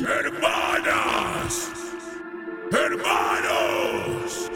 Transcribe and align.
Hermanas, 0.00 1.70
hermanos, 2.72 4.50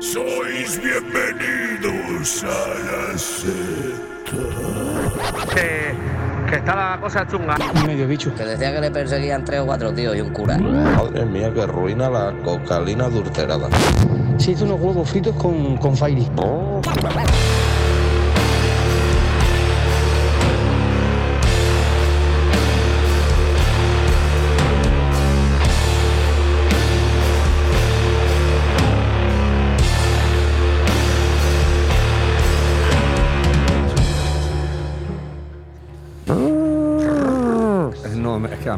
sois 0.00 0.80
bienvenidos 0.82 2.42
a 2.42 2.46
la 2.82 3.16
secta. 3.16 4.42
Que, 5.54 5.94
que 6.50 6.56
está 6.56 6.74
la 6.74 6.98
cosa 7.00 7.24
chunga. 7.28 7.56
Medio 7.86 8.08
bicho. 8.08 8.34
Que 8.34 8.44
decía 8.44 8.74
que 8.74 8.80
le 8.80 8.90
perseguían 8.90 9.44
tres 9.44 9.60
o 9.60 9.66
cuatro 9.66 9.94
tíos 9.94 10.16
y 10.16 10.20
un 10.20 10.30
cura. 10.30 10.58
Madre 10.58 11.24
mía, 11.26 11.54
que 11.54 11.64
ruina 11.64 12.10
la 12.10 12.32
cocalina 12.44 13.04
adulterada. 13.04 13.68
Se 14.38 14.50
hizo 14.50 14.64
unos 14.64 14.80
huevos 14.80 15.08
fritos 15.08 15.36
con, 15.36 15.76
con 15.76 15.96
Fairy. 15.96 16.28
No, 16.34 16.80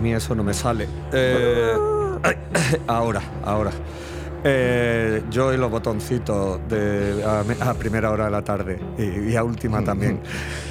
mí 0.08 0.14
eso 0.14 0.34
no 0.34 0.42
me 0.42 0.54
sale. 0.54 0.88
Eh, 1.12 1.72
ahora, 2.86 3.20
ahora. 3.44 3.70
Eh, 4.44 5.24
yo 5.30 5.52
y 5.52 5.56
los 5.56 5.68
botoncitos 5.68 6.60
de, 6.68 7.24
a, 7.26 7.42
me- 7.42 7.56
a 7.60 7.74
primera 7.74 8.10
hora 8.12 8.26
de 8.26 8.30
la 8.30 8.42
tarde 8.42 8.78
y, 8.96 9.32
y 9.32 9.36
a 9.36 9.42
última 9.42 9.82
también. 9.82 10.20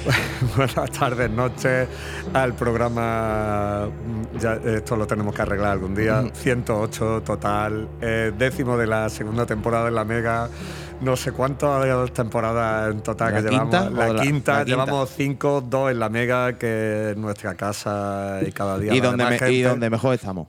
Buenas 0.56 0.90
tardes, 0.90 1.30
noches 1.30 1.86
al 2.32 2.54
programa. 2.54 3.86
mm, 4.34 4.38
Ya, 4.38 4.54
esto 4.54 4.96
lo 4.96 5.06
tenemos 5.06 5.34
que 5.34 5.42
arreglar 5.42 5.72
algún 5.72 5.94
día. 5.94 6.24
108 6.32 7.22
total, 7.24 7.86
eh, 8.00 8.32
décimo 8.36 8.76
de 8.78 8.86
la 8.86 9.08
segunda 9.10 9.44
temporada 9.44 9.88
en 9.88 9.94
la 9.96 10.04
Mega. 10.04 10.48
No 11.00 11.16
sé 11.16 11.30
cuántas 11.32 12.12
temporadas 12.12 12.90
en 12.92 13.00
total 13.02 13.32
¿La 13.34 13.42
que 13.42 13.48
llevamos. 13.50 13.72
La, 13.92 14.12
la- 14.12 14.22
quinta, 14.22 14.52
la 14.58 14.64
quinta? 14.64 14.64
llevamos 14.64 15.10
cinco, 15.16 15.60
dos 15.64 15.90
en 15.92 16.00
la 16.00 16.08
Mega, 16.08 16.58
que 16.58 17.10
es 17.12 17.16
nuestra 17.16 17.54
casa 17.54 18.40
y 18.46 18.50
cada 18.50 18.78
día. 18.78 18.92
Y 18.94 19.00
donde, 19.00 19.22
más 19.22 19.32
me- 19.32 19.38
gente. 19.38 19.52
y 19.54 19.62
donde 19.62 19.90
mejor 19.90 20.14
estamos. 20.14 20.48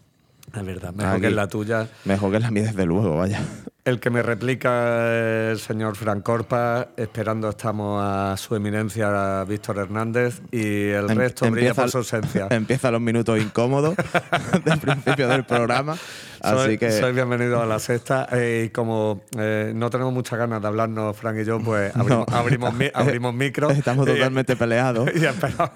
Es 0.51 0.65
verdad, 0.65 0.91
mejor 0.93 1.13
Aquí. 1.13 1.21
que 1.21 1.29
la 1.29 1.47
tuya. 1.47 1.87
Mejor 2.05 2.31
que 2.31 2.39
la 2.39 2.49
mía, 2.49 2.63
desde 2.63 2.85
luego, 2.87 3.15
vaya. 3.17 3.39
El 3.85 3.99
que 3.99 4.09
me 4.09 4.23
replica 4.23 5.51
el 5.51 5.59
señor 5.59 5.95
Fran 5.95 6.21
Corpa, 6.21 6.87
esperando 6.97 7.49
estamos 7.49 8.01
a 8.03 8.35
su 8.35 8.55
eminencia 8.55 9.43
Víctor 9.45 9.77
Hernández 9.77 10.41
y 10.51 10.89
el 10.89 11.09
Em- 11.11 11.17
resto 11.17 11.49
brilla 11.51 11.75
por 11.75 11.91
su 11.91 11.99
ausencia. 11.99 12.47
Empiezan 12.49 12.93
los 12.93 13.01
minutos 13.01 13.39
incómodos 13.39 13.95
del 14.65 14.79
principio 14.79 15.27
del 15.27 15.45
programa. 15.45 15.95
Así 16.41 16.55
soy, 16.55 16.77
que 16.77 16.91
soy 16.91 17.11
bienvenido 17.13 17.61
a 17.61 17.65
la 17.65 17.79
sexta 17.79 18.27
eh, 18.31 18.65
y 18.67 18.69
como 18.69 19.21
eh, 19.37 19.71
no 19.75 19.89
tenemos 19.89 20.13
muchas 20.13 20.39
ganas 20.39 20.61
de 20.61 20.67
hablarnos, 20.67 21.15
Fran 21.17 21.39
y 21.39 21.43
yo, 21.45 21.59
pues 21.59 21.95
abrimos, 21.95 22.27
No. 22.29 22.35
abrimos, 22.35 22.73
abrimos 22.93 23.33
micro. 23.33 23.69
estamos 23.71 24.07
y- 24.07 24.11
totalmente 24.13 24.55
peleados. 24.55 25.09
Y, 25.15 25.25
esperamos, 25.25 25.71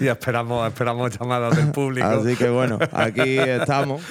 y 0.00 0.06
esperamos, 0.08 0.66
esperamos 0.68 1.18
llamadas 1.18 1.56
del 1.56 1.70
público. 1.70 2.06
Así 2.06 2.34
que 2.36 2.48
bueno, 2.48 2.78
aquí 2.92 3.38
estamos. 3.38 4.02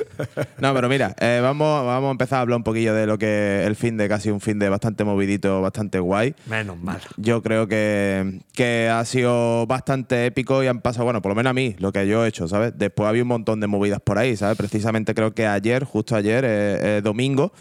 No, 0.60 0.74
pero 0.74 0.88
mira, 0.90 1.16
eh, 1.20 1.40
vamos, 1.42 1.86
vamos 1.86 2.08
a 2.10 2.12
empezar 2.12 2.38
a 2.40 2.42
hablar 2.42 2.58
un 2.58 2.64
poquillo 2.64 2.94
de 2.94 3.06
lo 3.08 3.18
que 3.18 3.64
el 3.66 3.76
fin 3.76 3.98
de 3.98 4.08
casi 4.08 4.30
un 4.30 4.40
fin 4.42 4.60
de 4.60 4.70
bastante 4.70 5.04
movidito, 5.04 5.62
bastante 5.62 6.00
guay. 6.00 6.36
Menos 6.46 6.78
mal. 6.80 7.00
Yo 7.18 7.42
creo 7.42 7.68
que, 7.68 8.40
que 8.54 8.90
ha 8.90 9.04
sido 9.06 9.66
bastante 9.68 10.26
épico 10.28 10.64
y 10.64 10.68
han 10.68 10.82
pasado, 10.82 11.06
bueno, 11.06 11.22
por 11.22 11.32
lo 11.32 11.36
menos 11.36 11.52
a 11.52 11.54
mí, 11.54 11.76
lo 11.80 11.92
que 11.92 12.08
yo 12.08 12.24
he 12.26 12.28
hecho, 12.30 12.48
¿sabes? 12.48 12.74
Después 12.78 13.10
había 13.10 13.24
un 13.24 13.28
montón 13.30 13.60
de 13.60 13.68
movidas 13.68 14.00
por 14.02 14.18
ahí, 14.20 14.38
¿sabes? 14.38 14.58
Precisamente 14.58 15.14
creo 15.14 15.34
que 15.34 15.46
ayer, 15.48 15.63
justo 15.86 16.16
ayer, 16.16 16.44
eh, 16.46 16.98
eh, 16.98 17.02
domingo, 17.04 17.52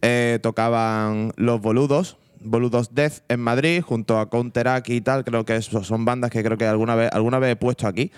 eh, 0.00 0.38
tocaban 0.42 1.32
Los 1.36 1.60
Boludos. 1.60 2.16
Boludos 2.44 2.92
Death 2.92 3.20
en 3.28 3.38
Madrid, 3.38 3.82
junto 3.82 4.18
a 4.18 4.28
Counteract 4.28 4.88
y 4.88 5.00
tal. 5.00 5.24
Creo 5.24 5.44
que 5.44 5.62
son 5.62 6.04
bandas 6.04 6.30
que 6.30 6.42
creo 6.42 6.58
que 6.58 6.66
alguna 6.66 6.96
vez, 6.96 7.08
alguna 7.12 7.38
vez 7.38 7.52
he 7.52 7.56
puesto 7.56 7.86
aquí, 7.86 8.10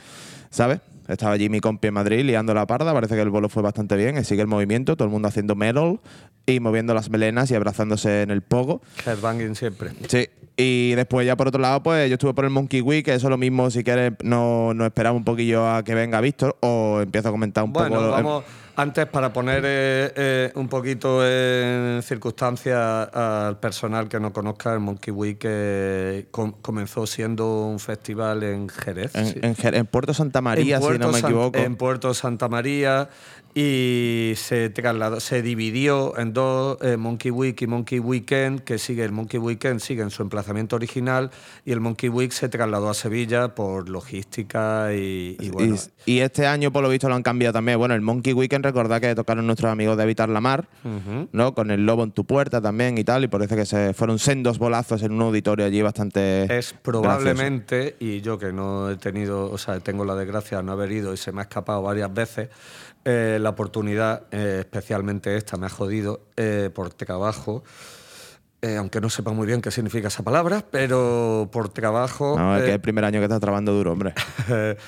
¿sabes? 0.49 0.81
Estaba 1.09 1.33
allí 1.33 1.51
mi 1.51 1.61
compi 1.61 1.89
en 1.89 1.95
Madrid 1.95 2.25
liando 2.25 2.55
la 2.55 2.67
parda, 2.67 2.95
parece 2.95 3.15
que 3.15 3.21
el 3.21 3.29
bolo 3.29 3.51
fue 3.51 3.63
bastante 3.63 3.95
bien, 3.97 4.17
y 4.17 4.25
sigue 4.25 4.41
el 4.41 4.47
movimiento, 4.49 4.97
todo 4.97 5.05
el 5.05 5.13
mundo 5.13 5.29
haciendo 5.29 5.55
metal 5.55 6.01
y 6.47 6.61
moviendo 6.61 6.95
las 6.95 7.11
melenas 7.11 7.51
y 7.51 7.55
abrazándose 7.55 8.23
en 8.23 8.31
el 8.31 8.41
pogo. 8.41 8.81
Headbanging 9.05 9.55
siempre. 9.55 9.91
Sí. 10.09 10.27
Y 10.57 10.95
después 10.95 11.27
ya 11.27 11.37
por 11.37 11.49
otro 11.49 11.61
lado, 11.61 11.83
pues 11.83 12.09
yo 12.09 12.15
estuve 12.15 12.33
por 12.33 12.45
el 12.45 12.51
Monkey 12.51 12.81
Week, 12.81 13.05
que 13.05 13.13
eso 13.13 13.29
lo 13.29 13.37
mismo, 13.37 13.71
si 13.71 13.85
quieres, 13.85 14.13
no, 14.23 14.73
nos 14.73 14.87
esperamos 14.87 15.19
un 15.19 15.25
poquillo 15.25 15.69
a 15.69 15.83
que 15.83 15.95
venga 15.95 16.21
Víctor 16.23 16.57
o 16.61 17.01
empiezo 17.03 17.29
a 17.29 17.33
comentar 17.33 17.65
un 17.65 17.73
Bueno, 17.73 17.97
poco. 17.97 18.11
vamos, 18.11 18.45
antes 18.77 19.07
para 19.07 19.33
poner 19.33 19.63
eh, 19.65 20.13
eh, 20.17 20.53
un 20.57 20.69
poquito 20.69 21.27
en 21.27 22.03
circunstancia 22.03 23.05
al 23.05 23.59
personal 23.61 24.09
que 24.09 24.19
no 24.21 24.33
conozca, 24.33 24.73
el 24.75 24.81
Monkey 24.81 25.13
Week 25.13 25.41
eh, 25.45 26.27
com- 26.31 26.55
comenzó 26.61 27.07
siendo 27.07 27.67
un 27.67 27.79
festival 27.79 28.43
en 28.43 28.69
Jerez. 28.69 29.15
En, 29.15 29.27
sí. 29.27 29.39
en 29.43 29.55
Jer- 29.55 29.77
en 29.77 29.87
Puerto 29.87 30.13
Santa 30.15 30.41
María, 30.41 30.77
En 30.77 30.83
si 30.83 30.99
no 30.99 31.13
me 31.13 31.21
San- 31.21 31.31
equivoco. 31.31 31.59
En 31.59 31.77
Puerto 31.77 32.13
Santa 32.15 32.49
María 32.49 33.09
y 33.57 34.33
se 34.37 34.69
trasladó, 34.71 35.21
se 35.21 35.41
dividió 35.41 36.19
en 36.19 36.33
dos, 36.33 36.77
eh, 36.83 36.97
Monkey 36.97 37.31
Week 37.31 37.63
y 37.63 37.69
Monkey 37.69 38.01
Weekend, 38.01 38.63
que 38.65 38.79
sigue 38.79 39.05
el 39.05 39.13
Monkey 39.13 39.39
Weekend 39.39 39.79
sigue 39.79 40.03
en 40.03 40.11
su 40.11 40.23
emplazamiento 40.23 40.75
original 40.75 41.31
y 41.65 41.71
el 41.71 41.79
Monkey 41.81 42.09
Week 42.09 42.33
se 42.33 42.49
trasladó 42.49 42.91
a 42.91 42.95
Sevilla 42.95 43.55
por 43.55 43.89
logística 43.89 44.93
y, 44.93 45.37
y 45.39 45.51
bueno. 45.51 45.77
y, 46.05 46.15
y 46.15 46.19
este 46.21 46.49
año, 46.49 46.73
por 46.73 46.83
lo 46.83 46.89
visto, 46.89 47.09
lo 47.09 47.15
han 47.15 47.23
cambiado 47.23 47.53
también. 47.53 47.79
Bueno, 47.79 47.95
el 47.95 48.01
Monkey 48.01 48.33
Weekend, 48.33 48.64
recordad 48.65 49.01
que 49.01 49.15
tocaron 49.15 49.47
nuestros 49.47 49.71
amigos 49.71 49.97
de 49.97 50.03
Evitar 50.03 50.29
la 50.29 50.41
Mar. 50.41 50.67
¿no? 51.33 51.55
Con 51.55 51.71
el 51.71 51.87
lobo 51.87 52.03
en 52.03 52.11
tu 52.11 52.25
puerta 52.25 52.61
también 52.61 52.99
y 52.99 53.05
tal, 53.05 53.25
y 53.25 53.29
parece 53.29 53.57
que 53.57 53.65
se 53.65 53.95
fueron 53.95 54.19
sendos 54.19 54.59
bolazos 54.59 55.03
en 55.03 55.13
un 55.13 55.23
auditorio 55.23 55.65
allí 55.65 55.83
bastante. 55.83 56.59
Es 56.59 56.75
probablemente, 56.75 57.97
y 58.01 58.21
yo 58.21 58.39
que 58.39 58.53
no 58.53 58.91
he 58.91 58.97
tenido, 58.97 59.51
o 59.51 59.59
sea, 59.59 59.79
tengo 59.81 60.05
la 60.05 60.15
desgracia 60.15 60.59
de 60.59 60.65
no 60.65 60.73
haber 60.73 60.91
ido 60.93 61.13
y 61.13 61.17
se 61.17 61.33
me 61.33 61.41
ha 61.41 61.45
escapado 61.45 61.83
varias 61.83 62.13
veces, 62.13 62.49
eh, 63.05 63.39
la 63.41 63.51
oportunidad, 63.51 64.23
eh, 64.31 64.59
especialmente 64.61 65.37
esta, 65.37 65.57
me 65.57 65.67
ha 65.67 65.71
jodido 65.71 66.23
eh, 66.37 66.71
por 66.75 66.93
trabajo. 66.95 67.63
Eh, 68.65 68.79
aunque 68.79 68.99
no 68.99 69.11
sepa 69.11 69.33
muy 69.33 69.47
bien 69.47 69.61
qué 69.61 69.71
significa 69.71 70.09
esa 70.09 70.23
palabra, 70.23 70.65
pero 70.71 71.51
por 71.53 71.69
trabajo. 71.69 72.35
No, 72.39 72.57
es 72.57 72.63
que 72.63 72.69
eh, 72.69 72.71
es 72.71 72.75
el 72.77 72.81
primer 72.81 73.05
año 73.05 73.21
que 73.21 73.25
estás 73.25 73.41
trabajando 73.41 73.75
duro, 73.75 73.93
hombre. 73.93 74.15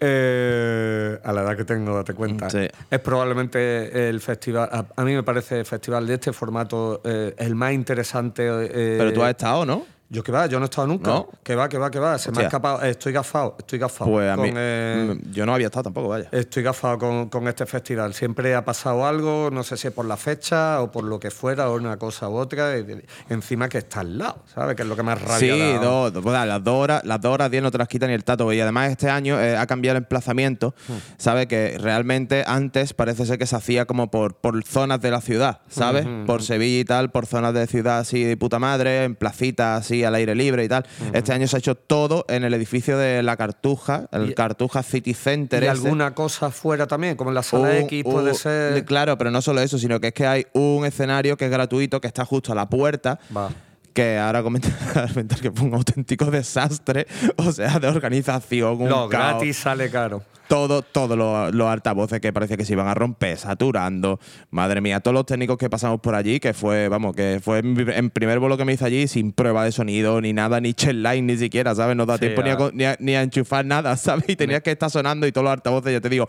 eh, 0.00 1.18
a 1.24 1.32
la 1.32 1.42
edad 1.42 1.56
que 1.56 1.64
tengo, 1.64 1.96
date 1.96 2.14
cuenta. 2.14 2.48
Sí. 2.48 2.68
Es 2.88 3.00
probablemente 3.00 4.08
el 4.08 4.20
festival. 4.20 4.68
A, 4.70 4.86
a 4.94 5.04
mí 5.04 5.14
me 5.14 5.24
parece 5.24 5.58
el 5.58 5.66
festival 5.66 6.06
de 6.06 6.14
este 6.14 6.32
formato 6.32 7.00
eh, 7.02 7.34
el 7.36 7.56
más 7.56 7.72
interesante. 7.72 8.48
Pero 8.72 9.12
tú 9.12 9.24
has 9.24 9.30
estado, 9.30 9.66
¿no? 9.66 9.93
Yo 10.14 10.22
que 10.22 10.32
va, 10.32 10.46
yo 10.46 10.58
no 10.58 10.64
he 10.64 10.68
estado 10.68 10.86
nunca. 10.86 11.10
¿No? 11.10 11.28
Que 11.42 11.54
va, 11.54 11.68
que 11.68 11.76
va, 11.76 11.90
que 11.90 11.98
va. 11.98 12.16
Se 12.18 12.30
me 12.30 12.40
ha 12.42 12.44
escapado. 12.44 12.80
Estoy 12.82 13.12
gafado, 13.12 13.56
estoy 13.58 13.78
gafado. 13.78 14.10
Pues 14.10 14.30
a 14.30 14.36
con, 14.36 14.44
mí. 14.44 14.52
eh, 14.56 15.14
mm, 15.22 15.32
Yo 15.32 15.44
no 15.44 15.54
había 15.54 15.66
estado 15.66 15.84
tampoco, 15.84 16.08
vaya. 16.08 16.28
Estoy 16.32 16.62
gafado 16.62 16.98
con, 16.98 17.28
con 17.28 17.46
este 17.48 17.66
festival. 17.66 18.14
Siempre 18.14 18.54
ha 18.54 18.64
pasado 18.64 19.06
algo, 19.06 19.50
no 19.52 19.62
sé 19.62 19.76
si 19.76 19.88
es 19.88 19.92
por 19.92 20.06
la 20.06 20.16
fecha 20.16 20.80
o 20.80 20.90
por 20.92 21.04
lo 21.04 21.18
que 21.20 21.30
fuera, 21.30 21.68
o 21.68 21.74
una 21.76 21.96
cosa 21.98 22.28
u 22.28 22.36
otra. 22.36 22.78
y- 22.78 22.84
encima 23.28 23.68
que 23.68 23.78
está 23.78 24.00
al 24.00 24.16
lado, 24.18 24.42
¿sabes? 24.54 24.76
Que 24.76 24.82
es 24.82 24.88
lo 24.88 24.96
que 24.96 25.02
más 25.02 25.20
rabia 25.20 25.38
Sí, 25.38 25.72
dos, 25.82 26.12
pues, 26.12 26.46
las 26.46 26.62
dos 26.62 26.74
horas, 26.74 27.02
las 27.04 27.20
dos 27.20 27.32
horas 27.34 27.50
10 27.50 27.62
no 27.62 27.70
te 27.70 27.78
las 27.78 27.88
quitan 27.88 28.08
ni 28.08 28.14
el 28.14 28.24
tato. 28.24 28.52
Y 28.52 28.60
además 28.60 28.90
este 28.90 29.10
año 29.10 29.40
eh, 29.40 29.56
ha 29.56 29.66
cambiado 29.66 29.96
el 29.98 30.04
emplazamiento. 30.04 30.74
Hmm. 30.88 30.92
¿Sabes? 31.18 31.46
Que 31.46 31.76
realmente 31.78 32.44
antes 32.46 32.94
parece 32.94 33.26
ser 33.26 33.38
que 33.38 33.46
se 33.46 33.56
hacía 33.56 33.84
como 33.86 34.10
por, 34.10 34.34
por 34.36 34.62
zonas 34.64 35.00
de 35.00 35.10
la 35.10 35.20
ciudad, 35.20 35.60
¿sabes? 35.68 36.06
Hmm, 36.06 36.26
Por 36.26 36.42
Sevilla 36.42 36.80
y 36.80 36.84
tal, 36.84 37.10
por 37.10 37.26
zonas 37.26 37.54
de 37.54 37.66
ciudad 37.66 37.98
así 37.98 38.22
de 38.22 38.36
puta 38.36 38.58
madre, 38.58 39.04
en 39.04 39.14
placitas 39.16 39.80
así 39.80 40.03
al 40.04 40.14
aire 40.14 40.34
libre 40.34 40.64
y 40.64 40.68
tal. 40.68 40.84
Este 41.12 41.32
año 41.32 41.46
se 41.48 41.56
ha 41.56 41.58
hecho 41.58 41.74
todo 41.74 42.24
en 42.28 42.44
el 42.44 42.54
edificio 42.54 42.96
de 42.98 43.22
la 43.22 43.36
Cartuja, 43.36 44.06
el 44.12 44.30
Y- 44.30 44.34
Cartuja 44.34 44.82
City 44.82 45.14
Center. 45.14 45.62
Y 45.62 45.66
ese. 45.66 45.72
alguna 45.72 46.14
cosa 46.14 46.50
fuera 46.50 46.86
también, 46.86 47.16
como 47.16 47.30
en 47.30 47.34
la 47.34 47.42
sala 47.42 47.68
Un- 47.70 47.76
X 47.76 48.04
puede 48.04 48.30
un- 48.30 48.34
ser. 48.36 48.84
Claro, 48.84 49.16
pero 49.18 49.30
no 49.30 49.40
solo 49.42 49.60
eso, 49.60 49.78
sino 49.78 50.00
que 50.00 50.08
es 50.08 50.14
que 50.14 50.26
hay 50.26 50.46
un 50.52 50.84
escenario 50.86 51.36
que 51.36 51.46
es 51.46 51.50
gratuito, 51.50 52.00
que 52.00 52.06
está 52.08 52.24
justo 52.24 52.52
a 52.52 52.54
la 52.54 52.68
puerta. 52.68 53.18
Va. 53.36 53.50
Que 53.94 54.18
ahora 54.18 54.42
comentar, 54.42 54.72
comentar 55.12 55.40
que 55.40 55.50
fue 55.50 55.66
un 55.68 55.74
auténtico 55.74 56.26
desastre, 56.26 57.06
o 57.36 57.52
sea, 57.52 57.78
de 57.78 57.88
organización, 57.88 58.82
un 58.82 58.88
Lo 58.88 59.08
caos. 59.08 59.10
gratis 59.10 59.56
sale 59.56 59.88
caro. 59.90 60.22
Todo, 60.48 60.82
todos 60.82 61.16
los, 61.16 61.54
los 61.54 61.68
altavoces 61.68 62.20
que 62.20 62.30
parecía 62.30 62.58
que 62.58 62.66
se 62.66 62.74
iban 62.74 62.86
a 62.86 62.92
romper, 62.92 63.38
saturando. 63.38 64.20
Madre 64.50 64.82
mía, 64.82 65.00
todos 65.00 65.14
los 65.14 65.24
técnicos 65.24 65.56
que 65.56 65.70
pasamos 65.70 66.00
por 66.00 66.14
allí, 66.14 66.38
que 66.38 66.52
fue, 66.52 66.88
vamos, 66.88 67.16
que 67.16 67.40
fue 67.42 67.60
en, 67.60 68.10
primer 68.10 68.38
vuelo 68.40 68.58
que 68.58 68.66
me 68.66 68.74
hice 68.74 68.84
allí 68.84 69.08
sin 69.08 69.32
prueba 69.32 69.64
de 69.64 69.72
sonido, 69.72 70.20
ni 70.20 70.34
nada, 70.34 70.60
ni 70.60 70.74
line 70.74 71.22
ni 71.22 71.38
siquiera, 71.38 71.74
¿sabes? 71.74 71.96
No 71.96 72.04
da 72.04 72.18
Sí, 72.18 72.20
tiempo 72.20 72.42
ni 72.42 72.50
a, 72.50 72.58
ni, 72.74 72.84
a, 72.84 72.96
ni 73.00 73.14
a 73.16 73.22
enchufar 73.22 73.64
nada, 73.64 73.96
¿sabes? 73.96 74.26
Y 74.28 74.36
tenías 74.36 74.60
que 74.60 74.72
estar 74.72 74.90
sonando 74.90 75.26
y 75.26 75.32
todos 75.32 75.44
los 75.44 75.52
altavoces, 75.54 75.94
yo 75.94 76.02
te 76.02 76.10
digo, 76.10 76.28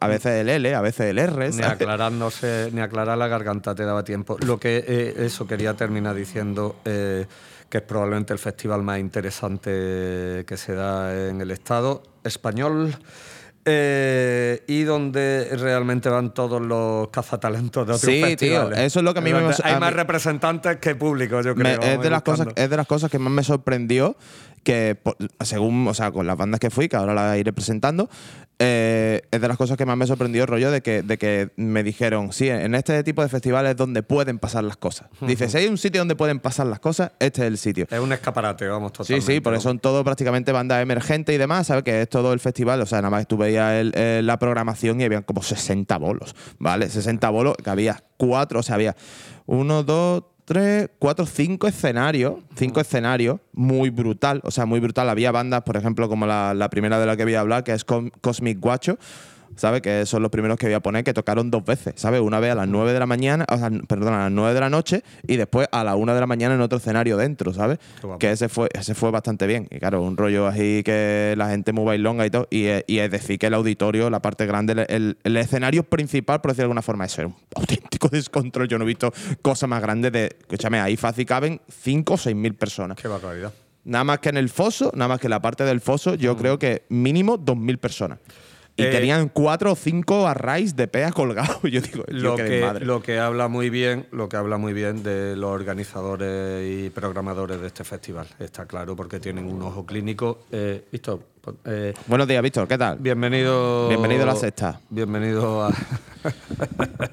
a 0.00 0.06
veces 0.08 0.32
el 0.40 0.48
L, 0.48 0.74
a 0.74 0.80
veces 0.80 1.06
el 1.10 1.18
R, 1.20 1.46
Ni 1.46 1.52
¿sabes? 1.52 1.70
aclarándose, 1.70 2.70
ni 2.72 2.80
aclarar 2.80 3.16
la 3.16 3.28
garganta 3.28 3.76
te 3.76 3.84
daba 3.84 4.02
tiempo. 4.02 4.38
Lo 4.44 4.58
que 4.58 4.84
eh, 4.86 5.14
eso 5.18 5.46
quería 5.46 5.74
terminar 5.74 6.16
diciendo 6.16 6.69
eh, 6.84 7.26
que 7.68 7.78
es 7.78 7.84
probablemente 7.84 8.32
el 8.32 8.38
festival 8.38 8.82
más 8.82 8.98
interesante 8.98 9.70
que 10.46 10.56
se 10.56 10.74
da 10.74 11.28
en 11.28 11.40
el 11.40 11.50
Estado 11.50 12.02
español. 12.24 12.94
eh, 13.66 14.64
y 14.66 14.84
donde 14.84 15.50
realmente 15.54 16.08
van 16.08 16.32
todos 16.32 16.62
los 16.62 17.08
cazatalentos 17.08 17.86
de 17.86 17.92
otros 17.92 18.00
Sí, 18.10 18.20
tío, 18.20 18.26
festivales. 18.62 18.78
eso 18.78 19.00
es 19.00 19.04
lo 19.04 19.12
que 19.12 19.18
a 19.18 19.22
mí 19.22 19.32
me- 19.34 19.52
Hay 19.64 19.78
más 19.78 19.92
representantes 19.92 20.78
que 20.78 20.94
público, 20.94 21.42
yo 21.42 21.54
Me- 21.54 21.76
creo. 21.76 21.82
es, 21.82 22.00
de 22.00 22.08
las 22.10 22.22
cosas, 22.22 22.48
es 22.56 22.70
de 22.70 22.76
las 22.78 22.86
cosas 22.86 23.10
que 23.10 23.18
más 23.18 23.30
me 23.30 23.44
sorprendió 23.44 24.16
que 24.64 24.98
según, 25.44 25.86
o 25.88 25.92
sea, 25.94 26.10
con 26.10 26.26
las 26.26 26.38
bandas 26.38 26.58
que 26.58 26.70
fui, 26.70 26.88
que 26.88 26.96
ahora 26.96 27.12
las 27.12 27.36
iré 27.38 27.52
presentando, 27.52 28.08
eh, 28.62 29.22
es 29.30 29.40
de 29.40 29.48
las 29.48 29.56
cosas 29.56 29.78
que 29.78 29.86
más 29.86 29.96
me 29.96 30.06
sorprendió 30.06 30.42
el 30.42 30.48
rollo 30.48 30.70
de 30.70 30.82
que, 30.82 31.02
de 31.02 31.16
que 31.16 31.48
me 31.56 31.82
dijeron, 31.82 32.30
sí, 32.32 32.48
en 32.50 32.74
este 32.74 33.02
tipo 33.02 33.22
de 33.22 33.28
festivales 33.30 33.70
es 33.70 33.76
donde 33.78 34.02
pueden 34.02 34.38
pasar 34.38 34.64
las 34.64 34.76
cosas. 34.76 35.08
Dice, 35.22 35.48
si 35.48 35.56
hay 35.56 35.66
un 35.66 35.78
sitio 35.78 36.02
donde 36.02 36.14
pueden 36.14 36.40
pasar 36.40 36.66
las 36.66 36.78
cosas, 36.78 37.12
este 37.20 37.40
es 37.40 37.46
el 37.48 37.56
sitio. 37.58 37.86
Es 37.90 37.98
un 37.98 38.12
escaparate, 38.12 38.68
vamos, 38.68 38.92
Sí, 38.92 38.98
totalmente. 38.98 39.32
sí, 39.32 39.40
porque 39.40 39.56
¿no? 39.56 39.62
son 39.62 39.78
todo 39.78 40.04
prácticamente 40.04 40.52
bandas 40.52 40.82
emergentes 40.82 41.34
y 41.34 41.38
demás, 41.38 41.68
¿sabes? 41.68 41.84
Que 41.84 42.02
es 42.02 42.08
todo 42.10 42.34
el 42.34 42.40
festival, 42.40 42.82
o 42.82 42.86
sea, 42.86 42.98
nada 42.98 43.10
más 43.10 43.26
tú 43.26 43.38
veías 43.38 43.72
el- 43.80 43.96
el- 43.96 44.26
la 44.26 44.38
programación 44.38 45.00
y 45.00 45.04
habían 45.04 45.22
como 45.22 45.42
60 45.42 45.96
bolos, 45.96 46.36
¿vale? 46.58 46.90
60 46.90 47.30
bolos, 47.30 47.56
que 47.56 47.70
había 47.70 48.04
cuatro, 48.18 48.60
o 48.60 48.62
sea, 48.62 48.74
había 48.74 48.94
uno, 49.46 49.82
dos, 49.82 50.24
tres, 50.50 50.90
cuatro, 50.98 51.26
cinco 51.26 51.68
escenarios, 51.68 52.34
cinco 52.56 52.80
escenarios, 52.80 53.38
muy 53.52 53.90
brutal, 53.90 54.40
o 54.42 54.50
sea, 54.50 54.66
muy 54.66 54.80
brutal. 54.80 55.08
Había 55.08 55.30
bandas, 55.30 55.62
por 55.62 55.76
ejemplo, 55.76 56.08
como 56.08 56.26
la, 56.26 56.54
la 56.54 56.68
primera 56.70 56.98
de 56.98 57.06
la 57.06 57.16
que 57.16 57.22
voy 57.22 57.36
a 57.36 57.40
hablar, 57.40 57.62
que 57.62 57.72
es 57.72 57.84
Cosmic 57.84 58.58
Guacho, 58.58 58.98
¿sabes? 59.60 59.82
Que 59.82 60.06
son 60.06 60.22
los 60.22 60.30
primeros 60.30 60.56
que 60.56 60.66
voy 60.66 60.74
a 60.74 60.80
poner, 60.80 61.04
que 61.04 61.12
tocaron 61.12 61.50
dos 61.50 61.64
veces, 61.64 61.92
¿sabes? 61.96 62.20
Una 62.20 62.40
vez 62.40 62.52
a 62.52 62.54
las 62.54 62.66
9 62.68 62.92
de 62.94 62.98
la 62.98 63.06
mañana, 63.06 63.44
o 63.50 63.58
sea, 63.58 63.70
perdón, 63.86 64.14
a 64.14 64.18
las 64.24 64.32
9 64.32 64.54
de 64.54 64.60
la 64.60 64.70
noche 64.70 65.02
y 65.28 65.36
después 65.36 65.68
a 65.70 65.84
la 65.84 65.94
1 65.96 66.14
de 66.14 66.20
la 66.20 66.26
mañana 66.26 66.54
en 66.54 66.60
otro 66.62 66.78
escenario 66.78 67.16
dentro, 67.18 67.52
¿sabes? 67.52 67.78
Que 68.18 68.30
ese 68.32 68.48
fue, 68.48 68.68
ese 68.72 68.94
fue 68.94 69.10
bastante 69.10 69.46
bien. 69.46 69.68
Y 69.70 69.78
claro, 69.78 70.00
un 70.02 70.16
rollo 70.16 70.46
así 70.46 70.82
que 70.84 71.34
la 71.36 71.50
gente 71.50 71.72
muy 71.72 71.84
bailonga 71.84 72.24
y 72.26 72.30
todo. 72.30 72.48
Y, 72.50 72.66
y 72.86 72.98
es 72.98 73.10
decir, 73.10 73.38
que 73.38 73.46
el 73.48 73.54
auditorio, 73.54 74.08
la 74.10 74.20
parte 74.22 74.46
grande, 74.46 74.72
el, 74.72 74.78
el- 74.88 75.18
el 75.22 75.36
escenario 75.36 75.82
principal, 75.82 76.40
por 76.40 76.52
decirlo 76.52 76.62
de 76.62 76.70
alguna 76.70 76.82
forma, 76.82 77.04
eso 77.04 77.20
era 77.20 77.28
un 77.28 77.36
auténtico 77.54 78.08
descontrol. 78.12 78.66
Yo 78.68 78.78
no 78.78 78.84
he 78.84 78.88
visto 78.88 79.12
cosas 79.42 79.68
más 79.68 79.82
grandes 79.82 80.10
de. 80.12 80.36
Escúchame, 80.40 80.80
ahí 80.80 80.96
fácil 80.96 81.26
caben 81.26 81.60
5 81.68 82.14
o 82.14 82.16
6 82.16 82.34
mil 82.34 82.54
personas. 82.54 82.96
Qué 82.96 83.08
barbaridad. 83.08 83.52
Nada 83.84 84.04
más 84.04 84.18
que 84.20 84.28
en 84.28 84.36
el 84.36 84.48
foso, 84.48 84.90
nada 84.94 85.08
más 85.08 85.20
que 85.20 85.26
en 85.26 85.30
la 85.30 85.40
parte 85.40 85.64
del 85.64 85.80
foso, 85.80 86.14
yo 86.14 86.36
creo 86.36 86.58
que 86.58 86.82
mínimo 86.90 87.38
2.000 87.38 87.78
personas. 87.78 88.18
Y 88.80 88.84
Eh, 88.84 88.90
tenían 88.90 89.28
cuatro 89.28 89.72
o 89.72 89.76
cinco 89.76 90.26
arrays 90.26 90.74
de 90.76 90.88
pea 90.88 91.12
colgados. 91.12 91.58
Yo 91.62 91.80
digo, 91.80 92.04
Lo 92.08 92.36
que, 92.36 92.78
lo 92.80 93.02
que 93.02 93.18
habla 93.18 93.48
muy 93.48 93.70
bien, 93.70 94.06
lo 94.12 94.28
que 94.28 94.36
habla 94.36 94.56
muy 94.56 94.72
bien 94.72 95.02
de 95.02 95.36
los 95.36 95.50
organizadores 95.50 96.66
y 96.86 96.90
programadores 96.90 97.60
de 97.60 97.66
este 97.66 97.84
festival, 97.84 98.26
está 98.38 98.66
claro, 98.66 98.96
porque 98.96 99.20
tienen 99.20 99.46
un 99.46 99.60
ojo 99.62 99.84
clínico. 99.86 100.40
Eh, 100.50 100.84
Víctor, 100.90 101.20
pon- 101.40 101.58
eh, 101.64 101.94
Buenos 102.06 102.26
días, 102.26 102.42
Víctor, 102.42 102.66
¿qué 102.68 102.78
tal? 102.78 102.98
bienvenido. 102.98 103.88
Bienvenido 103.88 104.22
a 104.22 104.26
la 104.26 104.36
sexta. 104.36 104.80
Bienvenido 104.88 105.64
a. 105.64 105.72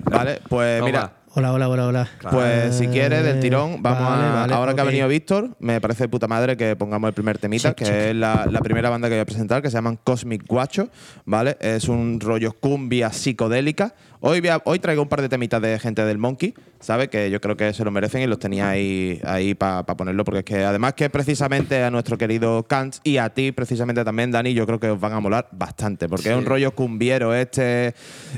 Vale, 0.05 0.41
pues 0.49 0.83
mira, 0.83 1.11
Hola, 1.39 1.53
hola, 1.53 1.69
hola, 1.69 1.85
hola. 1.85 2.09
Pues 2.31 2.77
si 2.77 2.87
quieres, 2.87 3.23
del 3.23 3.39
tirón, 3.39 3.83
vamos 3.83 4.09
Vale, 4.09 4.25
a. 4.25 4.31
vale, 4.31 4.53
ahora 4.55 4.73
que 4.73 4.81
ha 4.81 4.83
venido 4.83 5.07
Víctor, 5.07 5.55
me 5.59 5.79
parece 5.79 6.05
de 6.05 6.09
puta 6.09 6.27
madre 6.27 6.57
que 6.57 6.75
pongamos 6.75 7.09
el 7.09 7.13
primer 7.13 7.37
temita, 7.37 7.69
Check, 7.69 7.77
que 7.77 7.85
check. 7.85 7.93
es 7.95 8.15
la, 8.15 8.47
la 8.49 8.59
primera 8.61 8.89
banda 8.89 9.07
que 9.07 9.13
voy 9.13 9.21
a 9.21 9.25
presentar, 9.25 9.61
que 9.61 9.69
se 9.69 9.75
llaman 9.77 9.99
Cosmic 10.03 10.47
Guacho, 10.47 10.89
¿vale? 11.25 11.55
Es 11.59 11.89
un 11.89 12.19
rollo 12.19 12.53
cumbia 12.53 13.11
psicodélica. 13.11 13.93
Hoy, 14.19 14.39
voy 14.41 14.49
a- 14.49 14.61
hoy 14.65 14.79
traigo 14.79 15.03
un 15.03 15.07
par 15.07 15.21
de 15.21 15.29
temitas 15.29 15.61
de 15.61 15.77
gente 15.77 16.03
del 16.03 16.17
Monkey, 16.17 16.55
¿sabes? 16.79 17.07
Que 17.09 17.29
yo 17.29 17.39
creo 17.39 17.55
que 17.55 17.71
se 17.73 17.83
lo 17.83 17.91
merecen 17.91 18.21
y 18.23 18.25
los 18.27 18.39
tenía 18.39 18.67
ahí, 18.69 19.21
ahí 19.23 19.53
para 19.53 19.83
ponerlo, 19.85 20.23
porque 20.25 20.39
es 20.39 20.45
que 20.45 20.63
además 20.63 20.93
que 20.95 21.09
precisamente 21.11 21.83
a 21.83 21.91
nuestro 21.91 22.17
querido 22.17 22.63
Kant 22.63 22.95
y 23.03 23.17
a 23.17 23.29
ti 23.29 23.51
precisamente 23.51 24.03
también, 24.03 24.31
Dani, 24.31 24.55
yo 24.55 24.65
creo 24.65 24.79
que 24.79 24.89
os 24.89 24.99
van 24.99 25.13
a 25.13 25.19
molar 25.19 25.47
bastante, 25.51 26.09
porque 26.09 26.29
es 26.31 26.35
un 26.35 26.45
rollo 26.45 26.71
cumbiero 26.73 27.35
este. 27.35 27.93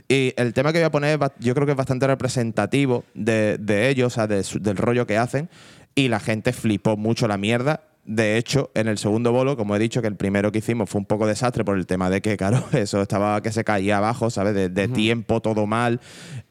Y 0.09 0.33
el 0.35 0.53
tema 0.53 0.73
que 0.73 0.79
voy 0.79 0.85
a 0.85 0.91
poner, 0.91 1.17
yo 1.39 1.53
creo 1.55 1.65
que 1.65 1.71
es 1.71 1.77
bastante 1.77 2.07
representativo 2.07 3.05
de, 3.13 3.57
de 3.57 3.87
ellos, 3.89 4.07
o 4.07 4.15
sea, 4.15 4.27
de 4.27 4.45
del 4.59 4.75
rollo 4.77 5.07
que 5.07 5.17
hacen. 5.17 5.49
Y 5.95 6.07
la 6.09 6.19
gente 6.19 6.51
flipó 6.53 6.97
mucho 6.97 7.27
la 7.27 7.37
mierda. 7.37 7.83
De 8.09 8.37
hecho, 8.37 8.71
en 8.73 8.87
el 8.87 8.97
segundo 8.97 9.31
bolo, 9.31 9.55
como 9.55 9.75
he 9.75 9.79
dicho, 9.79 10.01
que 10.01 10.07
el 10.07 10.15
primero 10.15 10.51
que 10.51 10.57
hicimos 10.57 10.89
fue 10.89 10.97
un 10.97 11.05
poco 11.05 11.27
desastre 11.27 11.63
por 11.63 11.77
el 11.77 11.85
tema 11.85 12.09
de 12.09 12.21
que, 12.21 12.37
claro, 12.37 12.65
eso 12.71 13.03
estaba 13.03 13.39
que 13.43 13.51
se 13.51 13.63
caía 13.63 13.97
abajo, 13.97 14.31
¿sabes? 14.31 14.55
De, 14.55 14.67
de 14.67 14.87
tiempo, 14.87 15.43
todo 15.43 15.67
mal. 15.67 16.01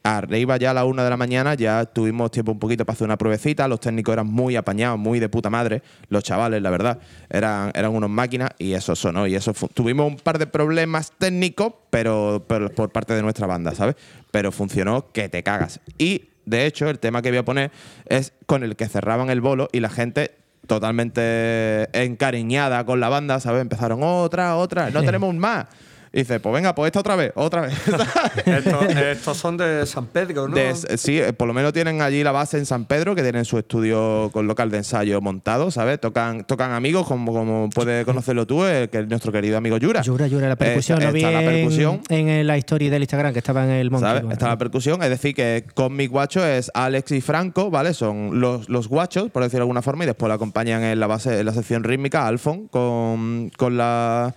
Arriba 0.04 0.56
ya 0.56 0.70
a 0.70 0.74
la 0.74 0.84
una 0.84 1.02
de 1.02 1.10
la 1.10 1.16
mañana 1.16 1.54
ya 1.54 1.84
tuvimos 1.84 2.30
tiempo 2.30 2.52
un 2.52 2.60
poquito 2.60 2.86
para 2.86 2.94
hacer 2.94 3.06
una 3.06 3.18
pruebecita. 3.18 3.66
Los 3.66 3.80
técnicos 3.80 4.12
eran 4.12 4.28
muy 4.28 4.54
apañados, 4.54 5.00
muy 5.00 5.18
de 5.18 5.28
puta 5.28 5.50
madre. 5.50 5.82
Los 6.10 6.22
chavales, 6.22 6.62
la 6.62 6.70
verdad, 6.70 7.00
eran, 7.28 7.72
eran 7.74 7.92
unos 7.92 8.08
máquinas 8.08 8.50
y 8.56 8.74
eso 8.74 8.94
sonó. 8.94 9.26
Y 9.26 9.34
eso 9.34 9.52
tuvimos 9.74 10.06
un 10.06 10.16
par 10.16 10.38
de 10.38 10.46
problemas 10.46 11.10
técnicos, 11.18 11.72
pero, 11.90 12.44
pero 12.46 12.72
por 12.72 12.92
parte 12.92 13.14
de 13.14 13.22
nuestra 13.22 13.48
banda, 13.48 13.74
¿sabes? 13.74 13.96
Pero 14.30 14.52
funcionó 14.52 15.10
que 15.10 15.28
te 15.28 15.42
cagas. 15.42 15.80
Y 15.98 16.28
de 16.46 16.66
hecho, 16.66 16.88
el 16.88 17.00
tema 17.00 17.20
que 17.20 17.30
voy 17.30 17.38
a 17.38 17.44
poner 17.44 17.72
es 18.06 18.32
con 18.46 18.62
el 18.62 18.76
que 18.76 18.86
cerraban 18.86 19.28
el 19.28 19.40
bolo 19.40 19.68
y 19.72 19.80
la 19.80 19.90
gente 19.90 20.38
totalmente 20.66 21.88
encariñada 21.92 22.84
con 22.84 23.00
la 23.00 23.08
banda, 23.08 23.40
¿sabes? 23.40 23.62
Empezaron 23.62 24.00
otra, 24.02 24.56
otra, 24.56 24.90
no 24.90 25.02
tenemos 25.02 25.30
un 25.30 25.38
más. 25.38 25.66
Y 26.12 26.18
dice, 26.20 26.40
pues 26.40 26.52
venga, 26.54 26.74
pues 26.74 26.88
esta 26.88 27.00
otra 27.00 27.16
vez, 27.16 27.32
otra 27.34 27.62
vez. 27.62 27.74
estos, 28.46 28.84
estos 28.96 29.36
son 29.36 29.56
de 29.56 29.84
San 29.86 30.06
Pedro, 30.06 30.48
¿no? 30.48 30.54
De- 30.56 30.74
sí, 30.96 31.18
eh, 31.20 31.32
por 31.32 31.46
lo 31.48 31.54
menos 31.54 31.72
tienen 31.72 32.00
allí 32.02 32.22
la 32.24 32.32
base 32.32 32.58
en 32.58 32.66
San 32.66 32.86
Pedro, 32.86 33.14
que 33.14 33.22
tienen 33.22 33.44
su 33.44 33.58
estudio 33.58 34.30
con 34.32 34.46
local 34.46 34.70
de 34.70 34.78
ensayo 34.78 35.20
montado, 35.20 35.70
¿sabes? 35.70 36.00
Tocan, 36.00 36.44
tocan 36.44 36.72
amigos, 36.72 37.06
como, 37.06 37.32
como 37.32 37.68
puedes 37.70 38.04
conocerlo 38.04 38.46
tú, 38.46 38.64
eh, 38.64 38.88
que 38.90 39.00
es 39.00 39.08
nuestro 39.08 39.32
querido 39.32 39.58
amigo 39.58 39.76
Yura. 39.76 40.02
Yura, 40.02 40.26
Yura, 40.26 40.48
la 40.48 40.56
percusión. 40.56 40.98
Está- 40.98 41.08
Lo 41.08 41.12
vi 41.14 41.20
está 41.20 41.30
la 41.32 41.42
en- 41.42 41.54
percusión. 41.54 42.00
En, 42.08 42.46
la 42.46 42.56
historia 42.56 42.90
del 42.90 43.02
Instagram 43.02 43.32
que 43.32 43.38
estaba 43.40 43.64
en 43.64 43.70
el. 43.70 43.90
¿sabes? 43.90 44.22
bueno. 44.22 44.32
Está 44.32 44.48
la 44.48 44.58
percusión, 44.58 45.02
es 45.02 45.10
decir, 45.10 45.34
que 45.34 45.64
con 45.74 45.94
mi 45.94 46.06
guacho 46.06 46.44
es 46.46 46.70
Alex 46.74 47.12
y 47.12 47.20
Franco, 47.20 47.70
¿vale? 47.70 47.92
Son 47.94 48.40
los, 48.40 48.68
los 48.68 48.88
guachos, 48.88 49.30
por 49.30 49.42
decirlo 49.42 49.58
de 49.60 49.62
alguna 49.64 49.82
forma, 49.82 50.04
y 50.04 50.06
después 50.06 50.28
la 50.28 50.34
acompañan 50.36 50.82
en 50.82 50.98
la 51.00 51.06
base, 51.06 51.40
en 51.40 51.46
la 51.46 51.52
sección 51.52 51.84
rítmica, 51.84 52.26
Alfon, 52.26 52.68
con, 52.68 53.50
con, 53.56 53.76
la, 53.76 54.34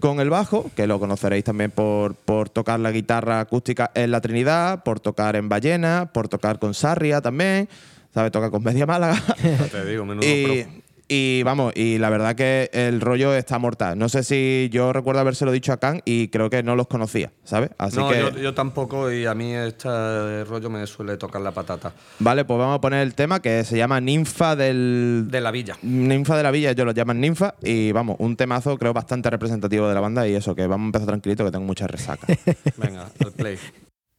con 0.00 0.20
el 0.20 0.30
bajo, 0.30 0.70
que 0.74 0.86
lo 0.86 0.98
conoceréis 1.04 1.44
también 1.44 1.70
por, 1.70 2.14
por 2.14 2.48
tocar 2.48 2.80
la 2.80 2.90
guitarra 2.90 3.38
acústica 3.38 3.90
en 3.94 4.10
La 4.10 4.22
Trinidad, 4.22 4.82
por 4.84 5.00
tocar 5.00 5.36
en 5.36 5.50
Ballena, 5.50 6.10
por 6.14 6.28
tocar 6.28 6.58
con 6.58 6.72
Sarria 6.72 7.20
también, 7.20 7.68
¿sabes? 8.14 8.32
Toca 8.32 8.50
con 8.50 8.62
Media 8.62 8.86
Málaga. 8.86 9.22
Ya 9.42 9.66
te 9.66 9.84
digo, 9.84 10.06
menudo 10.06 10.26
Y, 10.26 10.64
pro. 10.64 10.83
Y 11.08 11.42
vamos, 11.42 11.72
y 11.76 11.98
la 11.98 12.10
verdad 12.10 12.34
que 12.34 12.70
el 12.72 13.00
rollo 13.00 13.34
está 13.34 13.58
mortal. 13.58 13.98
No 13.98 14.08
sé 14.08 14.24
si 14.24 14.68
yo 14.72 14.92
recuerdo 14.92 15.20
habérselo 15.20 15.52
dicho 15.52 15.72
a 15.72 15.76
Khan 15.78 16.02
y 16.04 16.28
creo 16.28 16.50
que 16.50 16.62
no 16.62 16.76
los 16.76 16.86
conocía, 16.86 17.32
¿sabes? 17.44 17.70
Así 17.78 17.96
no, 17.96 18.08
que. 18.08 18.18
yo, 18.18 18.30
yo 18.38 18.54
tampoco, 18.54 19.12
y 19.12 19.26
a 19.26 19.34
mí 19.34 19.52
este 19.52 20.44
rollo 20.44 20.70
me 20.70 20.86
suele 20.86 21.16
tocar 21.16 21.42
la 21.42 21.52
patata. 21.52 21.92
Vale, 22.18 22.44
pues 22.44 22.58
vamos 22.58 22.76
a 22.76 22.80
poner 22.80 23.02
el 23.02 23.14
tema 23.14 23.40
que 23.40 23.64
se 23.64 23.76
llama 23.76 24.00
Ninfa 24.00 24.56
del. 24.56 25.26
De 25.30 25.40
la 25.40 25.50
villa. 25.50 25.76
Ninfa 25.82 26.36
de 26.36 26.42
la 26.42 26.50
Villa, 26.50 26.70
ellos 26.70 26.86
lo 26.86 26.92
llaman 26.92 27.20
Ninfa. 27.20 27.54
Y 27.62 27.92
vamos, 27.92 28.16
un 28.18 28.36
temazo 28.36 28.78
creo 28.78 28.92
bastante 28.92 29.30
representativo 29.30 29.88
de 29.88 29.94
la 29.94 30.00
banda. 30.00 30.26
Y 30.26 30.34
eso, 30.34 30.54
que 30.54 30.66
vamos 30.66 30.84
a 30.84 30.88
empezar 30.88 31.06
tranquilito, 31.08 31.44
que 31.44 31.50
tengo 31.50 31.64
mucha 31.64 31.86
resaca. 31.86 32.26
Venga, 32.76 33.08
al 33.20 33.32
play. 33.32 33.58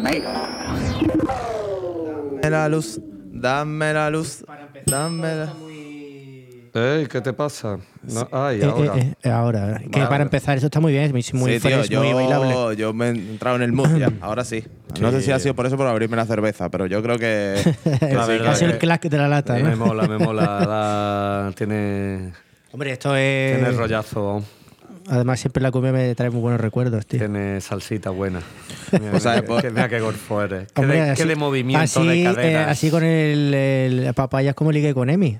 Mega. 0.00 0.32
Dame 2.40 2.50
la 2.50 2.68
luz, 2.68 3.00
dame 3.32 3.92
la 3.92 4.10
luz, 4.10 4.44
dame 4.86 5.34
la... 5.34 5.52
Ey, 6.74 7.06
¿qué 7.06 7.20
te 7.20 7.32
pasa? 7.32 7.78
No, 8.02 8.28
ay, 8.30 8.60
Eh, 8.60 8.64
ahora. 8.64 8.96
eh, 8.98 9.14
eh, 9.22 9.30
ahora. 9.30 9.80
Que 9.90 10.00
para 10.02 10.22
empezar, 10.22 10.56
eso 10.58 10.66
está 10.66 10.78
muy 10.80 10.92
bien, 10.92 11.04
es 11.04 11.12
muy, 11.12 11.40
muy 11.40 11.54
sí, 11.58 11.66
tío, 11.66 11.78
fresh, 11.82 11.96
muy 11.98 12.12
bailable. 12.12 12.50
yo, 12.50 12.72
yo 12.74 12.92
me 12.94 13.06
he 13.06 13.08
entrado 13.10 13.56
en 13.56 13.62
el 13.62 13.72
mood 13.72 13.96
ya, 13.96 14.12
ahora 14.20 14.44
sí. 14.44 14.64
No 15.00 15.10
sé 15.10 15.22
si 15.22 15.32
ha 15.32 15.38
sido 15.40 15.54
por 15.54 15.66
eso 15.66 15.76
por 15.76 15.86
abrirme 15.88 16.16
la 16.16 16.26
cerveza, 16.26 16.68
pero 16.70 16.86
yo 16.86 17.02
creo 17.02 17.18
que... 17.18 17.56
La 18.12 18.26
verdad 18.26 18.62
el 18.62 18.78
clack 18.78 19.02
de 19.08 19.16
la 19.18 19.28
lata, 19.28 19.54
Me 19.54 19.62
¿no? 19.62 19.76
mola, 19.76 20.06
me 20.06 20.18
mola. 20.18 21.52
tiene, 21.56 22.32
Hombre, 22.70 22.92
esto 22.92 23.16
es. 23.16 23.56
tiene 23.58 23.72
rollazo, 23.72 24.44
Además, 25.10 25.40
siempre 25.40 25.62
la 25.62 25.70
comida 25.70 25.92
me 25.92 26.14
trae 26.14 26.30
muy 26.30 26.40
buenos 26.40 26.60
recuerdos, 26.60 27.06
tío. 27.06 27.18
tiene 27.20 27.60
salsita 27.60 28.10
buena. 28.10 28.40
Mira, 28.92 29.12
O 29.14 29.20
sea, 29.20 29.42
pues- 29.44 29.64
mira 29.72 29.88
qué 29.88 30.00
golfo 30.00 30.42
eres. 30.42 30.70
Qué, 30.72 30.80
Hombre, 30.80 30.98
de, 31.00 31.04
qué 31.06 31.10
así- 31.22 31.28
de 31.28 31.36
movimiento 31.36 32.00
así, 32.00 32.08
de 32.08 32.20
eh, 32.20 32.24
caderas. 32.24 32.68
así 32.68 32.90
con 32.90 33.04
el, 33.04 33.54
el 33.54 34.14
papayas 34.14 34.54
como 34.54 34.70
ligué 34.72 34.92
con 34.94 35.08
Emi. 35.10 35.38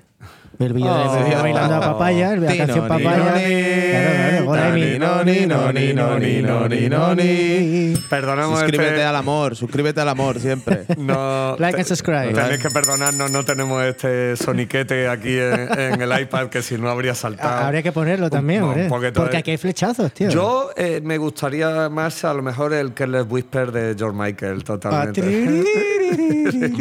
El 0.59 0.73
vídeo 0.73 0.93
de 0.93 1.05
Oh. 1.07 1.23
me 1.29 1.35
bailando 1.35 1.75
a 1.75 1.79
papaya, 1.79 2.35
la 2.35 2.57
canción 2.57 2.85
papaya. 2.85 3.17
no, 3.17 3.35
ni. 3.35 3.41
Claro, 3.89 4.09
claro, 4.19 4.49
hola, 4.51 4.67
Emi. 4.69 4.81
Ni, 4.81 4.99
no, 4.99 5.23
ni, 5.23 5.45
no, 5.45 5.71
ni, 5.71 5.93
no, 5.93 6.19
ni, 6.19 6.41
no, 6.41 6.67
ni, 6.67 6.89
no, 6.89 7.15
ni. 7.15 7.93
Perdonamos 8.09 8.59
Suscríbete 8.59 8.89
este- 8.89 9.03
al 9.05 9.15
amor, 9.15 9.55
suscríbete 9.55 10.01
al 10.01 10.09
amor 10.09 10.37
siempre. 10.41 10.83
No, 10.97 11.55
Like 11.57 11.77
and 11.77 11.87
subscribe. 11.87 12.33
Tenéis 12.33 12.59
que 12.61 12.69
perdonarnos, 12.69 13.31
no 13.31 13.45
tenemos 13.45 13.81
este 13.85 14.35
soniquete 14.35 15.07
aquí 15.07 15.37
en, 15.37 15.79
en 15.79 16.01
el 16.01 16.21
iPad 16.21 16.47
que 16.47 16.61
si 16.61 16.77
no 16.77 16.89
habría 16.89 17.15
saltado. 17.15 17.49
Ah, 17.49 17.65
Habría 17.67 17.81
que 17.81 17.93
ponerlo 17.93 18.29
también, 18.29 18.89
porque 18.89 19.37
aquí 19.37 19.51
hay 19.51 19.57
flechazos, 19.57 20.11
tío. 20.13 20.29
Yo 20.29 20.71
eh, 20.75 20.99
me 21.01 21.17
gustaría 21.17 21.87
más 21.87 22.25
a 22.25 22.33
lo 22.33 22.41
mejor 22.41 22.73
el 22.73 22.93
Careless 22.93 23.25
Whisper 23.29 23.71
de 23.71 23.95
George 23.97 24.17
Michael, 24.19 24.59
Ah, 24.59 24.65
totalmente. 24.65 25.21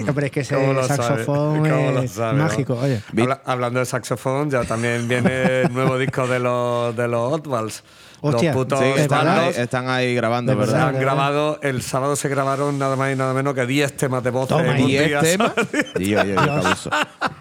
Hombre, 0.08 0.26
es 0.26 0.32
que 0.32 0.40
ese 0.40 0.54
¿Cómo 0.56 0.72
lo 0.72 0.82
saxofón 0.82 1.62
mágico. 2.34 2.74
Oye, 2.82 3.00
Habla- 3.44 3.67
hablando 3.68 3.80
de 3.80 3.86
saxofón, 3.86 4.50
ya 4.50 4.64
también 4.64 5.06
viene 5.08 5.62
el 5.62 5.72
nuevo 5.72 5.96
disco 5.98 6.26
de 6.26 6.38
los, 6.40 6.96
de 6.96 7.06
los 7.08 7.32
Osvalds. 7.40 7.82
Hostia, 8.20 8.52
los 8.52 8.56
putos 8.64 8.80
Sí, 8.80 8.84
¿Es 8.96 9.00
están 9.02 9.28
ahí, 9.28 9.52
están 9.56 9.88
ahí 9.88 10.12
grabando, 10.14 10.56
verdad. 10.56 10.72
¿verdad? 10.74 10.88
han 10.88 11.00
grabado, 11.00 11.60
el 11.62 11.82
sábado 11.82 12.16
se 12.16 12.28
grabaron 12.28 12.76
nada 12.76 12.96
más 12.96 13.12
y 13.12 13.16
nada 13.16 13.32
menos 13.32 13.54
que 13.54 13.64
10 13.64 13.96
temas 13.96 14.24
de 14.24 14.30
voz 14.30 14.48
Toma, 14.48 14.76
en 14.76 14.82
un 14.84 14.90
¿Y 14.90 14.92
día, 14.98 15.02
este 15.20 15.36
tema? 15.36 15.52
¿sabes? 15.54 15.92
Tío, 15.94 16.24
yo, 16.24 16.34
yo, 16.34 16.42
qué 16.44 16.50
abuso. 16.50 16.90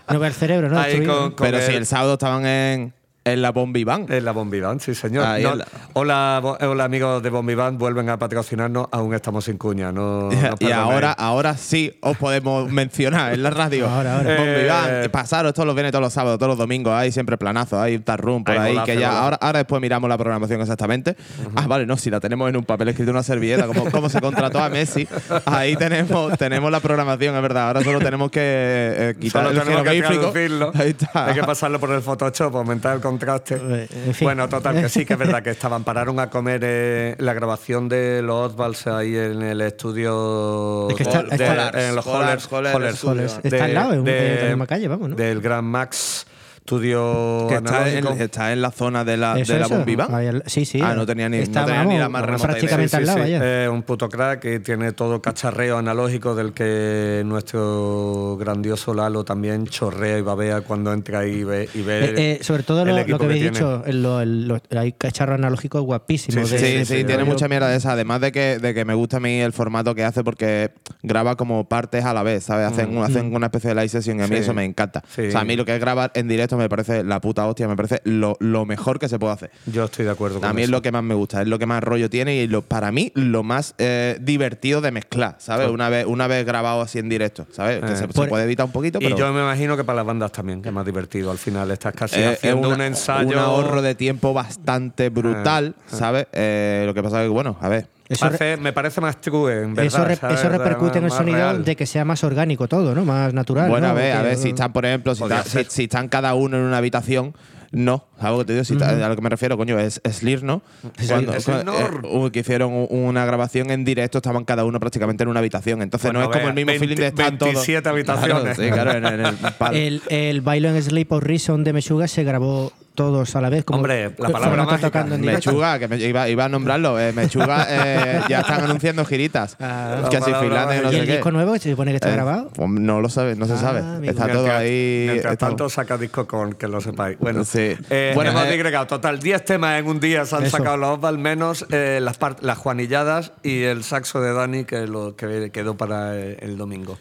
no 0.10 0.20
ve 0.20 0.28
el 0.28 0.34
cerebro, 0.34 0.70
¿no? 0.70 0.80
Ahí 0.80 1.04
con- 1.04 1.32
con 1.32 1.36
Pero 1.48 1.60
si 1.62 1.72
el- 1.72 1.78
el 1.78 1.86
sábado 1.88 2.14
estaban 2.14 2.46
en, 2.46 2.94
en 3.34 3.42
la 3.42 3.52
Bombi 3.52 3.84
Band. 3.84 4.12
En 4.12 4.26
la 4.26 4.32
Bombiván, 4.32 4.80
sí, 4.80 4.96
señor. 4.96 5.26
No, 5.42 5.56
la- 5.56 5.68
hola, 5.94 6.42
hola, 6.62 6.84
amigos 6.84 7.22
de 7.24 7.30
Bombiván, 7.30 7.78
vuelven 7.78 8.10
a 8.10 8.18
patrocinarnos. 8.18 8.88
Aún 8.92 9.14
estamos 9.14 9.46
sin 9.46 9.58
cuña. 9.58 9.92
No, 9.92 10.30
no 10.30 10.56
y 10.60 10.72
ahora, 10.72 11.12
ahora 11.12 11.56
sí 11.58 11.98
os 12.02 12.18
podemos 12.18 12.70
mencionar 12.72 13.34
en 13.34 13.44
la 13.44 13.50
radio. 13.50 13.88
Ahora, 13.88 14.18
ahora. 14.18 14.36
Bombi 14.36 15.06
Eh, 15.06 15.10
pasaros 15.12 15.54
todos 15.54 15.66
los 15.66 15.76
viernes, 15.76 15.92
todos 15.92 16.04
los 16.04 16.14
sábados, 16.14 16.38
todos 16.40 16.50
los 16.50 16.58
domingos. 16.58 16.94
Hay 16.94 17.12
siempre 17.12 17.38
planazos, 17.38 17.80
hay 17.80 17.96
un 17.96 18.04
tarrum 18.04 18.44
por 18.44 18.58
ahí. 18.58 18.78
que 18.86 18.98
ya 18.98 19.20
ahora, 19.20 19.38
ahora 19.42 19.60
después 19.60 19.82
miramos 19.82 20.10
la 20.10 20.18
programación 20.18 20.62
exactamente. 20.62 21.16
Ah, 21.56 21.66
vale, 21.68 21.86
no, 21.86 21.98
si 21.98 22.10
la 22.10 22.20
tenemos 22.20 22.50
en 22.50 22.58
un 22.58 22.64
papel 22.66 22.90
escrito 22.90 23.12
en 23.12 23.16
una 23.16 23.24
servilleta, 23.24 23.68
como, 23.68 23.86
como 23.92 24.10
se 24.10 24.20
contrató 24.22 24.60
a 24.60 24.70
Messi. 24.70 25.08
Ahí 25.46 25.76
tenemos, 25.76 26.38
tenemos 26.38 26.72
la 26.72 26.80
programación, 26.80 27.36
es 27.36 27.42
verdad. 27.42 27.68
Ahora 27.68 27.84
solo 27.84 28.00
tenemos 28.00 28.32
que 28.32 28.40
eh, 28.44 29.16
quitar 29.20 29.46
Solo 29.46 29.60
el 29.60 29.64
tenemos 29.66 29.84
que 29.84 29.90
jeroglífico. 29.96 30.32
traducirlo. 30.32 30.72
Ahí 30.76 30.90
está. 30.90 31.26
Hay 31.28 31.34
que 31.34 31.44
pasarlo 31.44 31.80
por 31.80 31.92
el 31.92 32.02
Photoshop, 32.02 32.56
aumentar 32.56 32.96
el 32.96 33.02
contraste. 33.18 33.56
Eh, 33.56 33.88
en 34.08 34.14
fin. 34.14 34.26
Bueno, 34.26 34.48
total, 34.48 34.82
que 34.82 34.90
sí, 34.90 35.06
que 35.06 35.14
es 35.14 35.20
verdad 35.20 35.42
que 35.44 35.50
estaban, 35.58 35.84
pararon 35.84 36.20
a 36.20 36.30
comer 36.30 36.62
eh, 36.64 37.16
la 37.20 37.34
grabación 37.34 37.90
de 37.90 38.22
los 38.22 38.52
Osvalds 38.52 38.88
ahí 38.88 39.16
en 39.16 39.42
el 39.42 39.62
estudio. 39.62 40.90
Es 40.90 40.96
que 40.96 41.04
está- 41.04 41.24
de- 41.24 41.36
está- 41.36 41.88
en 41.90 41.96
los 41.96 42.06
Hollers, 42.08 43.42
De- 43.42 43.50
está 43.50 43.66
al 43.66 43.74
lado, 43.74 43.94
en 43.94 44.04
de- 44.04 44.12
de 44.12 44.44
la 44.44 44.50
misma 44.50 44.68
calle, 44.68 44.88
vamos, 44.88 45.10
¿no? 45.10 45.16
Del 45.16 45.42
Gran 45.42 45.66
Max 45.66 46.26
Estudio 46.72 47.46
Que 47.48 47.56
está 47.56 47.88
en, 47.90 47.98
analógico. 48.00 48.24
está 48.26 48.52
en 48.52 48.62
la 48.62 48.72
zona 48.72 49.06
de 49.06 49.16
la, 49.16 49.40
Eso, 49.40 49.54
de 49.54 49.60
la 49.60 49.66
eso. 49.68 49.76
Bombi 49.78 49.96
Band. 49.96 50.14
Ahí 50.14 50.28
al- 50.28 50.44
Sí, 50.48 50.66
sí. 50.66 50.82
Ah, 50.84 50.94
no 50.96 51.06
tenía 51.06 51.30
ni- 51.30 51.40
no 51.46 51.64
la 51.64 52.10
más 52.10 52.26
remota 52.26 52.44
prácticamente 52.50 52.90
Sí, 52.90 52.96
al 52.98 53.06
lado, 53.06 53.24
sí, 53.24 53.32
eh, 53.34 53.70
un 53.72 53.84
puto 53.84 54.10
crack 54.10 54.44
y 54.44 54.60
tiene 54.60 54.92
todo 54.92 55.22
cacharreo 55.22 55.78
analógico 55.78 56.36
del 56.36 56.52
que 56.52 57.24
nuestro 57.26 58.36
grandioso 58.38 58.94
Lalo 58.94 59.24
también 59.24 59.66
chorrea 59.68 60.18
y 60.18 60.22
babea 60.22 60.60
cuando 60.60 60.92
entra 60.92 61.26
y 61.26 61.46
ve, 61.46 61.70
y 61.74 61.82
ve 61.84 62.06
Eh, 62.06 62.14
eh, 62.18 62.40
sobre 62.44 62.64
todo 62.64 62.82
el 62.82 62.90
lo, 63.10 63.18
que 63.18 63.26
habéis 63.26 63.44
dicho, 63.44 63.84
el, 63.86 64.04
lo- 64.04 64.20
el- 64.20 64.48
lo- 64.50 64.60
hay 64.78 64.92
cacharro 64.92 65.36
analógico 65.36 65.80
guapísimo. 65.82 66.46
Sí, 66.46 66.52
de- 66.52 66.60
Sí, 66.60 66.74
de- 66.80 66.86
sí, 66.86 66.96
de- 66.98 67.04
tiene 67.06 67.24
mucha 67.24 67.48
mierda 67.48 67.70
de 67.70 67.78
esa. 67.78 67.94
Además 67.94 68.20
de 68.20 68.34
que, 68.34 68.60
de 68.60 68.74
que 68.74 68.84
me 68.84 68.94
gusta 68.94 69.18
a 69.18 69.20
mí 69.22 69.40
el 69.40 69.54
formato 69.54 69.96
que 69.96 70.04
hace 70.04 70.22
porque 70.22 70.72
graba 71.02 71.38
como 71.38 71.70
partes 71.70 72.04
a 72.04 72.14
la 72.14 72.24
vez, 72.24 72.44
¿sabes? 72.44 72.68
Hacen, 72.68 72.98
hacen 72.98 73.34
una 73.34 73.46
especie 73.46 73.70
de 73.70 73.76
live 73.76 73.88
session 73.90 74.20
y 74.20 74.24
a 74.24 74.28
mí 74.28 74.32
Mm. 74.32 74.38
Sí. 74.38 74.44
eso 74.44 74.54
me 74.54 74.66
encanta. 74.66 75.02
Sí. 75.16 75.28
O 75.28 75.32
sea, 75.32 75.40
a 75.40 75.46
mí 75.46 75.56
lo 75.56 75.64
que 75.64 75.74
es 75.74 75.80
grabar 75.80 76.12
en 76.14 76.28
directo 76.28 76.57
me 76.58 76.70
parece 76.70 77.04
la 77.04 77.22
puta 77.22 77.46
hostia, 77.48 77.68
me 77.68 77.76
parece 77.76 78.02
lo, 78.04 78.36
lo 78.40 78.66
mejor 78.66 79.00
que 79.00 79.08
se 79.10 79.18
puede 79.20 79.34
hacer. 79.34 79.52
Yo 79.66 79.86
estoy 79.86 80.06
de 80.06 80.12
acuerdo 80.12 80.40
con 80.40 80.50
A 80.50 80.54
mí 80.54 80.62
es 80.64 80.70
lo 80.70 80.82
que 80.82 80.92
más 80.92 81.04
me 81.04 81.14
gusta, 81.16 81.42
es 81.42 81.48
lo 81.48 81.60
que 81.60 81.66
más 81.66 81.84
rollo 81.84 82.10
tiene 82.10 82.36
y 82.38 82.48
lo, 82.48 82.62
para 82.62 82.92
mí 82.92 83.12
lo 83.16 83.44
más 83.44 83.76
eh, 83.78 84.18
divertido 84.22 84.82
de 84.82 84.92
mezclar, 84.92 85.36
¿sabes? 85.40 85.70
Una 85.70 85.90
vez, 85.90 86.06
una 86.06 86.28
vez 86.28 86.46
grabado 86.46 86.82
así 86.82 87.00
en 87.00 87.10
directo, 87.10 87.46
¿sabes? 87.52 87.84
Que 87.84 87.94
Eh. 87.94 87.96
se, 87.96 88.08
puede 88.08 88.44
editar 88.44 88.66
un 88.66 88.72
poquito, 88.72 89.00
Y 89.00 89.04
pero 89.06 89.18
yo 89.18 89.32
me 89.34 89.42
imagino 89.42 89.78
que 89.78 89.84
para 89.84 89.98
las 89.98 90.06
bandas 90.06 90.32
también, 90.32 90.62
que 90.62 90.70
es 90.70 90.76
más 90.76 90.86
divertido. 90.86 91.32
Al 91.32 91.38
final 91.38 91.70
estás 91.72 91.94
casi 91.94 92.20
eh, 92.20 92.32
es 92.32 92.38
haciendo 92.38 92.68
una- 92.68 92.76
un 92.76 92.82
ensayo. 92.82 93.28
un 93.28 93.36
ahorro 93.38 93.82
de 93.82 93.96
tiempo 93.96 94.34
bastante 94.34 95.10
brutal, 95.10 95.76
¿sabes? 95.88 96.28
Eh, 96.34 96.84
lo 96.86 96.94
que 96.94 97.04
pasa 97.04 97.22
es 97.22 97.26
que, 97.28 97.30
bueno, 97.30 97.58
a 97.62 97.70
ver, 97.70 97.88
Eso, 98.10 98.30
re- 98.30 98.36
Hace- 98.36 98.58
me 98.58 98.72
parece 98.74 99.02
más 99.02 99.20
true, 99.20 99.64
en 99.64 99.76
verdad. 99.76 99.86
eso, 99.86 100.06
re- 100.06 100.16
¿sabes? 100.16 100.40
eso 100.40 100.50
repercute 100.50 100.98
en 101.00 101.04
el 101.06 101.10
Más 101.10 101.18
sonido 101.18 101.38
real. 101.38 101.66
de 101.66 101.76
que 101.76 101.86
sea 101.86 102.06
más 102.06 102.24
orgánico 102.24 102.68
todo, 102.68 102.96
¿no? 102.96 103.04
Más 103.06 103.34
natural. 103.34 103.70
Bueno, 103.70 103.88
¿no? 103.88 103.92
a 103.92 103.96
ver, 103.96 104.14
a 104.16 104.22
Que- 104.22 104.28
ver, 104.30 104.38
si 104.38 104.50
están, 104.50 104.72
por 104.72 104.86
ejemplo, 104.86 105.14
si, 105.16 105.24
ta- 105.28 105.44
si- 105.44 105.66
si 105.68 105.84
están 105.84 106.08
cada 106.08 106.34
uno 106.34 106.58
en 106.58 106.64
una 106.64 106.78
habitación, 106.78 107.34
no. 107.72 108.06
¿Sabes 108.18 108.32
lo 108.32 108.38
que 108.40 108.46
te 108.46 108.54
digo? 108.54 108.64
Si 108.64 108.78
ta- 108.78 108.90
a 109.06 109.10
lo 109.10 109.16
que 109.18 109.22
me 109.22 109.28
refiero, 109.30 109.58
coño, 109.58 109.78
es 109.78 110.00
Slir, 110.10 110.42
¿no? 110.42 110.62
Cuando, 111.06 111.38
Slipknot. 111.38 111.76
eh, 112.06 112.08
uh, 112.08 112.30
que 112.32 112.40
hicieron 112.40 112.88
una 112.90 113.26
grabación 113.26 113.72
en 113.72 113.84
directo, 113.84 114.20
estaban 114.20 114.46
cada 114.46 114.64
uno 114.64 114.80
prácticamente 114.80 115.24
en 115.24 115.30
una 115.30 115.40
habitación. 115.40 115.82
Entonces 115.82 116.08
Bueno, 116.14 116.20
no 116.20 116.26
es 116.26 116.30
como 116.32 116.40
vea, 116.44 116.50
el 116.50 116.56
mismo 116.56 116.68
20 116.72 116.80
feeling 116.80 116.96
de 117.02 117.08
estar 117.08 117.38
todos. 117.38 117.54
27 117.56 117.90
habitaciones. 117.90 118.56
Claro, 118.58 118.64
sí, 118.64 118.72
claro, 118.72 118.92
en, 118.92 119.06
en 119.06 119.26
el. 119.26 119.38
El, 119.74 120.02
el 120.08 120.42
bailo 120.42 120.70
en 120.70 120.82
Sleep 120.82 121.12
of 121.12 121.22
Reason 121.24 121.62
de 121.66 121.74
Meshuga 121.74 122.08
se 122.08 122.24
grabó 122.24 122.72
todos 122.98 123.36
a 123.36 123.42
la 123.42 123.50
vez. 123.50 123.64
Como 123.64 123.78
Hombre, 123.78 124.12
la 124.18 124.30
palabra 124.30 124.64
mágica. 124.66 124.88
tocando 124.88 125.14
en 125.14 125.22
directo. 125.22 125.52
Mechuga, 125.52 125.78
que 125.78 125.88
me- 125.88 125.98
iba, 125.98 126.28
iba 126.28 126.46
a 126.46 126.50
nombrarlo. 126.50 127.00
eh, 127.00 127.14
Mechuga 127.14 127.68
eh, 127.70 128.22
ya 128.30 128.40
están 128.40 128.64
anunciando 128.64 129.06
giritas. 129.06 129.56
Ah. 129.60 130.08
que 130.10 130.18
palabra 130.18 130.40
Finlandia 130.42 130.78
y 130.78 130.82
no 130.82 130.90
¿Y 130.90 130.92
sé 130.96 131.00
el 131.02 131.06
qué. 131.06 131.12
disco 131.14 131.32
nuevo 131.32 131.56
se 131.60 131.70
supone 131.70 131.92
que 131.92 131.98
está 131.98 132.10
Eh, 132.10 132.14
grabado? 132.14 132.50
pues 132.56 132.68
no 132.72 133.00
lo 133.00 133.08
sabe, 133.10 133.36
no 133.36 133.46
se 133.46 133.54
Ah, 133.54 133.58
sabe. 133.58 133.80
amigo. 133.82 134.12
Está 134.12 134.24
todo 134.28 134.34
Mientras- 134.42 134.60
ahí. 134.62 135.06
Mientras 135.12 135.34
está- 135.34 135.48
tanto 135.48 135.70
saca 135.70 135.98
disco 136.00 136.26
con, 136.26 136.54
que 136.54 136.68
lo 136.68 136.82
sepáis. 136.82 137.20
Bueno, 137.20 137.44
Sí. 137.46 137.76
eh, 137.92 138.14
Bueno, 138.16 138.32
hemos 138.32 138.46
eh, 138.48 138.52
digregado. 138.52 138.88
Total, 138.88 139.20
10 139.20 139.46
temas 139.46 139.80
en 139.80 139.86
un 139.88 140.00
día 140.00 140.26
se 140.26 140.36
han 140.36 140.44
Eso. 140.46 140.58
sacado 140.58 140.78
los 140.78 141.04
al 141.04 141.20
menos 141.20 141.68
eh, 141.70 142.00
las, 142.02 142.18
las 142.42 142.58
juanilladas 142.58 143.32
y 143.44 143.62
el 143.62 143.84
saxo 143.84 144.22
de 144.22 144.34
Dani 144.34 144.66
que, 144.66 144.88
lo, 144.88 145.16
que 145.16 145.52
quedó 145.54 145.78
para 145.78 146.16
el 146.16 146.58
domingo. 146.58 146.98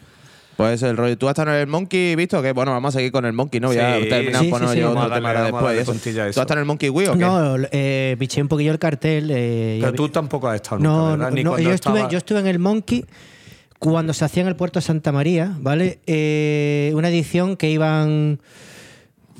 Pues 0.57 0.81
el 0.81 0.97
rollo. 0.97 1.17
¿Tú 1.17 1.27
has 1.27 1.31
estado 1.33 1.51
en 1.53 1.61
el 1.61 1.67
Monkey, 1.67 2.15
visto? 2.15 2.41
Que 2.41 2.51
bueno, 2.51 2.71
vamos 2.71 2.95
a 2.95 2.97
seguir 2.97 3.11
con 3.11 3.23
el 3.25 3.33
Monkey, 3.33 3.59
¿no? 3.59 3.71
ya 3.73 3.99
Sí. 3.99 4.09
terminamos 4.09 4.45
Sí, 4.45 4.51
poner 4.51 4.67
sí, 4.69 4.73
sí. 4.73 4.79
yo 4.81 4.89
otro 4.91 5.11
tema 5.13 5.33
después. 5.33 5.85
¿Tú 5.85 5.91
has 6.21 6.29
estado 6.29 6.53
en 6.53 6.59
el 6.59 6.65
Monkey 6.65 6.89
Wii 6.89 7.07
o 7.07 7.13
qué? 7.13 7.19
No, 7.19 7.55
eh, 7.71 8.15
biché 8.19 8.41
un 8.41 8.47
poquillo 8.47 8.71
el 8.71 8.79
cartel. 8.79 9.29
eh, 9.31 9.77
Pero 9.79 9.93
tú 9.93 10.09
tampoco 10.09 10.47
has 10.49 10.55
estado 10.55 10.77
nunca, 10.79 10.89
No, 10.89 11.05
¿verdad? 11.11 11.29
no, 11.29 11.35
Ni 11.35 11.43
no, 11.43 11.59
yo, 11.59 11.71
estuve, 11.71 12.07
yo 12.09 12.17
estuve 12.17 12.39
en 12.39 12.47
el 12.47 12.57
Monkey 12.59 13.05
cuando 13.79 14.13
se 14.13 14.25
hacía 14.25 14.41
en 14.41 14.47
el 14.47 14.55
puerto 14.55 14.79
de 14.79 14.85
Santa 14.85 15.11
María, 15.11 15.55
¿vale? 15.59 15.99
Eh, 16.07 16.91
una 16.95 17.09
edición 17.09 17.55
que 17.55 17.69
iban 17.69 18.39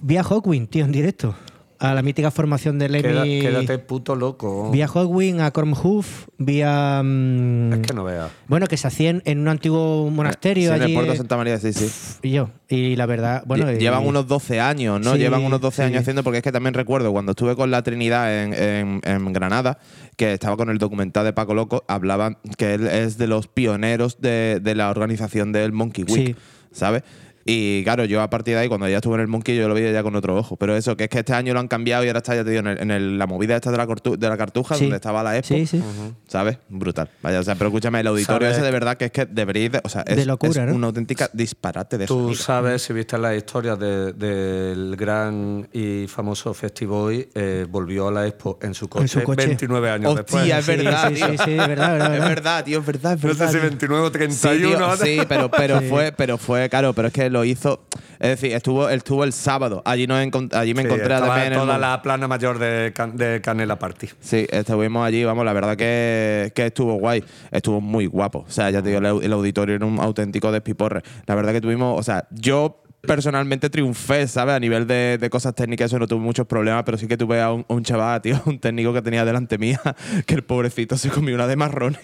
vía 0.03 0.23
Hawkwind, 0.23 0.69
tío, 0.69 0.85
en 0.85 0.91
directo. 0.91 1.33
A 1.79 1.93
la 1.93 2.01
mítica 2.01 2.31
formación 2.31 2.79
de 2.79 2.87
Queda- 2.89 3.23
Lemmy. 3.23 3.39
quédate 3.39 3.77
puto 3.77 4.15
loco. 4.15 4.71
Vía 4.71 4.87
Hawkwind, 4.87 5.41
a 5.41 5.51
Cormhoof, 5.51 6.27
vía. 6.39 7.01
mm, 7.03 7.73
Es 7.73 7.79
que 7.87 7.93
no 7.93 8.03
veas. 8.03 8.31
Bueno, 8.47 8.65
que 8.65 8.77
se 8.77 8.87
hacían 8.87 9.21
en 9.25 9.39
un 9.39 9.47
antiguo 9.47 10.09
monasterio 10.09 10.71
Sí, 10.71 10.75
en 10.75 10.81
el 10.81 10.93
puerto 10.93 11.11
de 11.11 11.15
eh, 11.15 11.17
Santa 11.19 11.37
María, 11.37 11.59
sí, 11.59 11.73
sí. 11.73 11.87
Y 12.23 12.31
yo. 12.31 12.49
Y 12.67 12.95
la 12.95 13.05
verdad, 13.05 13.43
bueno. 13.45 13.71
Y- 13.71 13.77
Llevan 13.77 14.07
unos 14.07 14.27
12 14.27 14.59
años, 14.59 14.99
¿no? 15.01 15.13
Sí, 15.13 15.19
Llevan 15.19 15.43
unos 15.43 15.61
12 15.61 15.83
sí. 15.83 15.87
años 15.87 16.01
haciendo, 16.01 16.23
porque 16.23 16.37
es 16.37 16.43
que 16.43 16.51
también 16.51 16.73
recuerdo 16.73 17.11
cuando 17.11 17.33
estuve 17.33 17.55
con 17.55 17.69
la 17.69 17.83
Trinidad 17.83 18.43
en, 18.43 18.53
en- 18.53 19.01
en 19.03 19.33
Granada, 19.33 19.77
que 20.15 20.33
estaba 20.33 20.57
con 20.57 20.69
el 20.71 20.79
documental 20.79 21.25
de 21.25 21.33
Paco 21.33 21.53
Loco, 21.53 21.83
hablaban 21.87 22.37
que 22.57 22.73
él 22.73 22.87
es 22.87 23.19
de 23.19 23.27
los 23.27 23.47
pioneros 23.47 24.19
de, 24.19 24.59
de 24.63 24.73
la 24.73 24.89
organización 24.89 25.51
del 25.51 25.73
Monkey 25.73 26.05
Week, 26.05 26.27
Sí. 26.27 26.35
¿sabes? 26.71 27.03
Y 27.49 27.81
claro, 27.85 28.03
yo 28.05 28.21
a 28.21 28.29
partir 28.29 28.55
de 28.55 28.59
ahí, 28.61 28.67
cuando 28.67 28.89
ya 28.89 28.97
estuve 28.97 29.15
en 29.15 29.21
el 29.21 29.27
Monkey, 29.27 29.55
yo 29.57 29.67
lo 29.69 29.73
veía 29.73 29.89
ya 29.91 30.03
con 30.03 30.13
otro 30.17 30.35
ojo. 30.35 30.57
Pero 30.57 30.75
eso, 30.75 30.97
que 30.97 31.05
es 31.05 31.09
que 31.09 31.19
este 31.19 31.33
año 31.33 31.53
lo 31.53 31.61
han 31.61 31.69
cambiado 31.69 32.03
y 32.03 32.07
ahora 32.07 32.17
está, 32.19 32.35
ya 32.35 32.43
te 32.43 32.49
digo, 32.49 32.59
en, 32.59 32.67
el- 32.67 32.81
en 32.81 32.91
el- 32.91 33.17
la 33.17 33.25
movida 33.25 33.55
esta 33.55 33.71
de 33.71 33.77
la, 33.77 33.87
cortu- 33.87 34.17
de 34.17 34.27
la 34.27 34.35
cartuja, 34.37 34.75
Sí. 34.75 34.83
donde 34.83 34.97
estaba 34.97 35.23
la 35.23 35.37
Expo. 35.37 35.55
Sí, 35.55 35.65
sí. 35.65 35.81
¿Sabes? 36.27 36.57
Brutal. 36.67 37.09
Vaya, 37.23 37.39
o 37.39 37.43
sea, 37.43 37.55
pero 37.55 37.69
escúchame, 37.69 38.01
el 38.01 38.07
auditorio 38.07 38.47
¿Sabes? 38.47 38.57
ese 38.57 38.65
de 38.65 38.71
verdad 38.71 38.97
que 38.97 39.05
es 39.05 39.11
que 39.11 39.25
deberíais. 39.25 39.71
de- 39.71 39.81
o 39.83 39.87
sea, 39.89 40.01
es, 40.05 40.17
De 40.17 40.25
locura, 40.25 40.63
es 40.63 40.69
¿no? 40.69 40.75
una 40.75 40.87
auténtica 40.87 41.29
disparate 41.31 41.97
de 41.97 42.05
Tú 42.05 42.15
sonido. 42.15 42.35
sabes, 42.35 42.81
si 42.81 42.91
viste 42.91 43.17
la 43.17 43.33
historia 43.33 43.75
de- 43.77 44.11
del 44.13 44.95
gran 44.97 45.67
y 45.71 46.05
famoso 46.07 46.53
Festiboy, 46.53 47.29
eh, 47.33 47.65
volvió 47.69 48.09
a 48.09 48.11
la 48.11 48.27
Expo 48.27 48.59
en 48.61 48.73
su 48.73 48.89
coche, 48.89 49.07
su 49.07 49.23
coche. 49.23 49.47
29 49.47 49.89
años 49.89 50.13
Hostia, 50.19 50.23
después. 50.23 50.59
es 50.59 50.65
Sí, 50.65 50.83
verdad, 50.83 51.07
sí, 51.09 51.13
tío. 51.15 51.27
sí, 51.27 51.37
sí, 51.45 51.51
es 51.51 51.67
verdad, 51.67 51.91
verdad, 51.93 51.93
Es 51.93 52.11
verdad. 52.11 52.27
verdad, 52.27 52.63
tío, 52.65 52.79
es 52.79 52.85
verdad, 52.85 53.13
es 53.13 53.21
No 53.23 53.27
verdad. 53.29 53.45
sé 53.45 53.51
si 53.53 53.57
tío. 53.59 53.69
29 53.69 54.03
o 54.03 54.07
Sí, 54.07 54.11
31. 54.11 54.77
tío, 54.77 55.05
sí, 55.05 55.19
pero, 55.29 55.49
pero 55.51 55.79
Sí. 55.79 55.85
fue, 55.89 56.11
pero 56.11 56.37
fue, 56.37 56.69
claro, 56.69 56.93
pero 56.93 57.07
es 57.07 57.13
que 57.13 57.29
lo 57.37 57.45
hizo. 57.45 57.81
Es 58.19 58.29
decir, 58.29 58.51
estuvo, 58.53 58.89
estuvo 58.89 59.23
el 59.23 59.31
sábado. 59.31 59.81
Allí 59.85 60.07
nos 60.07 60.17
allí 60.53 60.73
me 60.73 60.81
Sí, 60.81 60.87
encontré 60.87 61.05
en 61.05 61.11
el 61.13 61.53
toda 61.53 61.73
Mon- 61.73 61.81
la 61.81 62.01
plana 62.01 62.27
mayor 62.27 62.57
de, 62.57 62.91
Can- 62.93 63.15
de 63.15 63.41
Canela 63.41 63.77
Party. 63.77 64.09
Sí, 64.19 64.47
estuvimos 64.49 65.05
allí, 65.05 65.23
vamos, 65.23 65.45
la 65.45 65.53
verdad 65.53 65.77
que, 65.77 66.51
que 66.55 66.65
estuvo 66.67 66.95
guay, 66.95 67.23
estuvo 67.51 67.79
muy 67.79 68.07
guapo. 68.07 68.45
O 68.47 68.51
sea, 68.51 68.69
ya 68.71 68.81
te 68.81 68.89
digo, 68.89 68.99
el, 69.19 69.23
el 69.25 69.33
auditorio 69.33 69.75
era 69.75 69.85
un 69.85 69.99
auténtico 69.99 70.51
despiporre. 70.51 71.01
La 71.27 71.35
verdad 71.35 71.53
que 71.53 71.61
tuvimos, 71.61 71.99
o 71.99 72.03
sea, 72.03 72.27
yo 72.31 72.81
personalmente 73.07 73.69
triunfé, 73.69 74.27
¿sabes? 74.27 74.55
A 74.55 74.59
nivel 74.59 74.85
de, 74.85 75.17
de 75.19 75.29
cosas 75.29 75.55
técnicas 75.55 75.87
eso 75.87 75.97
no 75.97 76.07
tuve 76.07 76.19
muchos 76.19 76.45
problemas, 76.45 76.83
pero 76.83 76.97
sí 76.97 77.07
que 77.07 77.17
tuve 77.17 77.41
a 77.41 77.51
un, 77.51 77.65
a 77.67 77.73
un 77.73 77.83
chaval, 77.83 78.21
tío, 78.21 78.39
un 78.45 78.59
técnico 78.59 78.93
que 78.93 79.01
tenía 79.01 79.25
delante 79.25 79.57
mía, 79.57 79.81
que 80.25 80.35
el 80.35 80.43
pobrecito 80.43 80.97
se 80.97 81.09
comió 81.09 81.33
una 81.33 81.47
de 81.47 81.55
marrones. 81.55 82.01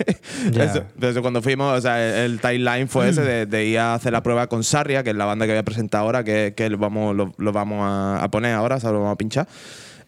Ya. 0.52 0.63
Eso, 0.63 0.86
entonces 0.96 1.22
cuando 1.22 1.42
fuimos, 1.42 1.78
o 1.78 1.82
sea, 1.82 2.04
el, 2.04 2.32
el 2.32 2.39
timeline 2.39 2.88
fue 2.88 3.10
ese 3.10 3.22
de, 3.22 3.46
de 3.46 3.66
ir 3.66 3.78
a 3.78 3.94
hacer 3.94 4.13
la 4.13 4.24
prueba 4.24 4.48
con 4.48 4.63
Sarria, 4.63 5.04
que 5.04 5.12
es 5.12 5.16
la 5.16 5.26
banda 5.26 5.46
que 5.46 5.52
voy 5.52 5.60
a 5.60 5.63
presentar 5.63 6.02
ahora, 6.02 6.24
que, 6.24 6.54
que 6.58 6.70
lo 6.70 6.80
vamos, 6.80 7.16
lo, 7.16 7.34
lo 7.38 7.52
vamos 7.52 7.80
a, 7.82 8.24
a 8.24 8.32
poner 8.32 8.54
ahora, 8.54 8.78
o 8.78 8.80
sea, 8.80 8.92
lo 8.92 9.00
vamos 9.00 9.13
a 9.13 9.18
pinchar. 9.18 9.48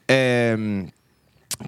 Eh, 0.08 0.88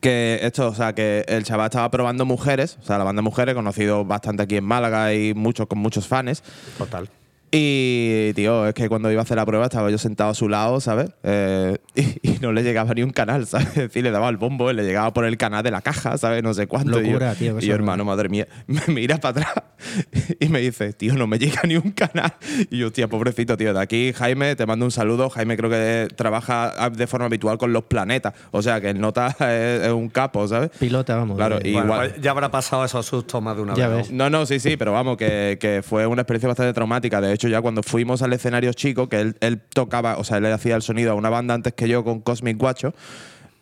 que 0.01 0.39
esto, 0.41 0.67
o 0.67 0.75
sea, 0.75 0.93
que 0.93 1.23
el 1.27 1.43
chaval 1.43 1.67
estaba 1.67 1.89
probando 1.89 2.25
mujeres, 2.25 2.77
o 2.81 2.85
sea, 2.85 2.97
la 2.97 3.03
banda 3.03 3.21
Mujeres, 3.21 3.55
conocido 3.55 4.05
bastante 4.05 4.43
aquí 4.43 4.57
en 4.57 4.63
Málaga 4.63 5.13
y 5.13 5.33
muchos 5.33 5.67
con 5.67 5.79
muchos 5.79 6.07
fans. 6.07 6.43
Total. 6.77 7.09
Y, 7.51 8.33
tío, 8.33 8.67
es 8.67 8.73
que 8.73 8.89
cuando 8.89 9.09
iba 9.11 9.21
a 9.21 9.23
hacer 9.23 9.37
la 9.37 9.45
prueba 9.45 9.65
estaba 9.65 9.89
yo 9.89 9.97
sentado 9.97 10.31
a 10.31 10.33
su 10.33 10.49
lado, 10.49 10.81
¿sabes? 10.81 11.11
Eh, 11.23 11.77
y, 11.95 12.29
y 12.31 12.39
no 12.41 12.51
le 12.51 12.61
llegaba 12.63 12.93
ni 12.93 13.03
un 13.03 13.11
canal, 13.11 13.47
¿sabes? 13.47 13.67
Es 13.69 13.75
decir, 13.75 14.03
le 14.03 14.11
daba 14.11 14.27
el 14.29 14.37
bombo, 14.37 14.71
le 14.73 14.83
llegaba 14.83 15.13
por 15.13 15.25
el 15.25 15.37
canal 15.37 15.63
de 15.63 15.71
la 15.71 15.81
caja, 15.81 16.17
¿sabes? 16.17 16.43
No 16.43 16.53
sé 16.53 16.67
cuánto. 16.67 16.99
Locura, 16.99 17.35
y 17.39 17.45
yo, 17.45 17.55
tío, 17.55 17.59
y 17.59 17.65
yo, 17.65 17.69
no- 17.69 17.75
hermano, 17.75 18.05
madre 18.05 18.27
mía, 18.29 18.47
me 18.67 18.81
mira 18.87 19.17
para 19.17 19.41
atrás 19.47 19.63
y 20.39 20.49
me 20.49 20.59
dice, 20.59 20.91
tío, 20.93 21.13
no 21.15 21.25
me 21.27 21.39
llega 21.39 21.61
ni 21.63 21.77
un 21.77 21.91
canal. 21.91 22.33
Y 22.69 22.79
yo, 22.79 22.87
hostia, 22.87 23.07
pobrecito, 23.07 23.55
tío. 23.55 23.73
De 23.73 23.79
aquí, 23.81 24.11
Jaime, 24.13 24.55
te 24.55 24.65
mando 24.65 24.85
un 24.85 24.91
saludo. 24.91 25.29
Jaime 25.29 25.55
creo 25.55 25.69
que 25.69 26.09
trabaja 26.15 26.89
de 26.89 27.07
forma 27.07 27.27
habitual 27.27 27.57
con 27.57 27.71
los 27.71 27.83
planetas. 27.85 28.33
O 28.51 28.61
sea, 28.61 28.81
que 28.81 28.89
el 28.89 28.99
nota 28.99 29.27
es, 29.39 29.83
es 29.85 29.91
un 29.91 30.09
capo, 30.09 30.47
¿sabes? 30.47 30.69
Pilota, 30.79 31.15
vamos. 31.15 31.37
Claro, 31.37 31.59
Bueno, 31.61 31.79
Igual. 31.83 32.09
pues 32.11 32.21
ya 32.21 32.31
habrá 32.31 32.51
pasado 32.51 32.83
esos 32.85 33.05
sustos 33.05 33.41
más 33.41 33.55
de 33.55 33.61
una 33.61 33.75
Ya 33.75 33.87
vez. 33.87 34.11
No, 34.11 34.29
no, 34.29 34.45
sí, 34.45 34.59
sí, 34.59 34.75
pero 34.77 34.91
vamos, 34.91 35.15
que, 35.17 35.57
que 35.61 35.81
fue 35.81 36.05
una 36.05 36.23
experiencia 36.23 36.47
bastante 36.49 36.73
traumática. 36.73 37.21
De 37.21 37.33
hecho, 37.33 37.46
ya 37.47 37.61
cuando 37.61 37.83
fuimos 37.83 38.21
al 38.21 38.33
escenario 38.33 38.73
chico, 38.73 39.09
que 39.09 39.21
él, 39.21 39.37
él 39.41 39.59
tocaba, 39.59 40.17
o 40.17 40.23
sea, 40.23 40.37
él 40.37 40.45
hacía 40.47 40.75
el 40.75 40.81
sonido 40.81 41.11
a 41.11 41.15
una 41.15 41.29
banda 41.29 41.53
antes 41.53 41.73
que 41.73 41.87
yo 41.87 42.03
con 42.03 42.21
Cosmic 42.21 42.57
Guacho. 42.57 42.93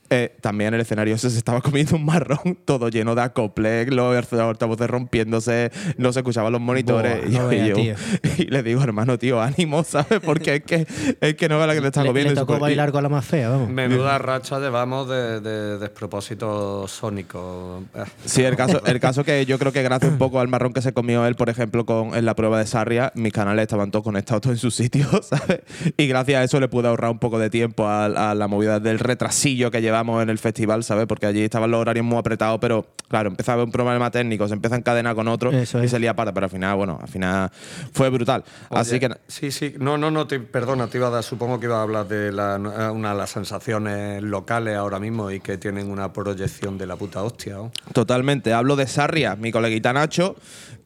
Eh, 0.10 0.36
también 0.42 0.74
el 0.74 0.82
escenario 0.82 1.18
se 1.18 1.28
estaba 1.28 1.62
comiendo 1.62 1.96
un 1.96 2.06
marrón 2.06 2.58
todo 2.66 2.90
lleno 2.90 3.16
de 3.16 3.22
acople, 3.22 3.86
los 3.88 4.34
altavoces 4.34 4.90
rompiéndose, 4.90 5.72
no 5.98 6.14
se 6.14 6.20
escuchaban 6.20 6.52
los 6.52 6.62
monitores. 6.62 7.26
Y, 7.26 7.32
yo, 7.34 7.44
no 7.44 7.52
y 8.38 8.46
le 8.46 8.64
digo, 8.64 8.82
hermano, 8.82 9.18
tío, 9.18 9.42
ánimo, 9.42 9.84
¿sabes? 9.84 10.20
Porque 10.24 10.56
es 10.56 10.64
que, 10.64 10.88
es 11.22 11.36
que 11.36 11.50
no 11.50 11.60
ve 11.60 11.68
la 11.68 11.74
que 11.74 11.82
le 11.82 11.88
está 11.88 12.02
le, 12.02 12.10
comiendo. 12.10 12.34
le 12.34 12.40
tocó 12.40 12.60
bailar 12.60 12.92
con 12.92 13.04
la 13.04 13.10
más 13.10 13.26
fea, 13.26 13.50
vamos. 13.50 13.70
Menuda 13.70 14.18
racha 14.18 14.60
llevamos 14.60 15.10
de, 15.10 15.42
de 15.42 15.78
despropósito 15.78 16.88
sónico. 16.88 17.84
Eh, 17.94 18.04
Sí, 18.26 18.44
el 18.44 18.56
caso, 18.56 18.84
el 18.86 19.00
caso 19.00 19.24
que 19.24 19.46
yo 19.46 19.60
creo 19.60 19.72
que 19.72 19.84
gracias 19.84 20.12
un 20.12 20.18
poco 20.18 20.40
al 20.40 20.48
marrón 20.48 20.74
que 20.74 20.82
se 20.82 20.94
comió 20.94 21.26
él, 21.26 21.36
por 21.36 21.50
ejemplo, 21.50 21.86
con, 21.86 22.16
en 22.16 22.26
la 22.26 22.36
prueba 22.36 22.60
de 22.60 22.68
Sarria, 22.68 23.12
mis 23.16 23.34
canales 23.34 23.64
estaban 23.64 23.92
todos 23.92 24.04
conectados 24.04 24.42
todos 24.42 24.56
en 24.56 24.60
su 24.60 24.72
sitio, 24.72 25.08
¿sabes? 25.24 25.62
Y 25.98 26.08
gracias 26.08 26.40
a 26.40 26.44
eso 26.44 26.60
le 26.60 26.68
pude 26.68 26.88
ahorrar 26.88 27.12
un 27.12 27.20
poco 27.20 27.40
de 27.40 27.50
tiempo 27.50 27.88
a, 27.88 28.06
a 28.06 28.36
la 28.36 28.48
movida 28.48 28.80
del 28.80 29.00
retrasillo 29.00 29.72
que 29.72 29.82
llevamos 29.96 30.22
en 30.22 30.30
el 30.30 30.38
festival, 30.38 30.84
¿sabes? 30.84 31.06
Porque 31.08 31.26
allí 31.26 31.42
estaban 31.42 31.72
los 31.72 31.80
horarios 31.80 32.06
muy 32.06 32.18
apretados, 32.18 32.60
pero 32.60 32.86
claro, 33.08 33.30
empezaba 33.30 33.54
a 33.54 33.56
haber 33.62 33.66
un 33.68 33.72
problema 33.72 34.12
técnico, 34.12 34.48
se 34.48 34.54
empieza 34.54 34.76
a 34.76 34.80
encadenar 34.80 35.16
con 35.16 35.28
otro 35.30 35.52
Eso 35.52 35.82
y 35.82 35.86
es. 35.86 35.92
se 35.92 36.00
lía 36.00 36.14
para, 36.16 36.34
pero 36.34 36.46
al 36.46 36.50
final, 36.50 36.76
bueno, 36.76 37.00
al 37.02 37.08
final 37.08 37.50
fue 37.94 38.10
brutal. 38.10 38.44
Así 38.70 39.00
que 39.00 39.10
Sí, 39.28 39.52
sí. 39.52 39.76
No, 39.80 39.98
no, 39.98 40.12
no. 40.12 40.28
te- 40.28 40.40
perdona, 40.40 40.88
te 40.88 40.98
iba 40.98 41.08
a 41.08 41.12
dar, 41.12 41.24
supongo 41.24 41.60
que 41.60 41.68
iba 41.68 41.78
a 41.80 41.84
hablar 41.84 42.08
de 42.08 42.32
la- 42.32 42.58
una 42.92 43.12
de 43.12 43.18
las 43.18 43.30
sensaciones 43.30 44.22
locales 44.22 44.76
ahora 44.76 45.00
mismo 45.00 45.32
y 45.32 45.40
que 45.40 45.58
tienen 45.58 45.90
una 45.90 46.12
proyección 46.12 46.78
de 46.78 46.88
la 46.88 46.96
puta 46.98 47.24
hostia. 47.24 47.56
¿no? 47.56 47.72
Totalmente. 47.94 48.54
Hablo 48.54 48.76
de 48.76 48.88
Sarria, 48.88 49.36
mi 49.36 49.52
coleguita 49.52 49.94
Nacho, 49.94 50.36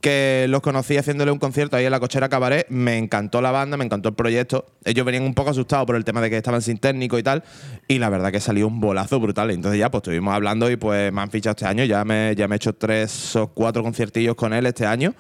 que 0.02 0.46
los 0.50 0.62
conocí 0.62 0.98
haciéndole 0.98 1.32
un 1.32 1.40
concierto 1.40 1.76
ahí 1.76 1.86
en 1.86 1.92
la 1.92 2.00
cochera 2.00 2.30
Cabaret. 2.30 2.68
Me 2.70 2.98
encantó 2.98 3.42
la 3.42 3.52
banda, 3.52 3.78
me 3.78 3.86
encantó 3.86 4.10
el 4.10 4.16
proyecto. 4.16 4.66
Ellos 4.86 5.06
venían 5.06 5.24
un 5.24 5.34
poco 5.34 5.50
asustados 5.50 5.86
por 5.86 5.96
el 5.96 6.06
tema 6.06 6.22
de 6.22 6.30
que 6.30 6.38
estaban 6.38 6.62
sin 6.62 6.78
técnico 6.78 7.18
y 7.20 7.24
tal. 7.24 7.44
Y 7.88 8.00
la 8.00 8.10
verdad 8.10 8.32
que 8.32 8.40
salió 8.40 8.68
un 8.68 8.80
bolazo 8.80 9.20
brutal. 9.20 9.52
Entonces 9.52 9.80
ya 9.80 9.92
pues 9.92 10.02
estuvimos 10.02 10.34
hablando 10.34 10.70
y 10.72 10.78
pues 10.78 11.12
me 11.12 11.22
han 11.22 11.30
fichado 11.30 11.52
este 11.52 11.66
año. 11.66 11.84
Ya 11.84 12.06
me, 12.06 12.34
ya 12.36 12.48
me 12.48 12.56
he 12.56 12.58
hecho 12.58 12.74
tres 12.74 13.36
o 13.36 13.48
cuatro 13.48 13.84
conciertillos 13.84 14.36
con 14.36 14.54
él 14.54 14.66
este 14.66 14.86
año. 14.86 15.14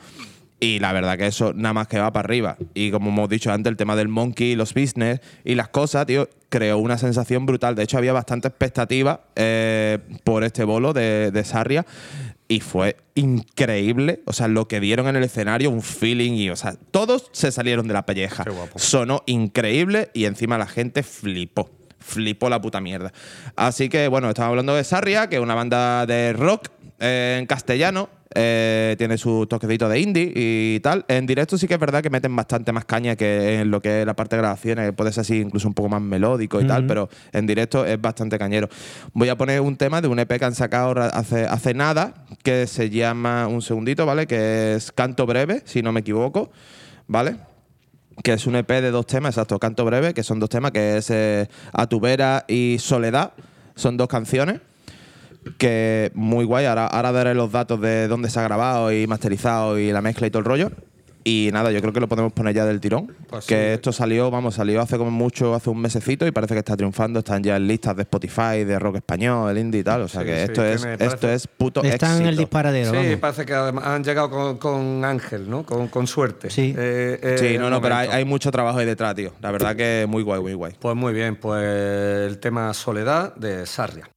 Y 0.61 0.79
la 0.79 0.91
verdad 0.91 1.17
que 1.17 1.27
eso 1.27 1.53
nada 1.53 1.73
más 1.73 1.87
que 1.87 1.99
va 1.99 2.11
para 2.11 2.25
arriba. 2.25 2.57
Y 2.73 2.91
como 2.91 3.09
hemos 3.11 3.29
dicho 3.29 3.51
antes, 3.51 3.71
el 3.71 3.77
tema 3.77 3.95
del 3.95 4.09
monkey, 4.09 4.55
los 4.55 4.73
business 4.73 5.21
y 5.45 5.55
las 5.55 5.69
cosas, 5.69 6.05
tío, 6.05 6.27
creó 6.49 6.79
una 6.79 6.97
sensación 6.97 7.45
brutal. 7.45 7.75
De 7.75 7.83
hecho, 7.83 7.97
había 7.97 8.11
bastante 8.11 8.49
expectativa 8.49 9.21
eh, 9.35 9.99
por 10.25 10.43
este 10.43 10.65
bolo 10.65 10.91
de, 10.91 11.31
de 11.31 11.43
Sarria. 11.45 11.85
Y 12.51 12.61
fue 12.61 12.97
increíble. 13.13 14.21
O 14.25 14.33
sea, 14.33 14.47
lo 14.47 14.67
que 14.67 14.79
dieron 14.79 15.07
en 15.07 15.15
el 15.15 15.23
escenario, 15.23 15.69
un 15.69 15.83
feeling 15.83 16.33
y, 16.33 16.49
o 16.49 16.55
sea, 16.55 16.73
todos 16.91 17.29
se 17.31 17.51
salieron 17.51 17.87
de 17.87 17.93
la 17.93 18.07
pelleja. 18.07 18.43
Qué 18.43 18.49
guapo. 18.49 18.79
Sonó 18.79 19.21
increíble 19.27 20.09
y 20.15 20.25
encima 20.25 20.57
la 20.57 20.65
gente 20.65 21.03
flipó. 21.03 21.69
Flipó 21.99 22.49
la 22.49 22.59
puta 22.59 22.81
mierda. 22.81 23.13
Así 23.55 23.87
que, 23.87 24.07
bueno, 24.07 24.29
estamos 24.29 24.49
hablando 24.49 24.73
de 24.75 24.83
Sarria, 24.83 25.29
que 25.29 25.35
es 25.35 25.41
una 25.41 25.53
banda 25.53 26.07
de 26.07 26.33
rock 26.33 26.69
eh, 26.99 27.37
en 27.39 27.45
castellano. 27.45 28.09
Eh, 28.35 28.95
tiene 28.99 29.17
su 29.17 29.47
toquecito 29.47 29.89
de 29.89 29.99
indie 29.99 30.31
y 30.35 30.79
tal. 30.81 31.03
En 31.07 31.25
directo 31.25 31.57
sí 31.57 31.67
que 31.67 31.73
es 31.73 31.79
verdad 31.79 32.03
que 32.03 32.09
meten 32.09 32.35
bastante 32.35 32.71
más 32.71 32.85
caña 32.85 33.15
que 33.15 33.59
en 33.61 33.71
lo 33.71 33.81
que 33.81 34.01
es 34.01 34.05
la 34.05 34.15
parte 34.15 34.35
de 34.35 34.41
grabaciones. 34.41 34.93
Puede 34.93 35.11
ser 35.11 35.21
así 35.21 35.39
incluso 35.39 35.67
un 35.67 35.73
poco 35.73 35.89
más 35.89 36.01
melódico 36.01 36.61
y 36.61 36.67
tal, 36.67 36.85
pero 36.85 37.09
en 37.31 37.47
directo 37.47 37.85
es 37.85 37.99
bastante 37.99 38.37
cañero. 38.37 38.69
Voy 39.13 39.29
a 39.29 39.37
poner 39.37 39.61
un 39.61 39.77
tema 39.77 40.01
de 40.01 40.07
un 40.07 40.19
EP 40.19 40.37
que 40.37 40.45
han 40.45 40.55
sacado 40.55 41.01
hace, 41.01 41.45
hace 41.45 41.73
nada, 41.73 42.25
que 42.43 42.67
se 42.67 42.89
llama, 42.89 43.47
un 43.47 43.61
segundito, 43.61 44.05
¿vale? 44.05 44.27
Que 44.27 44.75
es 44.75 44.91
Canto 44.91 45.25
Breve, 45.25 45.63
si 45.65 45.81
no 45.81 45.91
me 45.91 46.01
equivoco, 46.01 46.51
¿vale? 47.07 47.37
que 48.21 48.33
es 48.33 48.45
un 48.47 48.57
EP 48.57 48.67
de 48.67 48.91
dos 48.91 49.05
temas, 49.05 49.35
exacto, 49.35 49.57
Canto 49.59 49.85
Breve, 49.85 50.13
que 50.13 50.23
son 50.23 50.41
dos 50.41 50.49
temas, 50.49 50.71
que 50.71 50.97
es 50.97 51.09
eh, 51.09 51.47
A 51.71 51.87
tu 51.87 52.01
vera 52.01 52.43
y 52.49 52.75
Soledad. 52.77 53.31
Son 53.75 53.95
dos 53.95 54.09
canciones 54.09 54.59
que 55.57 56.11
muy 56.13 56.45
guay. 56.45 56.65
Ahora, 56.65 56.87
ahora 56.87 57.11
daré 57.11 57.33
los 57.33 57.51
datos 57.51 57.79
de 57.81 58.07
dónde 58.07 58.29
se 58.29 58.39
ha 58.39 58.43
grabado 58.43 58.91
y 58.91 59.07
masterizado 59.07 59.77
y 59.79 59.91
la 59.91 60.01
mezcla 60.01 60.27
y 60.27 60.31
todo 60.31 60.39
el 60.39 60.45
rollo. 60.45 60.71
Y 61.25 61.49
nada, 61.51 61.69
yo 61.71 61.81
creo 61.81 61.91
que 61.91 61.99
lo 61.99 62.07
podemos 62.07 62.31
poner 62.31 62.55
ya 62.55 62.65
del 62.65 62.79
tirón. 62.79 63.13
Pues 63.29 63.45
que 63.45 63.53
sí. 63.55 63.61
esto 63.73 63.91
salió, 63.91 64.31
vamos, 64.31 64.55
salió 64.55 64.81
hace 64.81 64.97
como 64.97 65.11
mucho, 65.11 65.53
hace 65.53 65.69
un 65.69 65.79
mesecito 65.79 66.25
y 66.25 66.31
parece 66.31 66.53
que 66.55 66.59
está 66.59 66.77
triunfando. 66.77 67.19
Están 67.19 67.43
ya 67.43 67.57
en 67.57 67.67
listas 67.67 67.95
de 67.97 68.03
Spotify, 68.03 68.63
de 68.63 68.79
rock 68.79 68.95
español, 68.95 69.51
el 69.51 69.57
indie 69.57 69.81
y 69.81 69.83
tal. 69.83 70.03
O 70.03 70.07
sea 70.07 70.21
Sí, 70.21 70.27
que 70.27 70.35
sí, 70.37 70.41
esto, 70.43 70.65
es, 70.65 70.85
esto 70.85 71.29
es 71.29 71.45
puto 71.45 71.83
Está 71.83 72.17
en 72.17 72.25
el 72.25 72.37
disparadero, 72.37 72.89
Sí, 72.91 72.95
vamos. 72.95 73.15
parece 73.17 73.45
que 73.45 73.53
además 73.53 73.85
han 73.85 74.03
llegado 74.03 74.29
con, 74.29 74.57
con 74.57 75.03
Ángel, 75.05 75.49
¿no? 75.49 75.63
Con, 75.63 75.89
con 75.89 76.07
suerte. 76.07 76.49
Sí. 76.49 76.73
Eh, 76.75 77.19
eh, 77.21 77.35
Sí, 77.37 77.57
no, 77.59 77.69
no, 77.69 77.81
pero 77.81 77.95
hay, 77.95 78.07
hay 78.07 78.25
mucho 78.25 78.49
trabajo 78.49 78.79
ahí 78.79 78.85
detrás, 78.85 79.13
tío. 79.13 79.33
La 79.41 79.51
verdad 79.51 79.75
que 79.75 80.05
muy 80.07 80.23
guay, 80.23 80.41
muy 80.41 80.53
guay. 80.53 80.73
Pues 80.79 80.95
muy 80.95 81.13
bien, 81.13 81.35
pues 81.35 81.61
el 81.63 82.39
tema 82.39 82.73
Soledad 82.73 83.35
de 83.35 83.65
Sarria. 83.65 84.09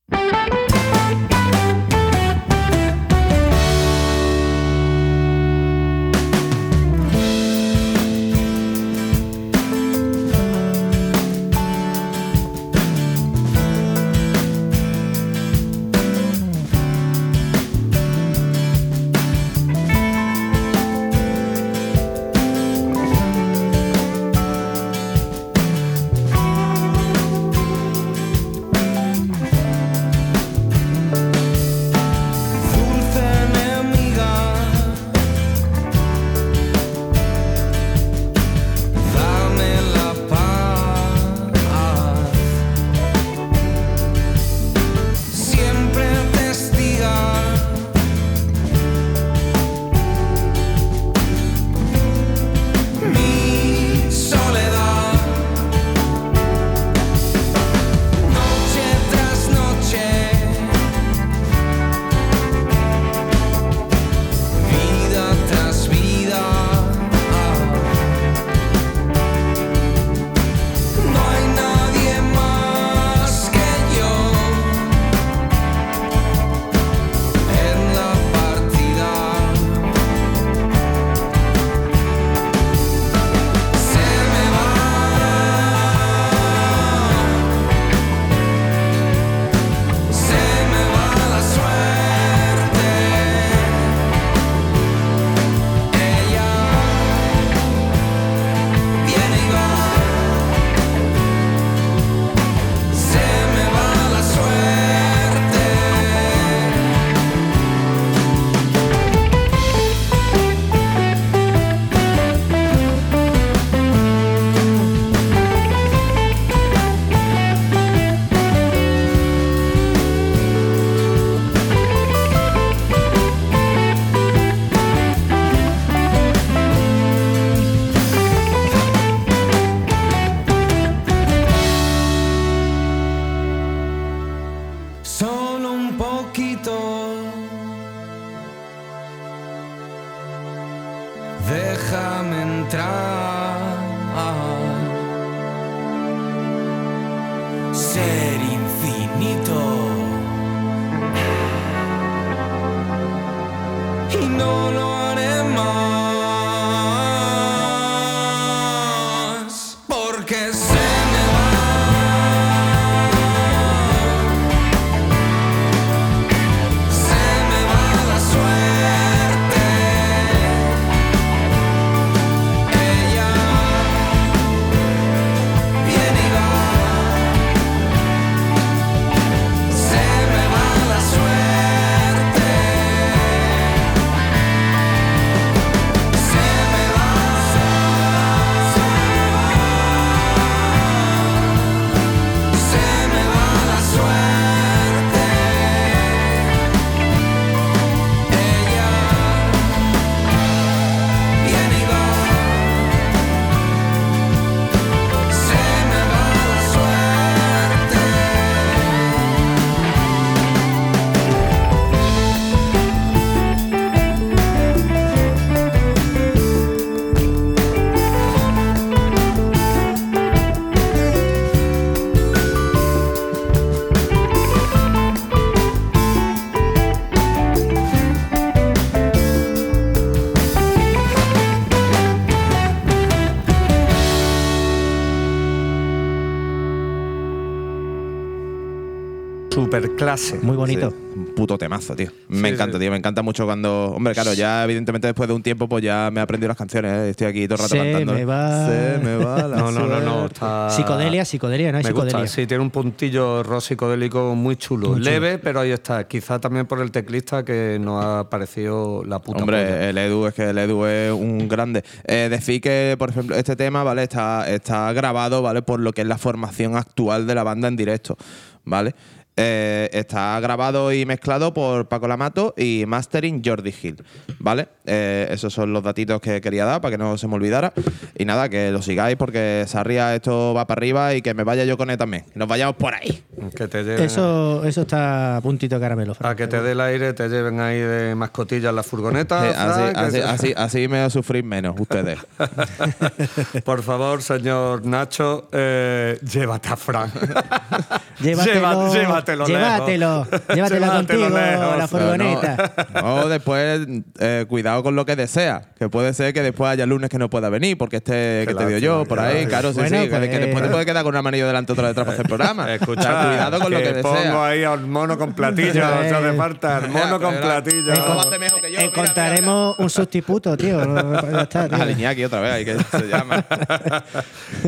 Clase. 240.03 240.39
Muy 240.43 240.57
bonito. 240.57 240.91
Sí, 240.91 240.97
un 241.15 241.35
puto 241.35 241.59
temazo, 241.59 241.95
tío. 241.95 242.11
Me 242.29 242.49
Sí, 242.49 242.55
encanta, 242.55 242.79
sí. 242.79 242.81
tío. 242.83 242.91
Me 242.91 242.97
encanta 242.97 243.23
mucho 243.23 243.45
cuando. 243.45 243.93
Hombre, 243.95 244.15
claro, 244.15 244.33
ya 244.35 244.65
evidentemente 244.65 245.07
después 245.07 245.29
de 245.29 245.35
un 245.35 245.43
tiempo, 245.43 245.69
pues 245.69 245.85
ya 245.85 246.11
me 246.13 246.21
he 246.21 246.23
aprendido 246.23 246.49
las 246.49 246.57
canciones. 246.57 246.93
¿eh? 246.93 247.11
Estoy 247.11 247.27
aquí 247.29 247.47
todo 247.47 247.57
el 247.57 247.63
rato 247.63 247.75
Se 247.75 247.79
cantando. 247.93 248.13
me 248.15 248.25
va. 248.25 248.67
Se 248.67 248.99
me 249.03 249.17
va 249.17 249.49
la 249.49 249.57
No, 249.57 249.71
no, 249.71 249.87
no, 249.87 250.01
no. 250.01 250.27
Está... 250.27 250.71
Psicodelia, 250.71 251.25
psicodelia, 251.25 251.71
no 251.73 251.79
hay 251.79 251.85
Me 251.85 251.91
psicodelia. 251.91 252.19
gusta, 252.21 252.35
sí, 252.35 252.47
tiene 252.47 252.63
un 252.63 252.71
puntillo 252.71 253.43
rock 253.43 253.61
psicodélico 253.63 254.35
muy 254.35 254.57
chulo. 254.57 254.89
Muy 254.89 254.99
chulo. 254.99 255.11
Leve, 255.11 255.39
pero 255.39 255.61
ahí 255.61 255.71
está. 255.71 256.07
Quizá 256.09 256.39
también 256.41 256.67
por 256.67 256.81
el 256.81 256.91
teclista 256.91 257.45
que 257.45 257.79
nos 257.81 258.05
ha 258.05 258.29
parecido 258.31 259.05
la 259.05 259.19
puta 259.21 259.45
polla. 259.45 259.59
Hombre, 259.59 259.91
el 259.91 259.99
Edu 259.99 260.27
es 260.27 260.35
que 260.35 260.51
el 260.51 260.59
Edu 260.59 260.85
es 260.87 261.13
un 261.13 261.49
grande. 261.49 261.85
Eh, 262.05 262.29
decir 262.31 262.61
que, 262.61 262.97
por 262.99 263.11
ejemplo, 263.11 263.37
este 263.37 263.57
tema, 263.57 263.83
¿vale? 263.85 264.03
Está, 264.03 264.49
está 264.51 264.93
grabado, 264.93 265.43
¿vale? 265.43 265.63
Por 265.63 265.81
lo 265.81 265.93
que 265.93 266.03
es 266.03 266.07
la 266.07 266.19
formación 266.19 266.77
actual 266.77 267.27
de 267.27 267.35
la 267.35 267.43
banda 267.43 267.69
en 267.69 267.77
directo, 267.77 268.17
¿vale? 268.65 268.95
Eh, 269.35 269.89
está 269.95 270.39
grabado 270.41 270.93
y 270.93 271.07
mezclado 271.07 271.55
por 271.55 271.89
Paco 271.89 272.07
Lamato 272.07 272.53
y 272.55 272.85
mastering 272.87 273.43
Jordi 273.43 273.75
Hill, 273.83 274.05
¿vale? 274.39 274.69
Eh, 274.85 275.27
esos 275.31 275.55
son 275.55 275.73
los 275.73 275.83
datitos 275.83 276.21
que 276.21 276.43
quería 276.43 276.67
dar 276.67 276.83
para 276.83 276.93
que 276.93 276.99
no 276.99 277.17
se 277.17 277.27
me 277.29 277.37
olvidara. 277.37 277.73
Y 278.19 278.27
nada, 278.27 278.51
que 278.51 278.71
lo 278.71 278.83
sigáis 278.83 279.17
porque 279.17 279.65
Sarria 279.67 280.15
esto 280.15 280.53
va 280.53 280.67
para 280.67 280.79
arriba 280.79 281.15
y 281.15 281.23
que 281.23 281.33
me 281.33 281.45
vaya 281.45 281.65
yo 281.65 281.79
con 281.79 281.89
él 281.89 281.97
también. 281.97 282.27
Nos 282.35 282.47
vayamos 282.47 282.77
por 282.77 282.93
ahí. 282.95 283.25
Que 283.57 283.69
te 283.69 283.83
lleven- 283.85 284.05
Eso, 284.05 284.65
eso 284.65 284.83
está 284.83 285.39
a 285.39 285.41
puntito 285.41 285.77
de 285.77 285.81
caramelo. 285.81 286.15
Fran. 286.15 286.31
A 286.33 286.37
que 286.37 286.47
te 286.47 286.61
dé 286.61 286.73
el 286.73 286.81
aire, 286.83 287.15
te 287.15 287.29
lleven 287.31 287.59
ahí 287.61 287.79
de 287.79 288.15
mascotilla 288.15 288.69
en 288.69 288.77
la 288.77 288.83
furgoneta. 288.83 289.41
Sí, 289.41 289.57
así, 289.57 289.83
así, 289.97 290.11
se- 290.13 290.23
así, 290.23 290.55
así 290.57 290.89
me 290.89 291.09
sufrís 291.09 291.43
menos 291.43 291.75
ustedes. 291.81 292.19
Por 293.65 293.83
favor, 293.83 294.23
señor 294.23 294.85
Nacho, 294.85 295.49
eh, 295.53 296.19
llévate 296.23 296.69
a 296.69 296.77
Fran. 296.77 297.11
Llévatelo, 298.21 298.93
Lleva- 298.93 298.93
llévatelo, 299.47 299.47
llévatelo, 299.47 300.27
lejos. 300.31 300.47
llévatelo 300.55 300.87
contigo, 300.93 301.29
lejos. 301.29 301.79
la 301.79 301.89
furgoneta. 301.89 302.73
No, 303.03 303.29
después, 303.29 303.87
eh, 304.21 304.47
cuidado 304.49 304.83
con 304.83 304.97
lo 304.97 305.05
que 305.07 305.17
desea. 305.17 305.63
Que 305.79 305.89
puede 305.89 306.13
ser 306.15 306.33
que 306.33 306.43
después 306.43 306.71
haya 306.71 306.87
lunes 306.87 307.11
que 307.11 307.19
no 307.19 307.29
pueda 307.31 307.49
venir, 307.49 307.77
porque 307.79 307.97
este 307.97 308.45
que 308.47 308.55
te 308.55 308.67
dio 308.67 308.79
yo, 308.79 309.05
por 309.05 309.21
ahí, 309.21 309.47
claro, 309.47 309.73
sí, 309.73 309.79
Bueno, 309.81 309.97
sí. 310.03 310.09
que- 310.09 310.17
pues- 310.17 310.29
que 310.31 310.39
después 310.39 310.63
te 310.65 310.71
puede 310.71 310.85
quedar 310.87 311.03
con 311.05 311.11
una 311.15 311.23
manillo 311.23 311.47
delante, 311.47 311.73
otra 311.73 311.89
detrás 311.89 312.05
para 312.07 312.15
hacer 312.15 312.27
el 312.27 312.29
programa. 312.29 312.73
Escucha, 312.75 313.27
cuidado 313.29 313.59
con 313.61 313.73
lo 313.73 313.79
que 313.79 313.95
pongo 314.03 314.43
ahí 314.45 314.65
al 314.65 314.87
mono 314.87 315.19
con 315.19 315.33
platillo, 315.35 315.73
se 315.73 315.81
hace 316.15 316.33
falta. 316.37 316.79
El 316.79 316.89
mono 316.91 317.21
con 317.21 317.35
platillo. 317.37 317.93
Pero 317.93 318.15
lo 318.15 318.21
hace 318.21 318.39
mejor 318.39 318.61
que 318.61 318.73
yo, 318.73 318.79
mira, 318.79 318.83
Encontraremos 318.85 319.79
un 319.79 319.91
sustituto, 319.91 320.57
tío. 320.57 320.81
Al 320.81 321.91
Iñaki 321.91 322.25
otra 322.25 322.41
vez, 322.41 322.53
ahí 322.53 322.65
que 322.65 322.77
se 322.79 323.09
llama. 323.09 323.45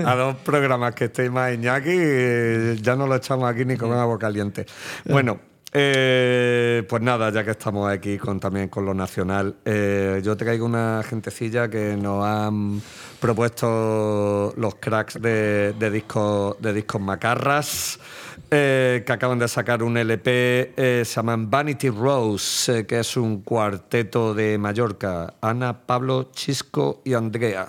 a 0.04 0.14
dos 0.14 0.36
programas 0.44 0.94
que 0.94 1.04
estéis 1.06 1.30
más 1.30 1.52
Iñaki, 1.54 1.90
eh, 1.90 2.76
ya 2.80 2.96
no 2.96 3.06
lo 3.06 3.14
echamos 3.16 3.50
aquí 3.50 3.64
ni 3.64 3.76
con 3.76 3.92
agua 3.92 4.18
Bueno, 5.06 5.40
eh, 5.72 6.84
pues 6.88 7.02
nada, 7.02 7.30
ya 7.30 7.42
que 7.42 7.50
estamos 7.50 7.90
aquí 7.90 8.16
con, 8.16 8.38
también 8.38 8.68
con 8.68 8.84
lo 8.84 8.94
nacional, 8.94 9.56
eh, 9.64 10.20
yo 10.24 10.36
traigo 10.36 10.66
una 10.66 11.02
gentecilla 11.02 11.68
que 11.68 11.96
nos 11.96 12.24
han 12.24 12.80
propuesto 13.18 14.54
los 14.56 14.76
cracks 14.76 15.20
de, 15.20 15.72
de 15.76 15.90
discos 15.90 16.56
de 16.60 16.72
discos 16.72 17.00
macarras. 17.00 17.98
eh, 18.50 19.02
que 19.04 19.12
acaban 19.12 19.38
de 19.38 19.48
sacar 19.48 19.82
un 19.82 19.96
LP, 19.96 20.74
eh, 20.76 21.02
se 21.04 21.14
llaman 21.16 21.50
Vanity 21.50 21.88
Rose, 21.88 22.86
que 22.86 23.00
es 23.00 23.16
un 23.16 23.42
cuarteto 23.42 24.32
de 24.34 24.58
Mallorca, 24.58 25.34
Ana, 25.40 25.86
Pablo, 25.86 26.30
Chisco 26.32 27.02
y 27.04 27.14
Andrea. 27.14 27.66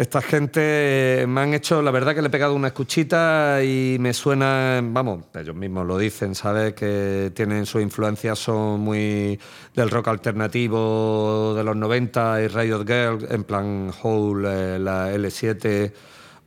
Esta 0.00 0.22
gente 0.22 1.26
me 1.28 1.42
han 1.42 1.52
hecho, 1.52 1.82
la 1.82 1.90
verdad 1.90 2.14
que 2.14 2.22
le 2.22 2.28
he 2.28 2.30
pegado 2.30 2.54
una 2.54 2.68
escuchita 2.68 3.62
y 3.62 3.98
me 4.00 4.14
suena, 4.14 4.80
vamos, 4.82 5.26
ellos 5.34 5.54
mismos 5.54 5.86
lo 5.86 5.98
dicen, 5.98 6.34
¿sabes? 6.34 6.72
Que 6.72 7.30
tienen 7.34 7.66
sus 7.66 7.82
influencias, 7.82 8.38
son 8.38 8.80
muy 8.80 9.38
del 9.74 9.90
rock 9.90 10.08
alternativo 10.08 11.52
de 11.54 11.62
los 11.64 11.76
90 11.76 12.40
y 12.40 12.48
Riot 12.48 12.86
Girl, 12.86 13.26
en 13.28 13.44
plan 13.44 13.92
Hole, 14.02 14.48
eh, 14.48 14.78
la 14.78 15.12
L7 15.12 15.92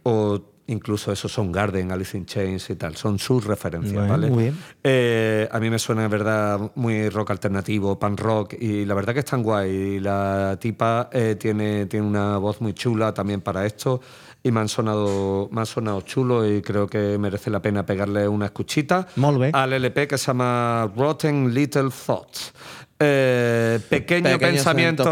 o 0.02 0.42
incluso 0.74 1.12
esos 1.12 1.32
son 1.32 1.52
Garden, 1.52 1.92
Alice 1.92 2.18
in 2.18 2.26
Chains 2.26 2.70
y 2.70 2.76
tal, 2.76 2.96
son 2.98 3.18
sus 3.20 3.46
referencias, 3.46 4.10
¿vale? 4.10 4.28
muy 4.28 4.44
bien. 4.44 4.58
Eh, 4.84 5.48
a 5.52 5.60
mí 5.60 5.70
me 5.70 5.80
suena, 5.80 6.02
de 6.02 6.08
verdad, 6.10 6.60
muy 6.76 7.08
rock 7.10 7.32
alternativo, 7.32 7.98
pan 7.98 8.18
rock, 8.18 8.56
y 8.60 8.84
la 8.86 8.94
verdad 8.94 9.14
que 9.14 9.20
están 9.20 9.42
guay. 9.44 9.70
Y 9.72 10.00
la 10.02 10.58
tipa 10.60 11.10
eh, 11.14 11.36
tiene, 11.40 11.86
tiene 11.86 12.06
una 12.06 12.38
voz 12.38 12.60
muy 12.60 12.74
chula 12.74 13.14
también 13.14 13.40
para 13.42 13.66
esto, 13.66 14.02
y 14.44 14.52
me 14.52 14.60
han 14.60 14.68
sonado, 14.68 15.48
me 15.54 15.62
han 15.62 15.66
sonado 15.66 16.02
chulo 16.02 16.46
y 16.46 16.62
creo 16.62 16.86
que 16.86 17.18
merece 17.18 17.50
la 17.50 17.62
pena 17.62 17.86
pegarle 17.86 18.28
una 18.28 18.48
escuchita 18.48 19.08
al 19.54 19.72
LP 19.72 20.06
que 20.08 20.18
se 20.18 20.26
llama 20.28 20.92
Rotten 20.98 21.54
Little 21.54 21.90
Thoughts. 22.06 22.52
Eh, 23.00 23.80
pequeño 23.90 24.24
Pequeños 24.24 24.40
pensamiento. 24.66 25.04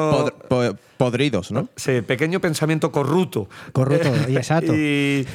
po- 0.49 0.75
podridos, 1.01 1.51
¿no? 1.51 1.67
Sí, 1.75 2.01
pequeño 2.01 2.39
pensamiento 2.39 2.91
corrupto. 2.91 3.49
Corrupto, 3.71 4.11
y 4.29 4.37
exacto. 4.37 4.71
Y, 4.75 5.25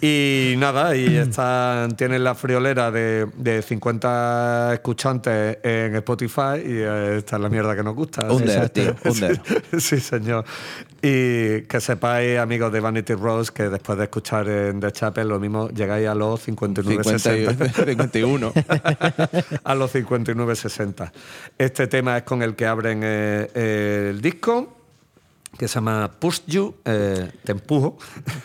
y 0.00 0.54
nada, 0.58 0.96
y 0.96 1.16
están, 1.16 1.92
tienen 1.96 2.24
la 2.24 2.34
friolera 2.34 2.90
de, 2.90 3.28
de 3.36 3.62
50 3.62 4.74
escuchantes 4.74 5.58
en 5.62 5.94
Spotify 5.94 6.56
y 6.64 6.72
eh, 6.78 7.18
esta 7.18 7.36
es 7.36 7.42
la 7.42 7.48
mierda 7.48 7.76
que 7.76 7.84
nos 7.84 7.94
gusta. 7.94 8.26
Under, 8.32 8.64
Sí, 8.64 8.70
tío, 8.70 8.96
under. 9.04 9.40
Sí, 9.80 10.00
señor. 10.00 10.44
Y 11.00 11.62
que 11.62 11.80
sepáis, 11.80 12.38
amigos 12.38 12.72
de 12.72 12.80
Vanity 12.80 13.14
Rose, 13.14 13.52
que 13.52 13.68
después 13.68 13.98
de 13.98 14.04
escuchar 14.04 14.48
en 14.48 14.80
The 14.80 14.90
Chapel, 14.90 15.28
lo 15.28 15.38
mismo 15.38 15.68
llegáis 15.70 16.08
a 16.08 16.14
los 16.16 16.40
59, 16.42 17.02
50 17.04 17.36
y- 17.36 17.84
51. 17.86 18.52
a 19.64 19.74
los 19.76 19.94
59-60. 19.94 21.12
Este 21.58 21.86
tema 21.86 22.16
es 22.18 22.22
con 22.24 22.42
el 22.42 22.54
que 22.56 22.66
abren 22.66 23.00
eh, 23.04 24.10
el 24.10 24.20
disco, 24.20 24.81
que 25.58 25.68
se 25.68 25.74
llama 25.74 26.10
Push 26.18 26.40
You, 26.46 26.74
eh, 26.84 27.30
te 27.44 27.52
empujo. 27.52 27.98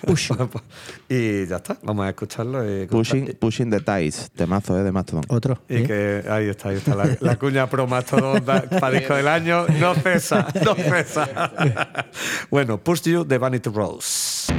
y 1.10 1.46
ya 1.48 1.58
está, 1.58 1.78
vamos 1.82 2.06
a 2.06 2.10
escucharlo. 2.10 2.64
y 2.64 2.88
Pushing, 2.88 3.38
pushing 3.40 3.70
the 3.70 3.80
Ties, 3.80 4.32
temazo, 4.36 4.78
¿eh? 4.80 4.84
De 4.84 4.92
Mastodon. 4.92 5.24
Otro. 5.30 5.60
Y 5.70 5.84
que 5.84 6.24
ahí 6.30 6.50
está, 6.50 6.70
ahí 6.70 6.78
está 6.78 6.96
la, 6.96 7.18
la 7.20 7.36
cuña 7.38 7.70
pro 7.70 7.88
Mastodon 7.88 8.44
para 8.44 8.92
disco 8.92 9.16
del 9.16 9.28
año. 9.28 9.68
No 9.80 9.96
cesa, 9.96 10.48
no 10.64 10.76
cesa. 10.76 11.52
bueno, 12.52 12.78
Push 12.78 13.04
You 13.04 13.24
de 13.24 13.38
Vanity 13.38 13.70
Rose. 13.70 14.54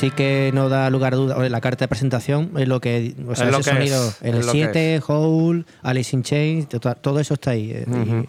Sí 0.00 0.10
que 0.10 0.50
no 0.54 0.68
da 0.68 0.88
lugar 0.90 1.12
a 1.12 1.16
duda. 1.16 1.48
La 1.48 1.60
carta 1.60 1.84
de 1.84 1.88
presentación 1.88 2.50
es 2.56 2.66
lo 2.68 2.80
que. 2.80 3.14
O 3.28 3.34
sea, 3.36 3.46
Es 3.46 3.52
lo 3.52 3.58
ese 3.58 3.70
que 3.70 3.76
sonido. 3.76 4.08
es, 4.08 4.22
el 4.22 4.34
es 4.36 4.46
lo 4.46 4.52
que 4.52 4.58
7, 4.58 5.00
Hole, 5.06 5.64
Alice 5.82 6.16
in 6.16 6.22
Chains, 6.22 6.68
to- 6.68 6.80
todo 6.80 7.20
eso 7.20 7.34
está 7.34 7.50
ahí. 7.50 7.70
eh, 7.74 7.84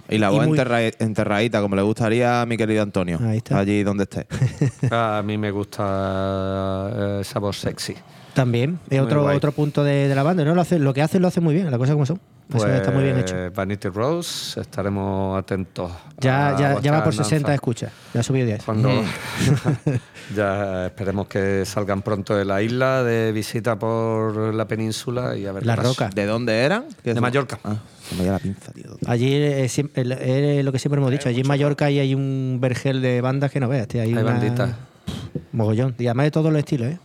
Y 0.09 0.17
la 0.17 0.29
voz 0.29 0.45
muy- 0.47 0.57
enterra- 0.57 0.91
enterradita, 0.99 1.61
como 1.61 1.75
le 1.75 1.81
gustaría 1.81 2.41
a 2.41 2.45
mi 2.45 2.57
querido 2.57 2.83
Antonio. 2.83 3.19
Ahí 3.23 3.37
está. 3.37 3.57
Allí 3.59 3.83
donde 3.83 4.03
esté. 4.03 4.27
A 4.91 5.21
mí 5.25 5.37
me 5.37 5.51
gusta 5.51 6.91
eh, 6.93 7.17
esa 7.21 7.39
voz 7.39 7.57
sexy. 7.59 7.95
También, 8.33 8.79
es 8.89 8.97
Muy 8.99 8.99
otro, 9.07 9.23
guay. 9.23 9.35
otro 9.37 9.51
punto 9.51 9.83
de, 9.83 10.07
de 10.07 10.15
la 10.15 10.23
banda. 10.23 10.43
¿no? 10.45 10.55
Lo, 10.55 10.61
hace, 10.61 10.79
lo 10.79 10.93
que 10.93 11.01
hacen 11.01 11.21
lo 11.21 11.27
hace 11.27 11.41
muy 11.41 11.53
bien, 11.53 11.69
la 11.69 11.77
cosa 11.77 11.93
como 11.93 12.05
son. 12.05 12.17
Eso 12.49 12.57
Pues, 12.65 12.73
está 12.75 12.91
muy 12.91 13.03
bien 13.03 13.17
hecho. 13.17 13.35
Vanity 13.55 13.87
Rose, 13.87 14.59
estaremos 14.59 15.39
atentos. 15.39 15.89
Ya, 16.19 16.55
ya, 16.59 16.81
ya 16.81 16.91
va 16.91 16.97
por 16.97 17.05
vuestra 17.05 17.23
60 17.23 17.35
andanza. 17.35 17.53
escuchas. 17.53 17.91
Ya 18.13 18.19
ha 18.19 18.23
subido 18.23 18.45
10. 18.45 18.63
Cuando 18.63 18.89
ya 20.35 20.87
esperemos 20.87 21.27
que 21.27 21.63
salgan 21.65 22.01
pronto 22.01 22.35
de 22.35 22.43
la 22.45 22.61
isla 22.61 23.03
de 23.03 23.31
visita 23.31 23.77
por 23.79 24.53
la 24.53 24.67
península 24.67 25.37
y 25.37 25.45
a 25.45 25.51
ver 25.53 25.65
La 25.65 25.75
qué 25.75 25.77
pasa. 25.81 25.89
Roca. 25.89 26.09
¿De 26.13 26.25
dónde 26.25 26.59
eran? 26.59 26.85
¿Qué 27.03 27.11
De 27.11 27.13
son? 27.15 27.21
Mallorca. 27.21 27.59
Ah, 27.63 27.77
se 28.09 28.15
me 28.15 28.23
dio 28.23 28.31
la 28.33 28.39
pinza, 28.39 28.71
tío. 28.73 28.97
Allí 29.07 29.33
eh, 29.33 29.65
siem- 29.69 29.91
el- 29.95 30.11
es 30.11 30.65
lo 30.65 30.71
que 30.73 30.79
siempre 30.79 30.99
hemos 30.99 31.11
dicho. 31.11 31.29
Allí 31.29 31.41
en 31.41 31.47
Mallorca 31.47 31.85
hay, 31.85 31.99
hay 31.99 32.13
un 32.15 32.57
vergel 32.61 33.01
de 33.01 33.21
bandas 33.21 33.51
que 33.51 33.59
no 33.61 33.69
veas. 33.69 33.87
tío. 33.87 34.01
Hay, 34.01 34.07
Hay 34.09 34.13
una- 34.13 34.23
banditas. 34.23 34.71
Mogollón. 35.53 35.95
Y 35.99 36.07
además 36.07 36.25
de 36.25 36.31
todos 36.31 36.51
los 36.51 36.59
estilos, 36.59 36.87
¿eh? 36.89 36.99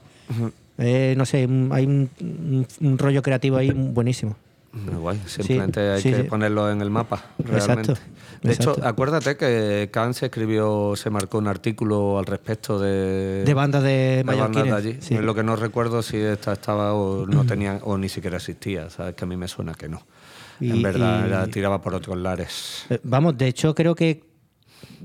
Eh, 0.79 1.15
no 1.17 1.25
sé, 1.25 1.47
un- 1.47 1.71
hay 1.73 1.87
un, 1.87 2.09
un- 2.21 2.67
un 2.81 2.99
rollo 2.99 3.23
creativo 3.23 3.57
ahí 3.57 3.71
buenísimo. 3.71 4.37
Muy 4.73 4.95
guay, 4.97 5.23
simplemente 5.25 5.81
hay 5.81 6.03
sí, 6.03 6.11
que 6.11 6.17
sí. 6.17 6.23
ponerlo 6.25 6.71
en 6.71 6.83
el 6.83 6.91
mapa, 6.91 7.25
Exacto, 7.39 7.67
realmente. 7.67 7.93
De 8.43 8.53
hecho, 8.53 8.71
exacto. 8.73 8.87
acuérdate 8.87 9.37
que 9.39 9.89
Khan 9.91 10.13
se 10.13 10.27
escribió, 10.27 10.93
se 10.97 11.09
marcó 11.09 11.39
un 11.39 11.47
artículo 11.49 12.19
al 12.19 12.27
respecto 12.27 12.79
de, 12.79 13.43
De 13.45 13.55
bandas 13.55 13.83
de 13.83 14.23
de 14.27 14.35
bandas 14.37 14.65
de 14.65 14.73
allí. 14.73 14.97
sí. 15.01 15.17
Lo 15.17 15.35
que 15.35 15.43
no 15.43 15.57
recuerdo 15.57 16.03
si 16.03 16.19
esta 16.19 16.53
estaba 16.53 16.93
o 16.93 17.25
no 17.27 17.47
tenía 17.47 17.81
o 17.85 17.97
ni 17.97 18.11
siquiera 18.11 18.37
existía, 18.37 18.91
sabes 18.91 19.15
que 19.15 19.25
a 19.25 19.27
mí 19.27 19.37
me 19.39 19.49
suena 19.49 19.73
que 19.73 19.89
no. 19.89 20.03
Y- 20.61 20.71
en 20.71 20.83
verdad, 20.83 21.23
y- 21.23 21.27
era- 21.29 21.47
tiraba 21.47 21.81
por 21.81 21.95
otros 21.95 22.19
lares. 22.19 22.85
Eh, 22.91 23.01
Vamos, 23.03 23.39
de 23.39 23.47
hecho, 23.49 23.75
creo 23.75 23.95
que 23.95 24.25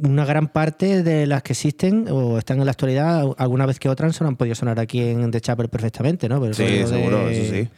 una 0.04 0.26
gran 0.26 0.48
parte 0.48 1.04
de 1.04 1.28
las 1.28 1.44
que 1.44 1.54
existen 1.54 2.08
o 2.10 2.38
están 2.38 2.60
en 2.60 2.65
la 2.65 2.72
actualidad, 2.72 3.26
alguna 3.38 3.65
vez 3.65 3.80
que 3.80 3.89
otras, 3.89 4.15
son, 4.15 4.28
han 4.28 4.36
podido 4.36 4.56
sonar 4.56 4.80
aquí 4.80 5.00
en 5.02 5.30
The 5.32 5.41
Chapel 5.41 5.70
perfectamente, 5.70 6.28
¿no? 6.30 6.39
Pero 6.41 6.54
Sí, 6.54 6.84
seguro, 6.88 7.26
de 7.26 7.41
eso 7.46 7.54
sí. 7.54 7.70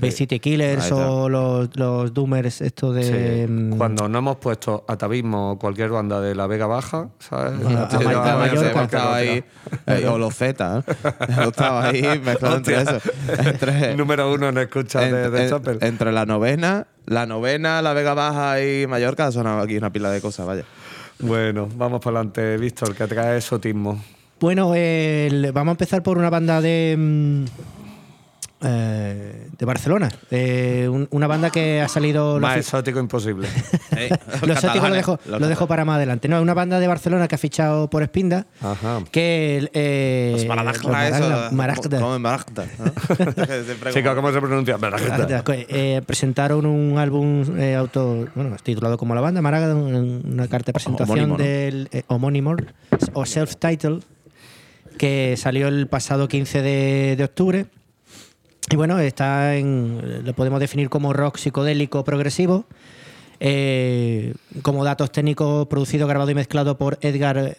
Bay 0.00 0.12
City 0.12 0.38
Killers 0.38 0.92
o 0.92 1.28
los, 1.28 1.68
los 1.76 2.14
Doomers, 2.14 2.60
esto 2.60 2.92
de. 2.92 3.02
Sí. 3.46 3.52
mm, 3.52 3.76
Cuando 3.76 4.08
no 4.08 4.18
hemos 4.20 4.36
puesto 4.36 4.84
atavismo 4.86 5.50
o 5.52 5.58
cualquier 5.58 5.90
banda 5.90 6.20
de 6.20 6.36
la 6.36 6.46
Vega 6.46 6.66
Baja, 6.68 7.08
¿sabes? 7.18 7.54
O 10.08 10.18
los 10.18 10.34
Z, 10.34 10.78
¿eh? 10.86 10.92
Estaba 11.48 11.88
ahí 11.88 12.02
mezclado 12.24 12.56
entre 12.56 12.82
eso. 12.82 12.98
Entre, 13.38 13.96
Número 13.96 14.32
uno 14.32 14.48
en 14.48 14.58
escucha 14.58 15.00
de, 15.00 15.24
en- 15.24 15.32
de 15.32 15.42
en- 15.44 15.50
Chapel. 15.50 15.78
entre 15.80 16.12
la 16.12 16.26
novena, 16.26 16.86
la 17.06 17.26
novena, 17.26 17.82
la 17.82 17.92
Vega 17.92 18.14
Baja 18.14 18.62
y 18.62 18.86
Mallorca 18.86 19.26
ha 19.26 19.32
sonado 19.32 19.60
aquí 19.60 19.76
una 19.76 19.92
pila 19.92 20.10
de 20.10 20.20
cosas, 20.20 20.46
vaya. 20.46 20.64
Bueno, 21.20 21.68
vamos 21.76 22.00
para 22.00 22.18
adelante, 22.18 22.56
Víctor, 22.56 22.94
que 22.94 23.06
trae 23.06 23.38
esotismo. 23.38 24.02
Bueno, 24.40 24.68
vamos 25.52 25.68
a 25.68 25.72
empezar 25.72 26.02
por 26.02 26.16
una 26.16 26.30
banda 26.30 26.60
de. 26.60 26.96
mm, 26.98 27.44
eh, 28.62 29.48
de 29.58 29.64
Barcelona. 29.66 30.08
Eh, 30.30 30.88
un- 30.90 31.08
una 31.10 31.26
banda 31.26 31.50
que 31.50 31.80
ha 31.80 31.88
salido. 31.88 32.34
lo 32.38 32.46
Más 32.46 32.56
exótico 32.58 32.98
imposible. 33.00 33.48
Lo 34.46 34.52
exótico 34.54 34.88
lo 34.88 34.94
dejo, 34.94 35.18
lo 35.26 35.46
dejo 35.48 35.66
para 35.66 35.84
más 35.84 35.96
adelante. 35.96 36.26
No, 36.28 36.36
es 36.36 36.42
una 36.42 36.54
banda 36.54 36.80
de 36.80 36.86
Barcelona 36.86 37.28
que 37.28 37.34
ha 37.34 37.38
fichado 37.38 37.90
por 37.90 38.02
Espinda. 38.02 38.46
Ajá. 38.60 39.00
Que. 39.10 39.68
Eh, 39.74 40.30
Los 40.34 40.46
Maragda, 40.46 40.72
Maragda- 40.88 41.18
eso. 41.18 41.50
¿no? 41.52 42.14
¿cómo 44.14 44.32
se 44.32 44.40
pronuncia? 44.40 44.78
Maragda. 44.78 45.42
Eh, 45.68 46.00
presentaron 46.06 46.66
un 46.66 46.98
álbum 46.98 47.44
eh, 47.58 47.74
auto, 47.74 48.26
bueno, 48.34 48.56
titulado 48.62 48.96
como 48.98 49.14
la 49.14 49.20
banda, 49.20 49.42
Maragda, 49.42 49.74
un- 49.74 50.22
una 50.32 50.48
carta 50.48 50.66
de 50.66 50.72
presentación 50.72 51.10
Homónimo, 51.18 51.38
¿no? 51.38 51.44
del 51.44 51.88
eh, 51.92 52.02
homónimo 52.08 52.56
o 53.12 53.24
self-title 53.26 54.00
que 54.98 55.34
salió 55.36 55.68
el 55.68 55.86
pasado 55.86 56.28
15 56.28 56.62
de, 56.62 57.14
de 57.16 57.24
octubre. 57.24 57.66
Y 58.70 58.76
bueno, 58.76 58.98
está 59.00 59.56
en, 59.56 60.24
lo 60.24 60.32
podemos 60.34 60.60
definir 60.60 60.88
como 60.88 61.12
rock 61.12 61.38
psicodélico 61.38 62.04
progresivo. 62.04 62.66
Eh, 63.40 64.34
como 64.62 64.84
datos 64.84 65.10
técnicos, 65.10 65.66
producido, 65.66 66.06
grabado 66.06 66.30
y 66.30 66.34
mezclado 66.34 66.76
por 66.78 66.98
Edgar 67.00 67.56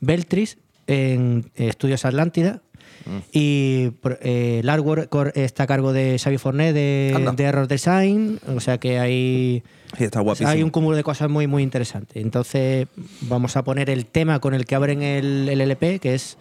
Beltris 0.00 0.58
en 0.86 1.50
Estudios 1.54 2.04
Atlántida. 2.04 2.62
Mm. 3.06 3.18
Y 3.32 3.90
eh, 4.22 4.62
cor- 5.08 5.32
está 5.36 5.62
a 5.64 5.66
cargo 5.66 5.92
de 5.92 6.18
Xavi 6.18 6.38
Fornet 6.38 6.74
de, 6.74 7.32
de 7.36 7.44
Error 7.44 7.68
Design. 7.68 8.40
O 8.54 8.60
sea 8.60 8.78
que 8.78 8.98
hay, 8.98 9.62
Sí, 9.96 10.04
está 10.04 10.20
guapísimo. 10.20 10.48
hay 10.48 10.62
un 10.62 10.70
cúmulo 10.70 10.96
de 10.96 11.02
cosas 11.04 11.28
muy, 11.30 11.46
muy 11.46 11.62
interesantes. 11.62 12.16
Entonces, 12.22 12.88
vamos 13.22 13.56
a 13.56 13.62
poner 13.62 13.88
el 13.90 14.06
tema 14.06 14.40
con 14.40 14.54
el 14.54 14.64
que 14.64 14.74
abren 14.74 15.02
el, 15.02 15.48
el 15.48 15.60
LP, 15.60 15.98
que 16.00 16.14
es 16.14 16.38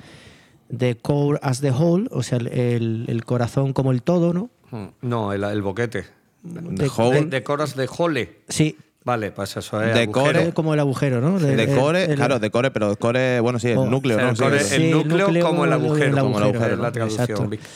The 0.76 0.98
Core 0.98 1.40
as 1.42 1.62
the 1.62 1.72
Whole, 1.72 2.08
o 2.12 2.22
sea, 2.24 2.38
el, 2.38 3.06
el- 3.08 3.26
corazón 3.26 3.74
como 3.74 3.92
el 3.92 4.02
todo, 4.04 4.34
¿no? 4.34 4.50
No, 5.02 5.34
el, 5.34 5.44
el 5.44 5.62
boquete. 5.62 6.06
The 6.44 6.62
De, 6.62 6.88
Whole. 6.90 7.26
de 7.26 7.44
coras 7.44 7.76
de 7.76 7.88
jole. 7.88 8.42
Sí, 8.48 8.78
Vale, 9.06 9.32
pues 9.32 9.56
eso 9.58 9.82
es. 9.82 9.96
De 9.96 10.08
core. 10.12 10.54
como 10.54 10.74
el 10.74 10.80
agujero, 10.80 11.22
¿no? 11.22 11.38
El- 11.40 11.60
el- 11.60 12.16
claro, 12.16 12.38
decore, 12.40 12.70
pero 12.70 12.90
decore, 12.90 13.40
bueno, 13.40 13.58
sí, 13.58 13.70
el 13.70 13.78
Oh, 13.78 13.86
núcleo, 13.88 14.18
O 14.18 14.20
sea, 14.20 14.28
¿no? 14.28 14.32
el, 14.32 14.38
core- 14.38 14.60
sí. 14.64 14.76
el 14.76 14.92
núcleo, 14.92 15.26
núcleo 15.28 15.46
como 15.48 15.66
el 15.66 15.74
agujero. 15.74 16.18
Como 16.22 16.38
el 16.38 16.44
agujero, 16.44 16.74
es 16.74 16.80
la 16.80 16.92
traducción. 16.92 17.24
exacto. 17.54 17.68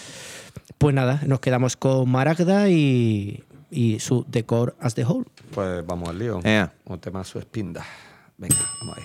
Pues 0.78 0.94
nada, 0.94 1.22
nos 1.26 1.40
quedamos 1.40 1.78
con 1.78 2.10
Maragda 2.10 2.70
y, 2.70 3.44
y 3.72 4.00
su 4.02 4.26
The 4.30 4.46
Core 4.46 4.74
as 4.80 4.94
the 4.96 5.06
Whole. 5.06 5.26
Pues 5.56 5.86
vamos 5.86 6.10
al 6.10 6.20
lío. 6.20 6.42
Un 6.86 7.00
tema 7.00 7.24
su 7.24 7.40
espinda. 7.40 7.84
Venga, 8.38 8.58
vamos 8.82 8.98
ahí. 8.98 9.04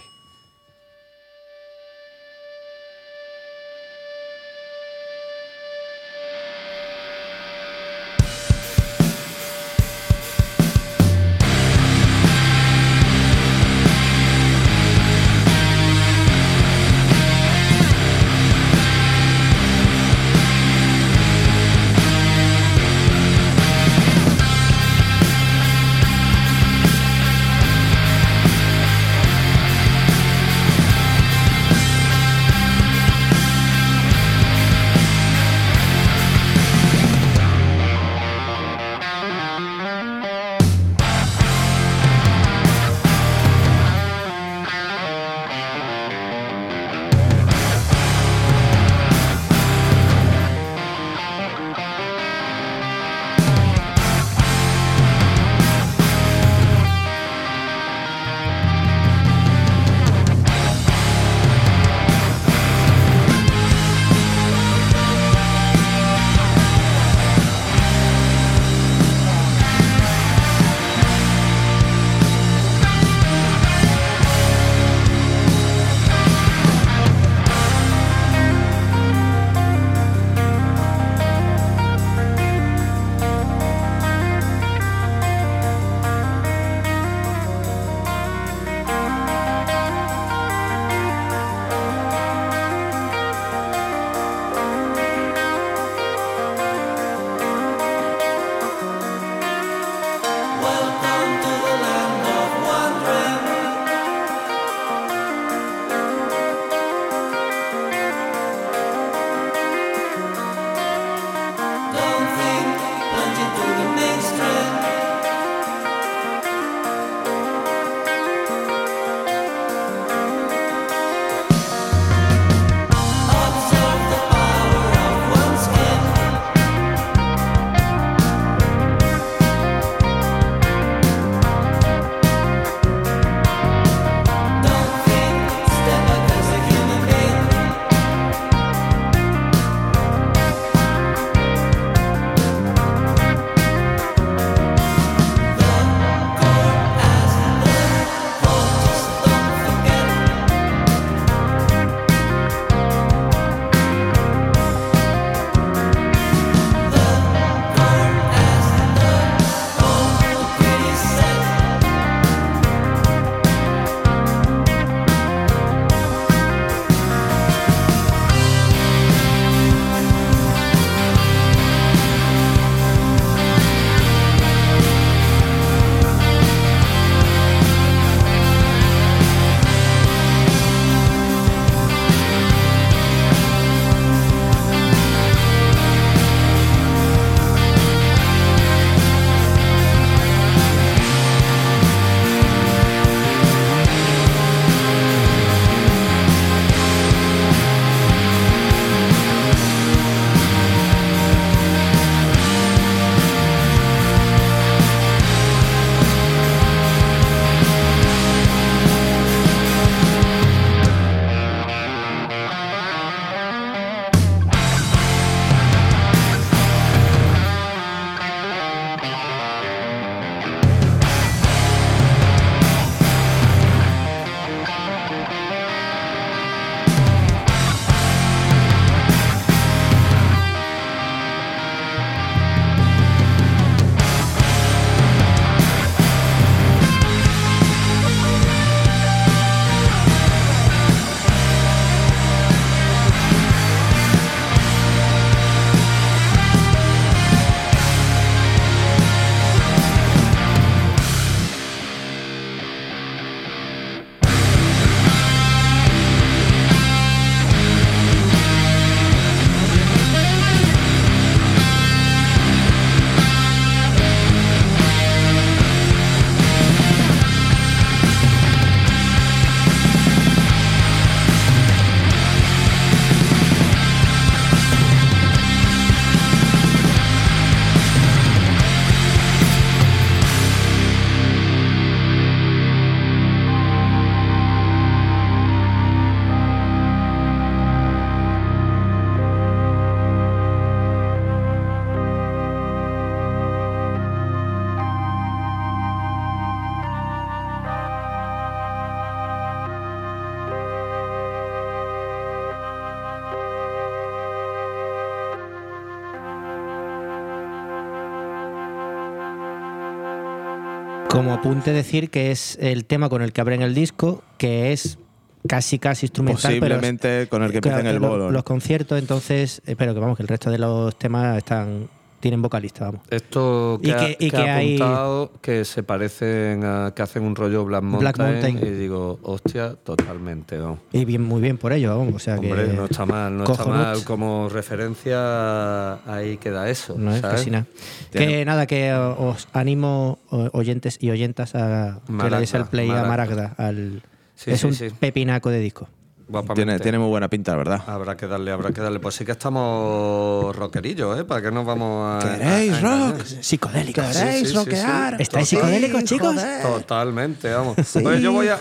Como 311.28 311.40
apunte 311.40 311.74
decir 311.74 312.08
que 312.08 312.30
es 312.30 312.56
el 312.58 312.86
tema 312.86 313.10
con 313.10 313.20
el 313.20 313.34
que 313.34 313.42
abren 313.42 313.60
el 313.60 313.74
disco, 313.74 314.22
que 314.38 314.72
es 314.72 314.98
casi 315.46 315.78
casi 315.78 316.06
instrumental, 316.06 316.56
pero 316.58 316.76
Posiblemente 316.76 317.26
con 317.28 317.42
el 317.42 317.50
que 317.50 317.58
empieza 317.58 317.76
en 317.80 317.82
Claro, 317.82 317.96
el 317.96 318.00
los- 318.02 318.10
bolo. 318.10 318.24
¿no? 318.24 318.30
Los 318.30 318.44
conciertos, 318.44 318.98
entonces, 318.98 319.60
espero 319.66 319.92
que 319.92 320.00
vamos, 320.00 320.16
que 320.16 320.22
el 320.22 320.28
resto 320.28 320.50
de 320.50 320.56
los 320.58 320.98
temas 320.98 321.36
están 321.36 321.90
tienen 322.20 322.42
vocalista, 322.42 322.86
vamos. 322.86 323.02
Esto 323.10 323.78
que, 323.82 323.88
Y 323.88 323.92
ha- 323.92 323.96
que- 323.98 324.10
y 324.12 324.16
que 324.16 324.30
que 324.30 324.36
ha 324.36 324.56
hay- 324.56 324.76
apuntado 324.76 325.32
que 325.40 325.64
se 325.64 325.82
parecen 325.82 326.64
a 326.64 326.92
que 326.94 327.02
hacen 327.02 327.22
un 327.22 327.36
rollo 327.36 327.64
Black 327.64 327.82
Mountain, 327.82 328.00
Black 328.00 328.18
Mountain. 328.18 328.58
y 328.66 328.70
digo, 328.78 329.18
hostia, 329.22 329.74
totalmente, 329.74 330.58
¿no? 330.58 330.78
Y 330.92 331.04
bien, 331.04 331.22
muy 331.22 331.40
bien 331.40 331.58
por 331.58 331.72
ello, 331.72 331.96
vamos. 331.96 332.14
O 332.14 332.18
sea 332.18 332.36
Hombre, 332.36 332.66
que 332.66 332.72
no 332.72 332.84
está 332.86 333.06
mal, 333.06 333.36
no 333.36 333.44
está 333.44 333.64
mal 333.66 334.04
como 334.04 334.48
referencia 334.48 335.94
ahí 336.12 336.36
queda 336.38 336.68
eso, 336.68 336.96
No 336.98 337.14
es 337.14 337.22
casi 337.22 337.50
nada. 337.50 337.66
Tiene- 338.10 338.26
Que 338.26 338.44
nada, 338.44 338.66
que 338.66 338.92
os 338.92 339.48
animo, 339.52 340.18
oyentes 340.52 340.98
y 341.00 341.10
oyentas, 341.10 341.54
a 341.54 342.00
que 342.06 342.12
le 342.12 342.36
deis 342.38 342.52
Maragda, 342.52 342.58
el 342.58 342.64
play 342.66 342.90
a 342.90 343.02
Maragda. 343.04 343.08
Maragda. 343.08 343.54
Al, 343.58 344.02
Sí, 344.34 344.52
es 344.52 344.60
sí, 344.60 344.66
un 344.68 344.74
sí. 344.74 344.86
pepinaco 344.98 345.50
de 345.50 345.58
disco. 345.60 345.88
Guapamente. 346.28 346.64
Tiene, 346.64 346.78
tiene 346.78 346.98
muy 346.98 347.08
buena 347.08 347.28
pinta, 347.28 347.56
¿verdad? 347.56 347.82
Habrá 347.86 348.16
que 348.16 348.26
darle, 348.26 348.50
habrá 348.52 348.70
que 348.70 348.80
darle. 348.82 349.00
Pues 349.00 349.14
sí 349.14 349.24
que 349.24 349.32
estamos 349.32 350.54
rockerillos, 350.54 351.18
¿eh? 351.18 351.24
¿Para 351.24 351.40
qué 351.42 351.50
nos 351.50 351.64
vamos 351.64 352.22
a. 352.22 352.26
¿Queréis 352.38 352.72
a- 352.74 352.78
a 352.78 353.12
rock? 353.12 353.24
Psicodélicos. 353.40 354.04
Sí, 354.14 354.44
sí, 354.44 354.46
sí. 354.46 354.70
¿Estáis 355.18 355.48
psicodélicos, 355.48 356.04
chicos? 356.04 356.36
Totalmente, 356.62 357.50
vamos. 357.52 357.76
Pues 358.02 358.20
yo 358.20 358.32
voy 358.32 358.48
a. 358.48 358.58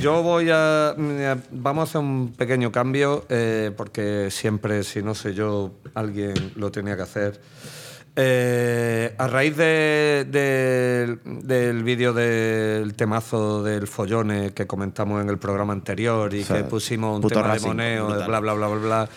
Yo 0.00 0.22
voy 0.22 0.48
a. 0.52 0.94
mira, 0.96 1.38
Vamos 1.50 1.80
a 1.80 1.90
hacer 1.90 2.00
un 2.00 2.32
pequeño 2.36 2.70
cambio, 2.70 3.24
eh, 3.28 3.72
porque 3.76 4.28
siempre, 4.30 4.84
si 4.84 5.02
no 5.02 5.14
soy 5.14 5.34
yo, 5.34 5.72
alguien 5.94 6.34
lo 6.56 6.70
tenía 6.70 6.94
que 6.96 7.02
hacer. 7.02 7.40
Eh, 8.16 9.14
a 9.18 9.26
raíz 9.28 9.56
de- 9.56 10.26
de- 10.28 11.18
del 11.24 11.84
vídeo 11.84 12.12
del 12.12 12.94
temazo 12.94 13.62
del 13.62 13.86
follone 13.86 14.52
que 14.52 14.66
comentamos 14.66 15.22
en 15.22 15.28
el 15.30 15.38
programa 15.38 15.72
anterior 15.72 16.32
y 16.34 16.42
O 16.42 16.44
sea, 16.44 16.56
que 16.58 16.64
pusimos 16.64 17.22
un 17.22 17.28
tema 17.30 17.42
Racing, 17.42 17.62
de 17.62 17.68
moneo, 17.68 18.06
brutal. 18.08 18.26
bla, 18.26 18.40
bla, 18.40 18.52
bla, 18.54 18.66
bla, 18.68 18.78
bla. 18.78 19.08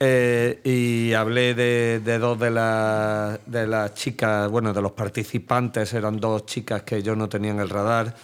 eh, 0.00 0.60
y 0.64 1.12
hablé 1.12 1.54
de, 1.54 2.00
de 2.04 2.18
dos 2.18 2.38
de 2.38 2.50
las, 2.50 3.38
de 3.46 3.66
las 3.66 3.94
chicas, 3.94 4.48
bueno, 4.50 4.72
de 4.72 4.80
los 4.80 4.92
participantes, 4.92 5.92
eran 5.92 6.18
dos 6.18 6.46
chicas 6.46 6.82
que 6.82 7.02
yo 7.02 7.14
no 7.16 7.28
tenía 7.28 7.50
en 7.50 7.58
el 7.60 7.68
radar. 7.68 8.14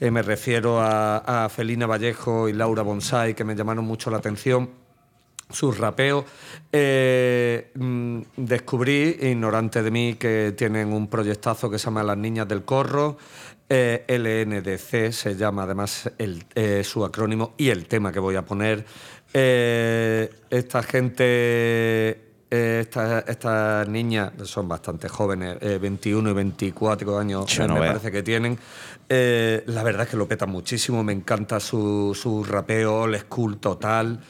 Eh, 0.00 0.10
me 0.10 0.22
refiero 0.22 0.80
a, 0.80 1.44
a 1.44 1.48
Felina 1.48 1.86
Vallejo 1.86 2.48
y 2.48 2.52
Laura 2.52 2.82
Bonsai, 2.82 3.34
que 3.34 3.44
me 3.44 3.54
llamaron 3.54 3.84
mucho 3.84 4.10
la 4.10 4.16
atención 4.18 4.70
sus 5.50 5.78
rapeos. 5.78 6.24
Eh, 6.72 7.70
mm, 7.74 8.20
descubrí, 8.36 9.16
ignorante 9.22 9.82
de 9.82 9.90
mí, 9.90 10.14
que 10.14 10.54
tienen 10.56 10.92
un 10.92 11.08
proyectazo 11.08 11.70
que 11.70 11.78
se 11.78 11.84
llama 11.86 12.02
Las 12.02 12.16
Niñas 12.18 12.48
del 12.48 12.64
Corro. 12.64 13.16
eh, 13.68 14.04
LNDC 14.08 15.10
se 15.12 15.36
llama 15.36 15.62
además 15.62 16.10
el, 16.18 16.44
eh, 16.54 16.82
su 16.84 17.02
acrónimo 17.04 17.54
y 17.56 17.70
el 17.70 17.86
tema 17.86 18.12
que 18.12 18.20
voy 18.20 18.36
a 18.36 18.42
poner. 18.44 18.84
Esta 20.50 20.82
gente, 20.82 22.20
estas 22.50 23.24
estas 23.28 23.88
niñas 23.88 24.32
son 24.44 24.68
bastante 24.68 25.08
jóvenes, 25.08 25.56
eh, 25.60 25.78
21 25.80 26.30
y 26.30 26.32
24 26.34 27.18
años 27.18 27.46
Yo 27.46 27.66
no 27.66 27.74
me 27.74 27.80
veo. 27.80 27.88
parece 27.92 28.12
que 28.12 28.22
tienen. 28.22 28.58
La 29.08 29.82
verdad 29.82 30.02
es 30.02 30.08
que 30.10 30.16
lo 30.16 30.28
petan 30.28 30.50
muchísimo, 30.50 31.02
me 31.02 31.12
encanta 31.12 31.58
su, 31.58 32.16
su 32.20 32.44
rapeo, 32.44 33.02
old 33.02 33.16
school 33.22 33.58
total. 33.58 34.20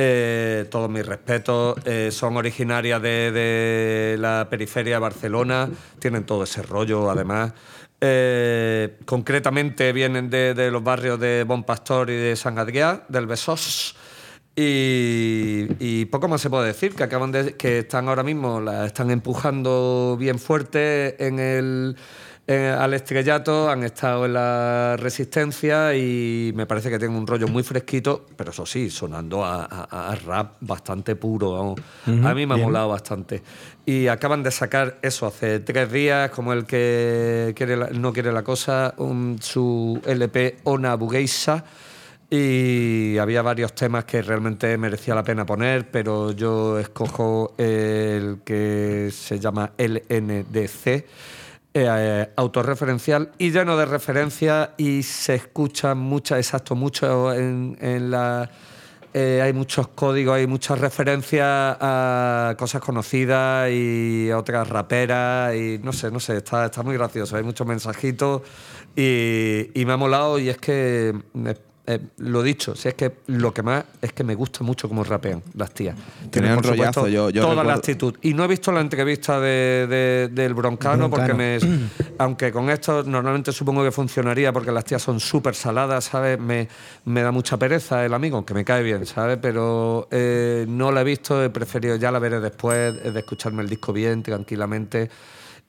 Eh, 0.00 0.66
todos 0.70 0.88
mis 0.88 1.04
respetos. 1.04 1.76
Eh, 1.84 2.10
son 2.12 2.36
originarias 2.36 3.02
de, 3.02 4.14
la 4.16 4.46
periferia 4.48 4.94
de 4.94 5.00
Barcelona, 5.00 5.68
tienen 5.98 6.22
todo 6.22 6.44
ese 6.44 6.62
rollo 6.62 7.10
además. 7.10 7.52
Eh, 8.00 8.98
concretamente 9.04 9.92
vienen 9.92 10.30
de, 10.30 10.70
los 10.70 10.84
barrios 10.84 11.18
de 11.18 11.42
Bon 11.42 11.64
Pastor 11.64 12.10
y 12.10 12.16
de 12.16 12.36
San 12.36 12.58
Adrià, 12.58 13.06
del 13.08 13.26
Besós. 13.26 13.96
Y, 14.54 15.66
y 15.80 16.04
poco 16.04 16.28
más 16.28 16.42
se 16.42 16.50
puede 16.50 16.68
decir, 16.68 16.94
que 16.94 17.02
acaban 17.02 17.32
de, 17.32 17.56
que 17.56 17.80
están 17.80 18.08
ahora 18.08 18.22
mismo, 18.22 18.60
la 18.60 18.86
están 18.86 19.10
empujando 19.10 20.16
bien 20.16 20.38
fuerte 20.38 21.26
en 21.26 21.40
el, 21.40 21.96
eh, 22.50 22.74
al 22.76 22.94
estrellato, 22.94 23.68
han 23.68 23.84
estado 23.84 24.24
en 24.24 24.32
la 24.32 24.96
resistencia 24.98 25.94
y 25.94 26.50
me 26.56 26.64
parece 26.64 26.88
que 26.88 26.98
tienen 26.98 27.14
un 27.16 27.26
rollo 27.26 27.46
muy 27.46 27.62
fresquito, 27.62 28.24
pero 28.36 28.52
eso 28.52 28.64
sí, 28.64 28.88
sonando 28.88 29.44
a, 29.44 29.64
a- 29.66 30.10
a 30.12 30.14
rap 30.14 30.54
bastante 30.60 31.14
puro. 31.14 31.74
a 32.06 32.34
mí 32.34 32.46
me 32.46 32.54
ha 32.54 32.56
molado 32.56 32.88
bastante. 32.88 33.42
Y 33.84 34.06
acaban 34.08 34.42
de 34.42 34.50
sacar 34.50 34.98
eso 35.02 35.26
hace 35.26 35.60
tres 35.60 35.92
días, 35.92 36.30
como 36.30 36.54
el 36.54 36.64
que 36.64 37.52
quiere 37.54 37.76
la- 37.76 37.90
no 37.90 38.12
quiere 38.14 38.32
la 38.32 38.42
cosa, 38.42 38.94
un- 38.96 39.36
su 39.42 40.00
LP 40.06 40.56
Ona 40.64 40.94
Bugeisa 40.94 41.64
y 42.30 43.16
había 43.18 43.40
varios 43.42 43.74
temas 43.74 44.04
que 44.04 44.20
realmente 44.22 44.76
merecía 44.78 45.14
la 45.14 45.22
pena 45.22 45.44
poner, 45.46 45.90
pero 45.90 46.32
yo 46.32 46.78
escojo 46.78 47.54
el 47.58 48.38
que 48.44 49.10
se 49.12 49.38
llama 49.38 49.72
LNDC, 49.78 51.04
eh, 51.86 52.30
autorreferencial 52.36 53.32
y 53.38 53.50
lleno 53.50 53.76
de 53.76 53.86
referencias 53.86 54.70
y 54.76 55.02
se 55.02 55.34
escucha 55.34 55.94
mucho, 55.94 56.36
exacto, 56.36 56.74
mucho 56.74 57.32
en, 57.32 58.10
la... 58.10 58.50
eh, 59.12 59.40
hay 59.42 59.52
muchos 59.52 59.88
códigos, 59.88 60.36
hay 60.36 60.46
muchas 60.46 60.78
referencias 60.78 61.46
a 61.48 62.54
cosas 62.58 62.80
conocidas 62.80 63.70
y 63.70 64.30
a 64.30 64.38
otras 64.38 64.68
raperas 64.68 65.54
y 65.54 65.78
no 65.82 65.92
sé, 65.92 66.10
no 66.10 66.20
sé, 66.20 66.38
está, 66.38 66.66
está 66.66 66.82
muy 66.82 66.96
gracioso, 66.96 67.36
hay 67.36 67.42
muchos 67.42 67.66
mensajitos 67.66 68.42
y, 68.96 69.70
y 69.74 69.84
me 69.84 69.92
ha 69.92 69.96
molado 69.96 70.38
y 70.38 70.48
es 70.48 70.58
que, 70.58 71.14
eh, 71.90 71.98
lo 72.18 72.42
dicho, 72.42 72.74
si 72.76 72.88
es 72.88 72.94
que 72.94 73.12
lo 73.28 73.52
que 73.54 73.62
más 73.62 73.82
es 74.02 74.12
que 74.12 74.22
me 74.22 74.34
gusta 74.34 74.62
mucho 74.62 74.88
cómo 74.88 75.02
rapean 75.04 75.42
las 75.54 75.70
tías. 75.72 75.96
Tienen, 76.30 76.30
Tenían 76.30 76.62
rollazo, 76.62 77.08
yo- 77.08 77.30
yo 77.30 77.40
toda 77.42 77.64
la 77.64 77.72
actitud. 77.74 78.14
Y 78.20 78.34
no 78.34 78.44
he 78.44 78.46
visto 78.46 78.70
la 78.72 78.80
entrevista 78.82 79.40
de, 79.40 79.86
de- 79.88 80.28
del 80.30 80.52
broncano, 80.52 81.08
porque 81.08 81.32
me, 81.34 81.58
aunque 82.18 82.52
con 82.52 82.68
esto 82.68 83.02
normalmente 83.04 83.52
supongo 83.52 83.82
que 83.82 83.90
funcionaría 83.90 84.52
porque 84.52 84.70
las 84.70 84.84
tías 84.84 85.00
son 85.00 85.18
súper 85.18 85.54
saladas, 85.54 86.04
¿sabes? 86.04 86.38
Me, 86.38 86.68
me 87.06 87.22
da 87.22 87.32
mucha 87.32 87.56
pereza 87.56 88.04
el 88.04 88.12
amigo, 88.12 88.44
que 88.44 88.52
me 88.52 88.64
cae 88.66 88.82
bien, 88.82 89.06
¿sabes? 89.06 89.38
Pero 89.40 90.08
eh, 90.10 90.66
no 90.68 90.92
la 90.92 91.00
he 91.00 91.04
visto, 91.04 91.42
he 91.42 91.48
preferido, 91.48 91.96
ya 91.96 92.10
la 92.12 92.18
veré 92.18 92.38
después, 92.40 92.94
eh, 93.02 93.10
de 93.12 93.18
escucharme 93.20 93.62
el 93.62 93.68
disco 93.70 93.94
bien, 93.94 94.22
tranquilamente. 94.22 95.08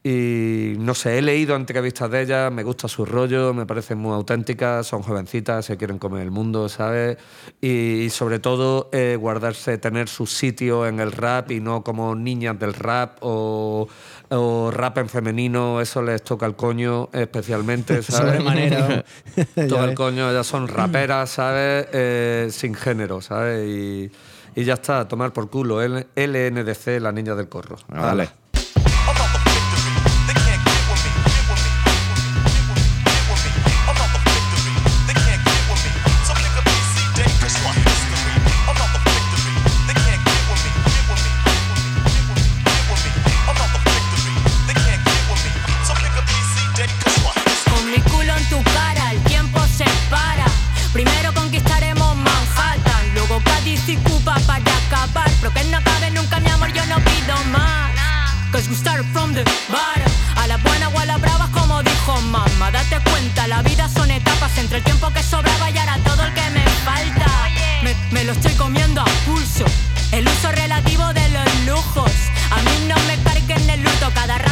Y 0.02 0.76
no 0.78 0.94
sé, 0.94 1.18
he 1.18 1.22
leído 1.22 1.58
entrevistas 1.58 2.10
de 2.10 2.22
ellas, 2.22 2.54
me 2.54 2.64
gusta 2.64 2.88
su 2.88 3.06
rollo, 3.06 3.54
me 3.54 3.66
parecen 3.66 3.98
muy 3.98 4.14
auténticas, 4.14 4.88
son 4.88 5.02
jovencitas, 5.02 5.66
se 5.66 5.76
quieren 5.76 6.00
comer 6.00 6.22
el 6.22 6.32
mundo, 6.32 6.70
¿sabes? 6.70 7.18
Y, 7.60 8.04
y 8.04 8.10
sobre 8.10 8.40
todo 8.40 8.90
eh, 8.94 9.18
guardarse, 9.20 9.78
tener 9.78 10.08
su 10.08 10.26
sitio 10.26 10.88
en 10.88 11.02
el 11.02 11.12
rap 11.12 11.52
y 11.52 11.60
no 11.60 11.84
como 11.84 12.16
niñas 12.16 12.58
del 12.58 12.74
rap 12.76 13.18
o, 13.20 13.90
o 14.30 14.72
rap 14.72 15.00
en 15.00 15.10
femenino, 15.10 15.82
eso 15.82 16.02
les 16.02 16.24
toca 16.24 16.46
el 16.46 16.56
coño 16.56 17.10
especialmente, 17.12 18.02
¿sabes? 18.04 18.42
Ya 19.56 19.68
Todo 19.68 19.84
el 19.84 19.96
coño, 19.96 20.32
ellas 20.32 20.48
son 20.48 20.70
raperas, 20.70 21.30
¿sabes? 21.30 21.88
Eh, 21.92 22.48
sin 22.52 22.74
género, 22.74 23.20
¿sabes? 23.20 23.68
Y, 23.68 24.12
y 24.56 24.64
ya 24.64 24.76
está, 24.76 25.02
a 25.02 25.08
tomar 25.10 25.34
por 25.34 25.50
culo. 25.50 25.82
LNDC, 25.82 27.02
la 27.02 27.12
niña 27.12 27.36
del 27.36 27.50
corro. 27.50 27.78
Ah, 27.90 28.08
Vale. 28.08 28.30
La 63.60 63.64
vida 63.64 63.90
son 63.90 64.10
etapas 64.10 64.58
entre 64.58 64.78
el 64.78 64.84
tiempo 64.86 65.10
que 65.12 65.22
sobraba 65.22 65.70
y 65.70 65.78
ahora 65.78 65.98
todo 66.06 66.24
el 66.24 66.34
que 66.34 66.50
me 66.52 66.66
falta. 66.86 67.26
Me, 67.84 67.94
me 68.12 68.24
lo 68.24 68.32
estoy 68.32 68.54
comiendo 68.54 69.02
a 69.02 69.06
pulso. 69.26 69.66
El 70.14 70.26
uso 70.26 70.50
relativo 70.54 71.06
de 71.14 71.28
los 71.28 71.66
lujos. 71.66 72.12
A 72.52 72.62
mí 72.62 72.88
no 72.88 72.96
me 73.08 73.22
carguen 73.22 73.70
el 73.70 73.84
luto. 73.84 74.12
Cada 74.14 74.38
rata 74.38 74.49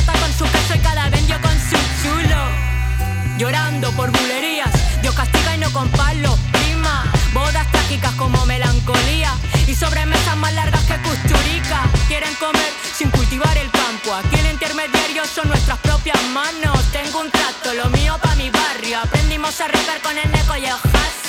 a 19.60 19.68
rapear 19.68 20.02
con 20.02 20.16
el 20.18 20.32
neco 20.32 20.56
y 20.58 20.66
el 20.66 21.27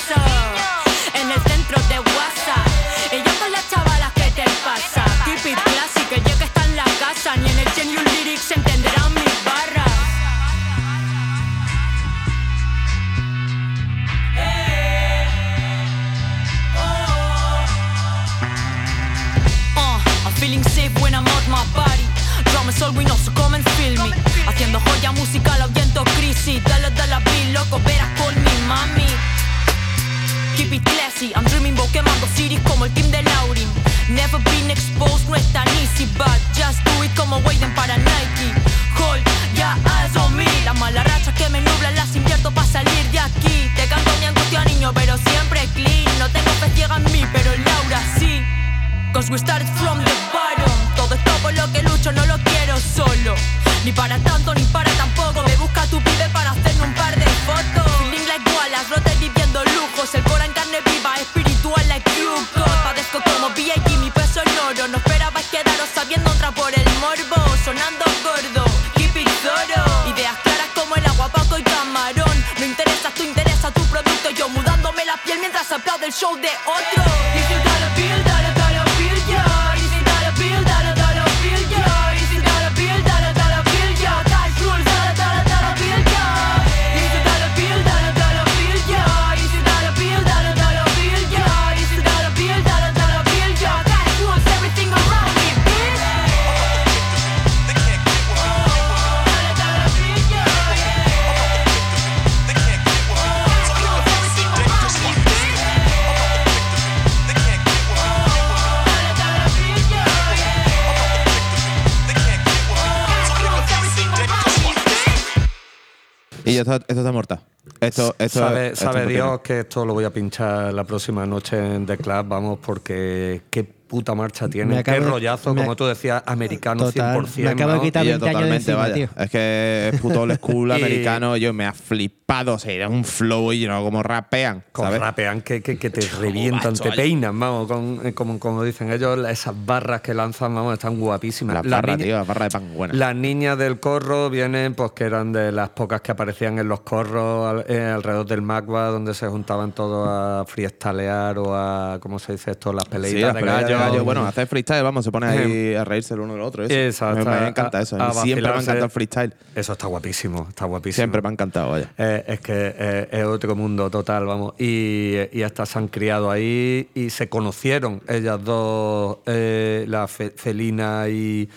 sabe 118.79 119.05
Dios 119.05 119.41
que 119.41 119.59
esto 119.59 119.85
lo 119.85 119.93
voy 119.93 120.05
a 120.05 120.13
pinchar 120.13 120.73
la 120.73 120.83
próxima 120.83 121.25
noche 121.25 121.75
en 121.75 121.85
The 121.85 121.97
Club, 121.97 122.27
vamos, 122.27 122.59
porque 122.59 123.41
qué 123.49 123.78
puta 123.89 124.15
marcha 124.15 124.47
tiene, 124.47 124.77
acabo 124.77 124.99
qué 124.99 125.03
rollazo, 125.03 125.53
como 125.55 125.75
tú 125.75 125.85
decías, 125.85 126.23
americano 126.25 126.85
Total, 126.85 127.17
100%. 127.25 127.43
me 127.43 127.49
acabo 127.49 127.73
de 127.73 127.81
quitar 127.81 128.05
Y 128.05 128.09
yo 128.09 128.19
20 128.19 128.29
años 128.29 128.39
de 128.39 128.39
totalmente, 128.39 128.55
encima, 128.71 128.77
vaya. 128.77 128.93
tío. 128.93 129.09
Es 129.17 129.29
que 129.31 129.89
es 129.93 129.99
puto 130.01 130.21
old 130.21 130.35
school 130.37 130.71
americano. 130.71 131.35
Yo 131.35 131.51
me 131.53 131.65
ha 131.65 131.73
flipado. 131.73 132.53
O 132.53 132.59
sea, 132.59 132.71
era 132.71 132.87
un 132.87 133.03
flow 133.03 133.51
y 133.53 133.65
no 133.67 133.83
como 133.83 134.03
rapean. 134.03 134.63
¿sabes? 134.75 134.99
rapean 135.01 135.41
que, 135.41 135.61
que, 135.63 135.77
que 135.79 135.89
te 135.89 136.01
revientan, 136.19 136.73
macho, 136.73 136.83
te 136.83 136.91
peinan, 136.91 137.37
vamos, 137.39 137.67
con- 137.67 138.01
eh, 138.05 138.13
como, 138.13 138.37
como 138.39 138.63
dicen 138.63 138.91
ellos, 138.91 139.17
la- 139.17 139.31
esas 139.31 139.55
barras 139.65 140.01
que 140.01 140.13
lanzan, 140.13 140.53
vamos, 140.53 140.73
están 140.73 140.99
guapísimas. 140.99 141.55
Las 141.55 141.65
Las 141.65 141.81
barras, 141.81 141.97
niñas- 141.97 142.05
tío, 142.05 142.15
las 142.17 142.27
barras 142.27 142.53
de 142.53 142.59
pan 142.59 142.73
buenas. 142.75 142.95
Las 142.97 143.15
niñas 143.15 143.57
del 143.57 143.79
corro 143.79 144.29
vienen, 144.29 144.75
pues 144.75 144.91
que 144.91 145.05
eran 145.05 145.31
de 145.33 145.51
las 145.51 145.69
pocas 145.69 146.01
que 146.01 146.11
aparecían 146.11 146.59
en 146.59 146.67
los 146.67 146.81
corros 146.81 147.47
al- 147.47 147.65
eh, 147.67 147.83
alrededor 147.83 148.27
del 148.27 148.43
Magua, 148.43 148.85
donde 148.89 149.15
se 149.15 149.25
juntaban 149.27 149.71
todos 149.71 150.07
a 150.07 150.45
freestylear 150.47 151.39
o 151.39 151.55
a, 151.55 151.97
¿cómo 151.99 152.19
se 152.19 152.33
dice 152.33 152.51
esto? 152.51 152.71
Las 152.71 152.85
peleitas 152.85 153.31
Sí, 153.31 153.35
de 153.35 153.39
peleas 153.39 153.57
gallo. 153.79 154.03
Bueno, 154.03 154.25
hacer 154.25 154.47
freestyle, 154.47 154.83
vamos, 154.83 155.05
se 155.05 155.11
pone 155.11 155.27
ahí 155.27 155.75
a 155.75 155.83
reírse 155.83 156.13
el 156.13 156.19
uno 156.21 156.33
del 156.33 156.41
otro. 156.41 156.63
Eso. 156.63 156.73
Exacto, 156.73 157.29
Me, 157.29 157.39
me 157.41 157.47
encanta 157.47 157.81
eso. 157.81 157.95
a 158.01 158.13
Siempre 158.13 158.41
me 158.43 158.47
ha 158.49 158.51
encantado 158.61 158.85
el 158.85 158.91
freestyle. 158.91 159.33
Eso 159.55 159.73
está 159.73 159.87
guapísimo, 159.87 160.45
está 160.49 160.65
guapísimo. 160.65 160.95
Siempre 160.95 161.21
me 161.21 161.29
ha 161.29 161.31
encantado, 161.31 161.71
vaya. 161.71 161.89
Eh, 161.97 162.23
es 162.27 162.39
que 162.41 162.53
eh, 162.77 163.07
es 163.11 163.25
otro 163.25 163.55
mundo 163.55 163.89
total, 163.89 164.25
vamos. 164.25 164.53
Y, 164.59 165.15
y 165.31 165.41
estas 165.41 165.69
se 165.69 165.79
han 165.79 165.87
criado 165.87 166.29
ahí 166.31 166.89
y 166.93 167.09
se 167.09 167.29
conocieron 167.29 168.01
ellas 168.07 168.43
dos, 168.43 169.17
eh, 169.25 169.85
la 169.87 170.07
Fe- 170.07 170.33
Felina 170.35 171.07
y, 171.09 171.49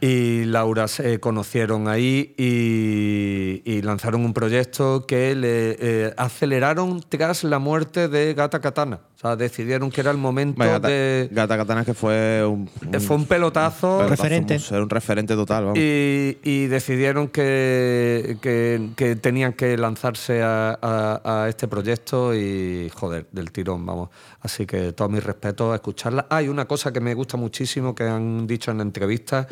y 0.00 0.44
Laura 0.44 0.86
se 0.88 1.18
conocieron 1.20 1.88
ahí 1.88 2.34
y, 2.36 3.62
y 3.64 3.82
lanzaron 3.82 4.24
un 4.24 4.32
proyecto 4.34 5.06
que 5.06 5.34
le 5.34 5.76
eh, 5.80 6.14
aceleraron 6.16 7.02
tras 7.08 7.44
la 7.44 7.58
muerte 7.58 8.08
de 8.08 8.34
Gata 8.34 8.60
Katana. 8.60 9.00
O 9.16 9.20
sea, 9.20 9.34
decidieron 9.34 9.90
que 9.90 10.00
era 10.00 10.12
el 10.12 10.16
momento 10.16 10.58
Vaya, 10.60 10.72
Gata, 10.74 10.88
de... 10.88 11.28
Gata 11.32 11.56
Katana 11.56 11.84
que 11.84 11.92
fue 11.92 12.44
un, 12.46 12.68
Fue 13.00 13.16
un 13.16 13.24
pelotazo. 13.26 13.98
pelotazo, 13.98 14.08
Referente. 14.08 14.54
un- 14.54 14.60
Ser 14.60 14.80
un 14.80 14.90
referente 14.90 15.34
total, 15.34 15.64
vamos. 15.64 15.78
Y, 15.78 16.38
y 16.44 16.66
decidieron 16.66 17.26
que, 17.26 18.36
que- 18.40 18.90
que 18.94 19.16
tenían 19.16 19.54
que 19.54 19.76
lanzarse 19.76 20.40
a, 20.42 20.78
a- 20.80 21.42
a 21.42 21.48
este 21.48 21.66
proyecto 21.66 22.32
y, 22.32 22.90
joder, 22.94 23.26
del 23.32 23.50
tirón, 23.50 23.84
vamos. 23.84 24.10
Así 24.40 24.66
que 24.66 24.92
todo 24.92 25.08
mi 25.08 25.18
respeto 25.20 25.72
a 25.72 25.76
escucharla. 25.76 26.26
Hay 26.30 26.48
una 26.48 26.64
cosa 26.66 26.92
que 26.92 27.00
me 27.00 27.12
gusta 27.14 27.36
muchísimo 27.36 27.94
que 27.94 28.04
han 28.04 28.46
dicho 28.46 28.70
en 28.70 28.76
la 28.78 28.82
entrevista, 28.84 29.48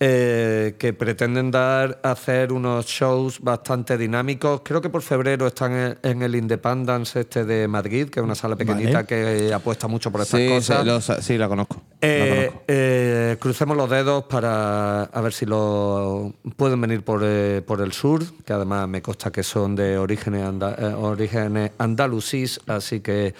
eh, 0.00 0.76
que 0.78 0.92
pretenden 0.92 1.50
dar, 1.50 1.98
hacer 2.04 2.52
unos 2.52 2.86
shows 2.86 3.40
bastante 3.40 3.96
dinámicos. 3.98 4.60
Creo 4.62 4.80
que 4.82 4.90
por 4.90 5.02
febrero 5.02 5.46
están 5.46 5.72
en, 5.72 5.98
en 6.02 6.22
el 6.22 6.34
Independence 6.36 7.18
este 7.20 7.44
de 7.44 7.66
Madrid, 7.66 8.08
que 8.10 8.20
es 8.20 8.24
una 8.24 8.34
sala 8.34 8.54
pequeñita 8.54 8.92
Vale. 9.02 9.06
que 9.06 9.52
apuesta 9.52 9.88
mucho 9.88 10.12
por 10.12 10.20
estas 10.20 10.38
sí, 10.40 10.48
cosas. 10.48 11.04
sí, 11.04 11.12
sí, 11.22 11.38
la 11.38 11.48
conozco. 11.48 11.76
la 12.00 12.08
Eh, 12.08 12.46
conozco. 12.46 12.64
eh, 12.68 13.36
crucemos 13.40 13.76
los 13.78 13.88
dedos 13.90 14.24
para 14.24 15.04
a 15.04 15.20
ver 15.22 15.32
si 15.32 15.46
lo 15.46 16.34
pueden 16.56 16.80
venir 16.82 17.02
por, 17.02 17.22
eh, 17.24 17.62
por 17.66 17.80
el 17.80 17.92
sur, 17.92 18.22
que 18.44 18.52
además 18.52 18.86
me 18.88 19.00
consta 19.02 19.32
que 19.32 19.42
son 19.42 19.74
de 19.74 19.96
orígenes, 19.98 20.42
anda- 20.44 20.76
eh, 20.78 20.84
orígenes 20.94 21.72
andalusís, 21.78 22.60
así 22.68 23.00
que 23.00 23.34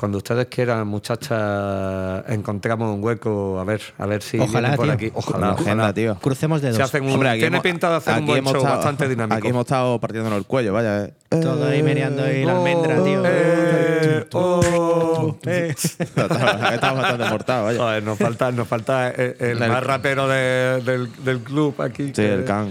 cuando 0.00 0.16
ustedes 0.16 0.46
quieran, 0.46 0.86
muchachas, 0.88 2.24
encontramos 2.28 2.94
un 2.94 3.04
hueco, 3.04 3.60
a 3.60 3.64
ver, 3.64 3.82
a 3.98 4.06
ver 4.06 4.22
si 4.22 4.38
Ojalá, 4.38 4.74
por 4.74 4.86
tío. 4.86 4.94
aquí. 4.94 5.12
Ojalá, 5.14 5.46
La 5.48 5.52
agenda, 5.52 5.72
ojalá. 5.74 5.92
tío. 5.92 6.14
Crucemos 6.16 6.62
dedos. 6.62 6.76
Se 6.78 6.82
hacen 6.82 7.04
un, 7.04 7.10
Hombre, 7.12 7.28
aquí 7.28 7.40
tiene 7.40 7.56
hemos- 7.58 7.62
pinta 7.64 7.90
de 7.90 7.96
hacer 7.96 8.18
un 8.18 8.26
buen 8.26 8.44
show 8.44 8.56
estado- 8.56 8.76
bastante 8.76 9.08
dinámico. 9.10 9.36
Aquí 9.36 9.48
hemos 9.48 9.60
estado 9.66 10.00
partiéndonos 10.00 10.38
el 10.38 10.46
cuello, 10.46 10.72
vaya. 10.72 11.04
eh. 11.04 11.14
Todo 11.28 11.68
ahí 11.68 11.82
meneando 11.82 12.24
ahí 12.24 12.44
la 12.44 12.56
almendra, 12.56 13.04
tío. 13.04 13.22
Eh, 13.24 14.26
oh, 14.32 15.36
eh. 15.46 15.74
Estamos 15.76 17.02
bastante 17.02 17.28
mortados, 17.30 17.64
vaya. 17.66 17.78
Joder, 17.78 18.02
nos 18.02 18.18
falta, 18.18 18.50
nos 18.50 18.66
falta 18.66 19.10
eh, 19.10 19.36
el, 19.38 19.62
El- 19.62 19.68
más 19.68 19.84
rapero 19.84 20.26
de- 20.26 20.80
del, 20.84 21.08
del 21.24 21.38
club 21.40 21.80
aquí. 21.82 22.06
Sí, 22.06 22.12
que- 22.14 22.34
el 22.34 22.44
can. 22.44 22.70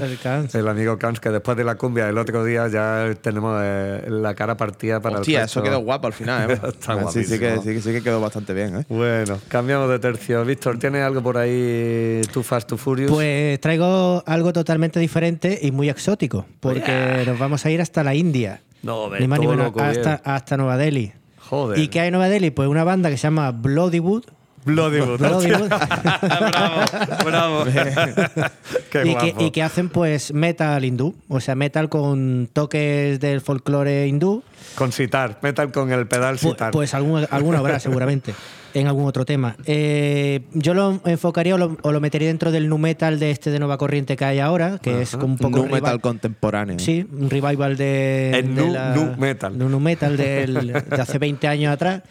El 0.54 0.68
amigo 0.68 0.98
Cans, 0.98 1.20
que 1.20 1.30
después 1.30 1.56
de 1.58 1.64
la 1.64 1.76
cumbia 1.76 2.10
el 2.10 2.18
otro 2.18 2.44
día 2.44 2.68
ya 2.68 3.06
tenemos 3.22 3.62
eh, 3.64 4.04
la 4.10 4.34
cara 4.36 4.58
partida 4.58 5.00
para 5.00 5.20
Hostia, 5.20 5.40
el 5.40 5.46
eso 5.46 5.62
resto. 5.62 5.72
quedó 5.72 5.80
guapo 5.84 6.08
al 6.08 6.14
final, 6.14 6.52
¿eh? 6.52 6.60
Está 6.68 6.96
sí, 7.24 7.34
sí, 7.34 7.40
que, 7.40 7.58
sí, 7.58 7.64
que- 7.74 7.82
sí 7.82 7.92
que 7.92 8.02
quedó 8.04 8.20
bastante 8.22 8.54
bien, 8.54 8.80
¿eh? 8.80 8.86
Bueno, 8.90 9.40
cambiamos 9.48 9.90
de 9.90 10.00
tercio. 10.00 10.44
Víctor, 10.46 10.78
¿tienes 10.80 11.02
algo 11.04 11.22
por 11.22 11.38
ahí, 11.38 12.22
Too 12.32 12.44
Fast, 12.44 12.68
Too 12.70 12.78
Furious? 12.78 13.12
Pues 13.12 13.60
traigo 13.60 14.24
algo 14.26 14.54
totalmente 14.54 15.00
diferente 15.00 15.60
y 15.62 15.72
muy 15.72 15.90
exótico, 15.90 16.46
porque 16.60 17.24
nos 17.26 17.38
vamos 17.40 17.66
a 17.66 17.72
ir 17.72 17.82
hasta 17.82 18.04
la 18.04 18.16
India. 18.16 18.62
no, 18.84 19.10
ves, 19.10 19.22
Ni 19.22 19.28
más 19.28 19.40
ni 19.40 19.46
todo 19.46 19.56
menos, 19.56 19.68
loco, 19.68 19.82
hasta, 19.82 20.10
bien. 20.10 20.22
hasta 20.24 20.58
Nueva 20.58 20.78
Delhi. 20.78 21.12
Joder. 21.50 21.80
¿Y 21.80 21.88
qué 21.88 22.00
hay 22.02 22.08
en 22.08 22.14
Nueva 22.14 22.30
Delhi? 22.30 22.52
Pues 22.52 22.70
una 22.70 22.84
banda 22.84 23.10
que 23.10 23.18
se 23.18 23.24
llama 23.24 23.52
Bloodywood, 23.52 24.24
Bloodywood. 24.66 25.18
Bloodywood. 25.20 25.70
bravo, 26.50 26.82
bravo. 27.26 27.66
Qué 28.92 29.04
y, 29.06 29.16
que, 29.16 29.36
y 29.46 29.52
que 29.52 29.64
hacen 29.64 29.90
pues 29.90 30.34
metal 30.34 30.84
hindú, 30.86 31.16
o 31.28 31.40
sea, 31.40 31.56
metal 31.56 31.90
con 31.90 32.50
toques 32.52 33.20
del 33.20 33.42
folclore 33.42 34.08
hindú. 34.08 34.44
Con 34.76 34.92
sitar, 34.92 35.40
metal 35.42 35.72
con 35.72 35.92
el 35.92 36.08
pedal 36.08 36.36
Pu- 36.38 36.52
sitar. 36.52 36.72
Pues 36.72 36.94
algún, 36.94 37.26
alguna 37.30 37.60
habrá 37.60 37.80
seguramente 37.80 38.34
en 38.74 38.86
algún 38.88 39.06
otro 39.08 39.26
tema. 39.26 39.56
Eh, 39.66 40.42
yo 40.54 40.74
lo 40.76 41.02
enfocaría 41.06 41.56
o 41.56 41.58
lo, 41.58 41.76
o 41.82 41.92
lo 41.92 42.00
metería 42.00 42.28
dentro 42.28 42.52
del 42.52 42.70
nu 42.70 42.78
metal 42.78 43.18
de 43.20 43.32
este 43.32 43.50
de 43.50 43.58
nueva 43.58 43.78
corriente 43.80 44.16
que 44.16 44.26
hay 44.26 44.40
ahora, 44.40 44.78
que 44.78 45.02
es 45.02 45.12
como 45.12 45.34
un 45.34 45.38
poco 45.38 45.58
Nu 45.58 45.64
revival- 45.64 45.82
metal 45.82 46.02
contemporáneo. 46.02 46.78
Sí, 46.80 47.06
un 47.12 47.30
revival 47.30 47.78
de. 47.78 48.32
El 48.36 48.56
de 48.56 48.62
nu- 48.62 48.74
la- 48.74 48.94
nu 48.94 49.16
metal. 49.18 49.58
nu- 49.58 49.70
nu 49.70 49.80
metal 49.80 50.16
del- 50.18 50.54
de 50.88 51.02
hace 51.02 51.18
20 51.18 51.48
años 51.48 51.74
atrás. 51.74 52.02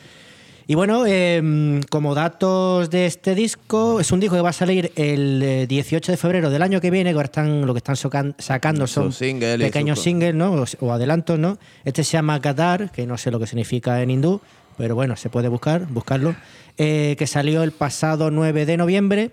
Y 0.70 0.74
bueno, 0.74 1.04
eh, 1.06 1.80
como 1.88 2.14
datos 2.14 2.90
de 2.90 3.06
este 3.06 3.34
disco, 3.34 4.00
es 4.00 4.12
un 4.12 4.20
disco 4.20 4.36
que 4.36 4.42
va 4.42 4.50
a 4.50 4.52
salir 4.52 4.92
el 4.96 5.42
eh, 5.42 5.66
18 5.66 6.12
de 6.12 6.18
febrero 6.18 6.50
del 6.50 6.60
año 6.60 6.78
que 6.78 6.90
viene, 6.90 7.08
que 7.08 7.16
ahora 7.16 7.24
están, 7.24 7.64
lo 7.64 7.72
que 7.72 7.78
están 7.78 7.96
sacando 8.36 8.86
son 8.86 9.10
pequeños 9.58 10.02
singles 10.02 10.34
¿no? 10.34 10.66
o, 10.80 10.92
adelantos, 10.92 11.38
¿no? 11.38 11.58
Este 11.86 12.04
se 12.04 12.18
llama 12.18 12.38
Gadar, 12.38 12.92
que 12.92 13.06
no 13.06 13.16
sé 13.16 13.30
lo 13.30 13.40
que 13.40 13.46
significa 13.46 14.02
en 14.02 14.10
hindú, 14.10 14.42
pero 14.76 14.94
bueno, 14.94 15.16
se 15.16 15.30
puede 15.30 15.48
buscar, 15.48 15.86
buscarlo, 15.86 16.36
eh, 16.76 17.16
que 17.18 17.26
salió 17.26 17.62
el 17.62 17.72
pasado 17.72 18.30
9 18.30 18.66
de 18.66 18.76
noviembre. 18.76 19.30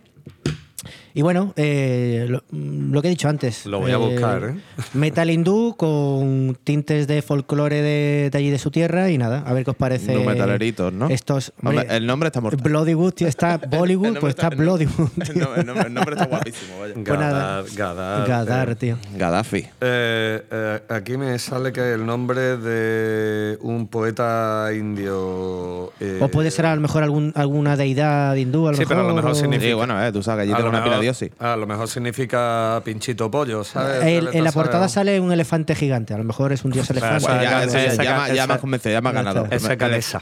Y 1.17 1.21
bueno, 1.21 1.53
eh, 1.55 2.25
lo, 2.27 2.43
lo 2.51 3.01
que 3.01 3.07
he 3.07 3.09
dicho 3.09 3.29
antes. 3.29 3.65
Lo 3.65 3.79
voy 3.79 3.91
a 3.93 3.97
buscar, 3.97 4.43
¿eh? 4.43 4.55
Metal 4.93 5.29
hindú 5.29 5.73
con 5.77 6.57
tintes 6.63 7.07
de 7.07 7.21
folclore 7.21 7.81
de, 7.81 8.29
de 8.29 8.37
allí 8.37 8.49
de 8.49 8.59
su 8.59 8.69
tierra 8.69 9.09
y 9.09 9.17
nada, 9.17 9.41
a 9.47 9.53
ver 9.53 9.63
qué 9.63 9.71
os 9.71 9.77
parece. 9.77 10.13
Nu 10.13 10.25
metaleritos, 10.25 10.91
¿no? 10.91 11.07
Estos. 11.09 11.53
Hombre, 11.63 11.79
hombre, 11.83 11.95
el 11.97 12.05
nombre 12.05 12.27
está 12.27 12.41
mortal. 12.41 12.61
Bloodywood, 12.61 13.13
tío, 13.13 13.27
está 13.29 13.55
El 13.63 13.69
Bollywood, 13.69 14.03
nombre 14.07 14.21
pues 14.21 14.35
está 14.35 14.47
el 14.49 14.57
nombre- 14.57 14.85
Bloodywood. 14.87 15.09
El 15.29 15.65
nombre, 15.65 15.83
el 15.87 15.97
el 15.97 16.13
está 16.13 16.25
guapísimo, 16.25 16.79
vaya. 16.81 16.93
Pues 16.93 17.07
nada. 17.19 17.63
Gadar, 17.63 17.65
Gadar. 17.75 18.27
Gadar, 18.27 18.69
eh. 18.71 18.75
tío. 18.75 18.97
Gaddafi. 19.15 19.65
Eh, 19.81 20.43
eh, 20.51 20.79
aquí 20.89 21.15
me 21.17 21.39
sale 21.39 21.71
que 21.71 21.93
el 21.93 22.05
nombre 22.05 22.57
de 22.57 23.57
un 23.61 23.87
poeta 23.87 24.67
indio. 24.77 25.93
eh, 25.99 26.19
O 26.21 26.27
puede 26.27 26.51
ser 26.51 26.65
a 26.65 26.75
lo 26.75 26.81
mejor 26.81 27.03
algún, 27.03 27.31
alguna 27.35 27.77
deidad 27.77 28.35
hindú, 28.35 28.67
a 28.67 28.71
lo 28.71 28.77
Sí, 28.77 28.83
pero 28.85 28.99
a 28.99 29.03
lo 29.07 29.13
mejor 29.15 29.31
o- 29.31 29.35
significa- 29.35 29.65
Sí, 29.69 29.73
bueno, 29.73 30.05
eh, 30.05 30.11
tú 30.11 30.21
sabes 30.21 30.45
que 30.45 30.51
allí 30.51 30.57
tengo 30.57 30.69
una 30.69 30.83
pila 30.83 30.99
A 31.39 31.55
lo 31.55 31.67
mejor 31.67 31.87
significa 31.87 32.81
pinchito 32.83 33.29
pollo, 33.29 33.63
¿sabes? 33.63 34.03
El- 34.03 34.29
en 34.33 34.43
la 34.43 34.51
portada 34.51 34.87
saber. 34.87 34.89
sale 34.89 35.19
un 35.19 35.31
elefante 35.31 35.75
gigante, 35.75 36.13
a 36.13 36.17
lo 36.17 36.23
mejor 36.23 36.51
es 36.53 36.63
un 36.65 36.71
dios 36.71 36.89
elefante. 36.89 37.25
Bueno, 37.25 37.43
ya, 37.43 37.49
convencido, 38.59 38.93
ya 38.93 39.01
me 39.01 39.09
has 39.09 39.13
esa- 39.15 39.15
ganado. 39.23 39.47
Ese. 39.51 40.17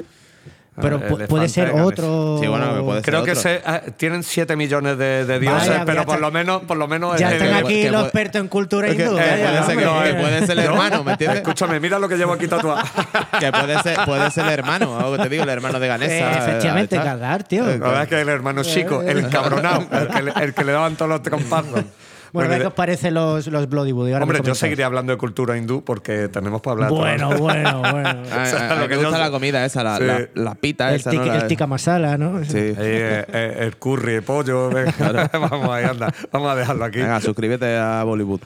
Pero 0.81 0.95
Ah, 1.03 1.07
pu- 1.07 1.27
puede 1.27 1.49
ser 1.49 1.71
otro. 1.71 2.37
Sí, 2.41 2.47
bueno, 2.47 2.83
puede 2.83 3.01
ser 3.01 3.05
Creo 3.05 3.23
que 3.23 3.31
otro. 3.31 3.43
se- 3.43 3.61
ah, 3.63 3.81
tienen 3.95 4.23
7 4.23 4.55
millones 4.55 4.97
de, 4.97 5.23
de 5.25 5.39
dioses, 5.39 5.69
Vaya, 5.69 5.85
pero 5.85 6.03
por 6.03 6.15
está- 6.15 6.25
lo 6.27 6.31
menos, 6.31 6.61
por 6.63 6.77
lo 6.77 6.87
menos 6.87 7.19
Ya 7.19 7.27
es 7.31 7.41
están 7.41 7.53
aquí 7.63 7.83
que 7.83 7.91
los 7.91 8.01
puede- 8.01 8.03
expertos 8.07 8.41
en 8.41 8.47
cultura 8.47 8.87
hindú. 8.89 8.97
que 8.97 9.05
vaya, 9.21 9.35
puede 9.51 9.63
ser 9.65 9.77
que- 9.77 9.85
hombre. 9.85 10.09
que 10.15 10.19
puede 10.21 10.39
ser 10.47 10.51
el 10.51 10.65
hermano, 10.65 11.03
¿me 11.03 11.11
entiendes? 11.11 11.39
Escúchame, 11.41 11.79
mira 11.79 11.99
lo 11.99 12.09
que 12.09 12.15
llevo 12.17 12.33
aquí 12.33 12.47
tatuado. 12.47 12.81
Que 13.39 13.51
puede 13.51 13.79
ser, 13.83 13.97
puede 14.05 14.31
ser 14.31 14.45
el 14.45 14.51
hermano, 14.51 14.97
algo 14.97 15.17
que 15.17 15.23
te 15.23 15.29
digo, 15.29 15.43
el 15.43 15.49
hermano 15.49 15.79
de 15.79 15.87
Ganesa. 15.87 16.13
Eh, 16.31 16.37
efectivamente. 16.39 16.95
Gadar, 16.97 17.43
tío. 17.43 17.65
La 17.65 17.77
verdad 17.77 18.03
es 18.03 18.09
que 18.09 18.21
el 18.21 18.29
hermano 18.29 18.63
chico, 18.63 19.01
el 19.03 19.19
encabronado, 19.19 19.85
el 19.91 20.07
que, 20.07 20.21
le- 20.23 20.33
el 20.43 20.53
que 20.55 20.63
le 20.63 20.71
daban 20.71 20.95
todos 20.95 21.09
los 21.09 21.19
compazos. 21.29 21.83
Bueno, 22.33 22.47
Bueno, 22.49 22.53
¿qué 22.57 22.59
de- 22.63 22.67
os 22.67 22.73
parecen 22.73 23.13
los, 23.13 23.45
los 23.45 23.69
Bloodywood? 23.69 24.07
Y 24.09 24.13
ahora 24.13 24.23
Hombre, 24.23 24.41
yo 24.43 24.55
seguiría 24.55 24.87
hablando 24.87 25.11
de 25.13 25.17
cultura 25.19 25.55
hindú 25.55 25.83
porque 25.83 26.29
tenemos 26.29 26.61
para 26.61 26.73
hablar. 26.73 26.89
Bueno, 26.89 27.29
todo. 27.29 27.37
bueno, 27.39 27.79
bueno. 27.81 28.09
O 28.23 28.45
sea, 28.45 28.71
a 28.71 28.75
lo 28.75 28.87
que 28.87 28.95
me 28.95 29.01
yo- 29.03 29.07
gusta 29.07 29.19
la 29.23 29.29
comida 29.29 29.63
esa, 29.63 29.83
la, 29.83 29.97
Sí. 29.97 30.03
la, 30.03 30.27
la 30.33 30.55
pita 30.55 30.89
El, 30.89 30.95
esa, 30.95 31.11
tika- 31.11 31.25
¿no? 31.25 31.33
La- 31.33 31.37
el 31.41 31.47
tikka 31.47 31.67
masala, 31.67 32.17
¿no? 32.17 32.43
Sí. 32.43 32.57
Ahí, 32.57 32.73
eh, 32.77 33.25
eh, 33.31 33.55
el 33.59 33.77
curry, 33.77 34.15
el 34.15 34.23
pollo. 34.23 34.69
venga. 34.71 35.29
vamos 35.31 35.69
ahí, 35.69 35.85
anda. 35.85 36.11
Vamos 36.31 36.51
a 36.51 36.55
dejarlo 36.55 36.85
aquí. 36.85 36.97
Venga, 36.97 37.21
suscríbete 37.21 37.77
a 37.77 38.03
Bollywood. 38.03 38.41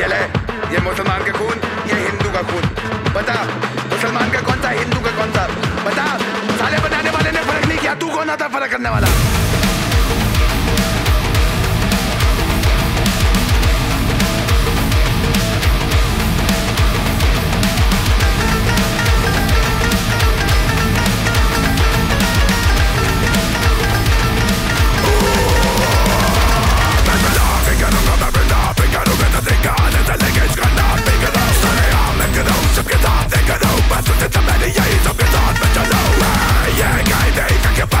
ये 0.00 0.06
ले 0.12 0.20
या 7.90 7.94
तू 8.00 8.08
कौन 8.14 8.30
आता 8.30 8.48
फ़र्क 8.48 8.70
करने 8.70 8.90
वाला 8.90 9.08
Yeah, 34.72 34.84
he's 34.84 35.06
up. 35.08 35.19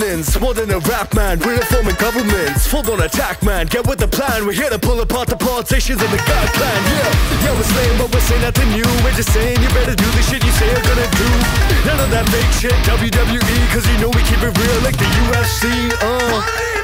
call. 0.00 0.40
More 0.40 0.54
than 0.54 0.70
a 0.70 0.78
rap 0.80 1.14
man, 1.14 1.38
we're 1.40 1.58
reforming 1.58 1.96
governments. 1.96 2.66
Full 2.66 2.86
on 2.90 3.02
attack 3.02 3.42
man, 3.42 3.66
get 3.66 3.86
with 3.86 3.98
the 3.98 4.08
plan. 4.08 4.46
We're 4.46 4.52
here 4.52 4.70
to 4.70 4.78
pull 4.78 5.00
apart 5.00 5.28
the 5.28 5.36
politicians 5.36 6.00
and 6.00 6.12
the 6.12 6.18
God 6.18 6.48
plan. 6.54 6.78
Yeah, 6.86 7.44
yeah, 7.44 7.52
we're 7.56 7.62
slaying, 7.62 7.98
but 7.98 8.12
we're 8.12 8.20
saying 8.20 8.42
nothing 8.42 8.70
new. 8.70 8.86
We're 9.04 9.16
just 9.16 9.32
saying 9.32 9.60
you 9.60 9.68
better 9.70 9.94
do 9.94 10.06
the 10.06 10.22
shit 10.22 10.44
you 10.44 10.52
say 10.52 10.70
you're 10.70 10.82
gonna 10.82 11.10
do. 11.18 11.28
None 11.86 12.00
of 12.00 12.10
that 12.10 12.28
fake 12.30 12.52
shit, 12.54 12.76
WWE, 12.86 13.58
cause 13.72 13.86
you 13.88 13.98
know 13.98 14.10
we 14.10 14.22
keep 14.24 14.42
it 14.42 14.54
real 14.56 14.80
like 14.82 14.96
the 14.96 15.08
UFC. 15.26 15.66
Uh. 16.00 16.77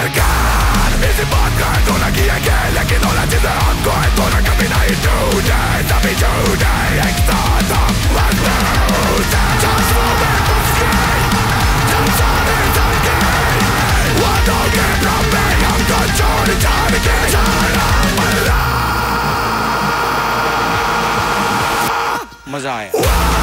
cercare 0.00 0.96
Mi 0.96 1.08
si 1.14 1.24
porca 1.24 1.68
con 1.86 1.98
la 2.00 2.10
guia 2.10 2.34
che 2.34 2.70
le 2.72 2.84
chiedo 2.86 3.12
la 3.12 3.26
gente 3.26 3.48
Anco 3.48 3.90
e 3.90 4.14
tu 4.14 4.22
non 4.22 4.42
capirai 4.42 5.00
today 5.00 5.84
Dammi 5.86 6.14
today 6.14 6.98
Extata 7.08 7.80
Black 8.12 8.36
Rose 8.46 9.36
Just 9.60 9.92
for 9.92 10.18
me 10.20 10.30
मज़ा 22.52 22.72
आया 22.74 23.39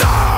Die. 0.00 0.29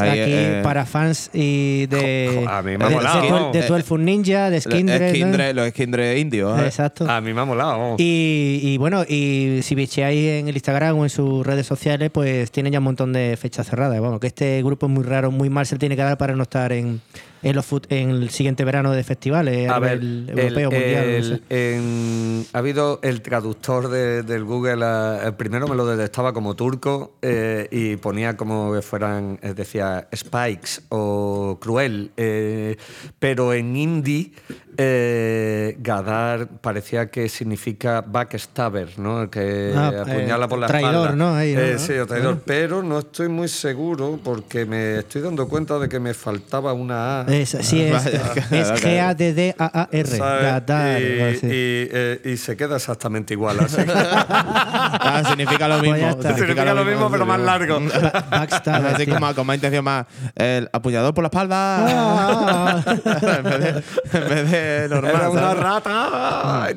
Ahí, 0.00 0.20
aquí 0.20 0.30
eh, 0.32 0.60
para 0.62 0.84
fans 0.86 1.30
y 1.32 1.86
de, 1.86 2.44
a 2.48 2.62
mí 2.62 2.76
me 2.76 2.84
ha 2.84 2.88
de, 2.88 2.94
molado. 2.94 3.22
de, 3.22 3.28
Twel- 3.28 3.52
de 3.52 3.62
12 3.66 3.82
Foot 3.84 4.00
Ninja, 4.00 4.50
de 4.50 4.60
Skindred. 4.60 5.54
los 5.54 5.68
Skindred 5.70 6.16
indios. 6.16 6.58
¿eh? 6.60 6.64
Exacto. 6.66 7.10
A 7.10 7.20
mí 7.20 7.32
me 7.34 7.40
ha 7.40 7.44
molado. 7.44 7.96
Y, 7.98 8.60
y 8.62 8.78
bueno, 8.78 9.04
y 9.08 9.60
si 9.62 9.74
bicheáis 9.74 10.28
en 10.40 10.48
el 10.48 10.54
Instagram 10.56 10.98
o 10.98 11.04
en 11.04 11.10
sus 11.10 11.46
redes 11.46 11.66
sociales, 11.66 12.10
pues 12.12 12.50
tienen 12.50 12.72
ya 12.72 12.78
un 12.78 12.84
montón 12.84 13.12
de 13.12 13.36
fechas 13.36 13.66
cerradas. 13.68 13.98
Bueno, 14.00 14.20
que 14.20 14.26
este 14.28 14.62
grupo 14.62 14.86
es 14.86 14.92
muy 14.92 15.04
raro, 15.04 15.30
muy 15.30 15.50
mal 15.50 15.66
se 15.66 15.76
tiene 15.78 15.96
que 15.96 16.02
dar 16.02 16.18
para 16.18 16.34
no 16.34 16.42
estar 16.42 16.72
en, 16.72 17.00
en, 17.42 17.54
los 17.56 17.66
en 17.88 18.10
el 18.10 18.30
siguiente 18.30 18.64
verano 18.64 18.92
de 18.92 19.04
festivales 19.04 19.68
a, 19.70 19.78
nivel 19.80 20.28
europeo, 20.30 20.70
el- 20.70 20.76
mundial. 20.80 21.04
no 21.06 21.16
el- 21.16 21.24
sé. 21.48 21.74
en- 21.76 22.46
ha 22.52 22.58
habido 22.58 23.00
el 23.02 23.20
traductor 23.22 23.88
de- 23.88 24.22
del 24.22 24.44
Google, 24.44 24.84
primero 25.36 25.66
me 25.68 25.74
lo 25.76 25.86
detectaba 25.86 26.32
como 26.32 26.54
turco 26.56 27.16
eh, 27.22 27.68
y 27.70 27.96
ponía 27.96 28.36
como 28.36 28.72
que 28.72 28.82
fueran, 28.82 29.38
eh, 29.42 29.54
decía 29.54 30.08
Spikes 30.14 30.82
o 30.90 31.58
Cruel, 31.60 32.10
eh, 32.16 32.76
pero 33.18 33.52
en 33.52 33.76
hindi 33.76 34.32
eh, 34.80 35.76
Gadar 35.80 36.46
parecía 36.60 37.10
que 37.10 37.28
significa 37.28 38.00
backstabber, 38.00 38.96
¿no? 38.98 39.28
Que 39.28 39.72
Ah, 39.76 40.04
apuñala 40.06 40.46
por 40.46 40.58
la 40.60 40.68
traidor, 40.68 40.92
espalda. 41.10 41.16
¿no? 41.16 41.34
Ahí, 41.34 41.54
¿no? 41.54 41.78
Sí, 41.80 41.94
o 41.94 42.06
traidor, 42.06 42.36
Ah. 42.38 42.42
pero 42.46 42.82
no 42.84 43.00
estoy 43.00 43.28
muy 43.28 43.48
seguro 43.48 44.20
porque 44.22 44.64
me 44.66 44.98
estoy 45.00 45.22
dando 45.22 45.48
cuenta 45.48 45.78
de 45.80 45.88
que 45.88 45.98
me 45.98 46.14
faltaba 46.14 46.72
una 46.74 47.22
A. 47.22 47.27
Es, 47.28 47.50
sí, 47.60 47.82
es, 47.82 48.06
es 48.06 48.72
G-A-D-D-A-A-R. 48.82 50.08
y, 51.42 51.46
y, 51.46 51.88
eh, 51.92 52.20
y 52.24 52.36
se 52.36 52.56
queda 52.56 52.76
exactamente 52.76 53.34
igual. 53.34 53.60
Así. 53.60 53.76
Ah, 55.00 55.22
significa 55.26 55.68
lo 55.68 55.78
Pues 55.78 55.90
mismo. 55.92 55.96
ya 55.98 56.10
está. 56.10 56.34
Significa 56.34 56.74
lo 56.74 56.84
mismo, 56.84 57.10
pero 57.10 57.24
más 57.26 57.40
largo. 57.40 57.80
Ba- 57.80 58.24
Backstabber, 58.30 58.94
Así 58.94 59.06
como 59.06 59.34
con 59.34 59.46
más 59.46 59.56
intención 59.56 59.84
más. 59.84 60.06
El 60.34 60.68
apuñador 60.72 61.14
por 61.14 61.22
la 61.24 61.28
espalda. 61.28 61.56
Ah, 61.88 62.82
en, 63.38 63.42
vez 63.44 63.60
de, 63.60 63.68
en 64.18 64.28
vez 64.28 64.50
de 64.50 64.88
normal. 64.88 65.12
Era 65.14 65.30
una 65.30 65.40
¿sabes? 65.40 65.62
rata. 65.62 66.68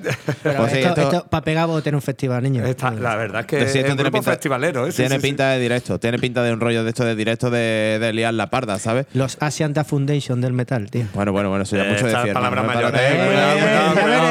Pero 0.44 0.58
Pues 0.58 0.72
sí, 0.72 0.80
esto, 0.80 1.02
esto- 1.02 1.26
para 1.30 1.44
pegar 1.44 1.68
vos 1.68 1.84
tener 1.84 1.96
un 1.96 2.02
festival, 2.02 2.44
niño. 2.44 2.66
Esta- 2.66 2.92
la 2.92 3.16
verdad 3.16 3.42
es 3.42 3.48
que 3.48 3.60
Sí, 3.68 3.80
es 3.80 3.84
un 3.86 3.96
tiene 3.96 4.04
grupo 4.04 4.18
pinta- 4.20 4.32
festivalero. 4.32 4.88
¿eh? 4.88 4.92
Sí, 4.92 4.98
tiene 4.98 5.16
sí, 5.16 5.22
sí. 5.22 5.28
pinta 5.28 5.50
de 5.50 5.60
directo, 5.60 6.00
tiene 6.00 6.20
pinta 6.20 6.44
de 6.44 6.54
un 6.54 6.60
rollo 6.60 6.84
de 6.84 6.90
esto 6.90 7.06
de 7.06 7.16
directo 7.16 7.50
de, 7.50 7.98
de 8.00 8.14
liar 8.14 8.34
la 8.34 8.50
parda, 8.50 8.78
¿sabes? 8.80 9.06
Los 9.14 9.38
Asian 9.40 9.74
Da 9.74 9.84
Foundation 9.84 10.41
del 10.42 10.54
metal, 10.54 10.90
tío. 10.90 11.06
Bueno, 11.14 11.32
bueno, 11.32 11.50
bueno, 11.50 11.64
eso 11.64 11.76
ya 11.78 11.84
Eh, 11.86 11.92
mucho 11.94 12.06
decir. 12.08 12.34
palabras 12.34 12.66
mayores, 12.66 13.02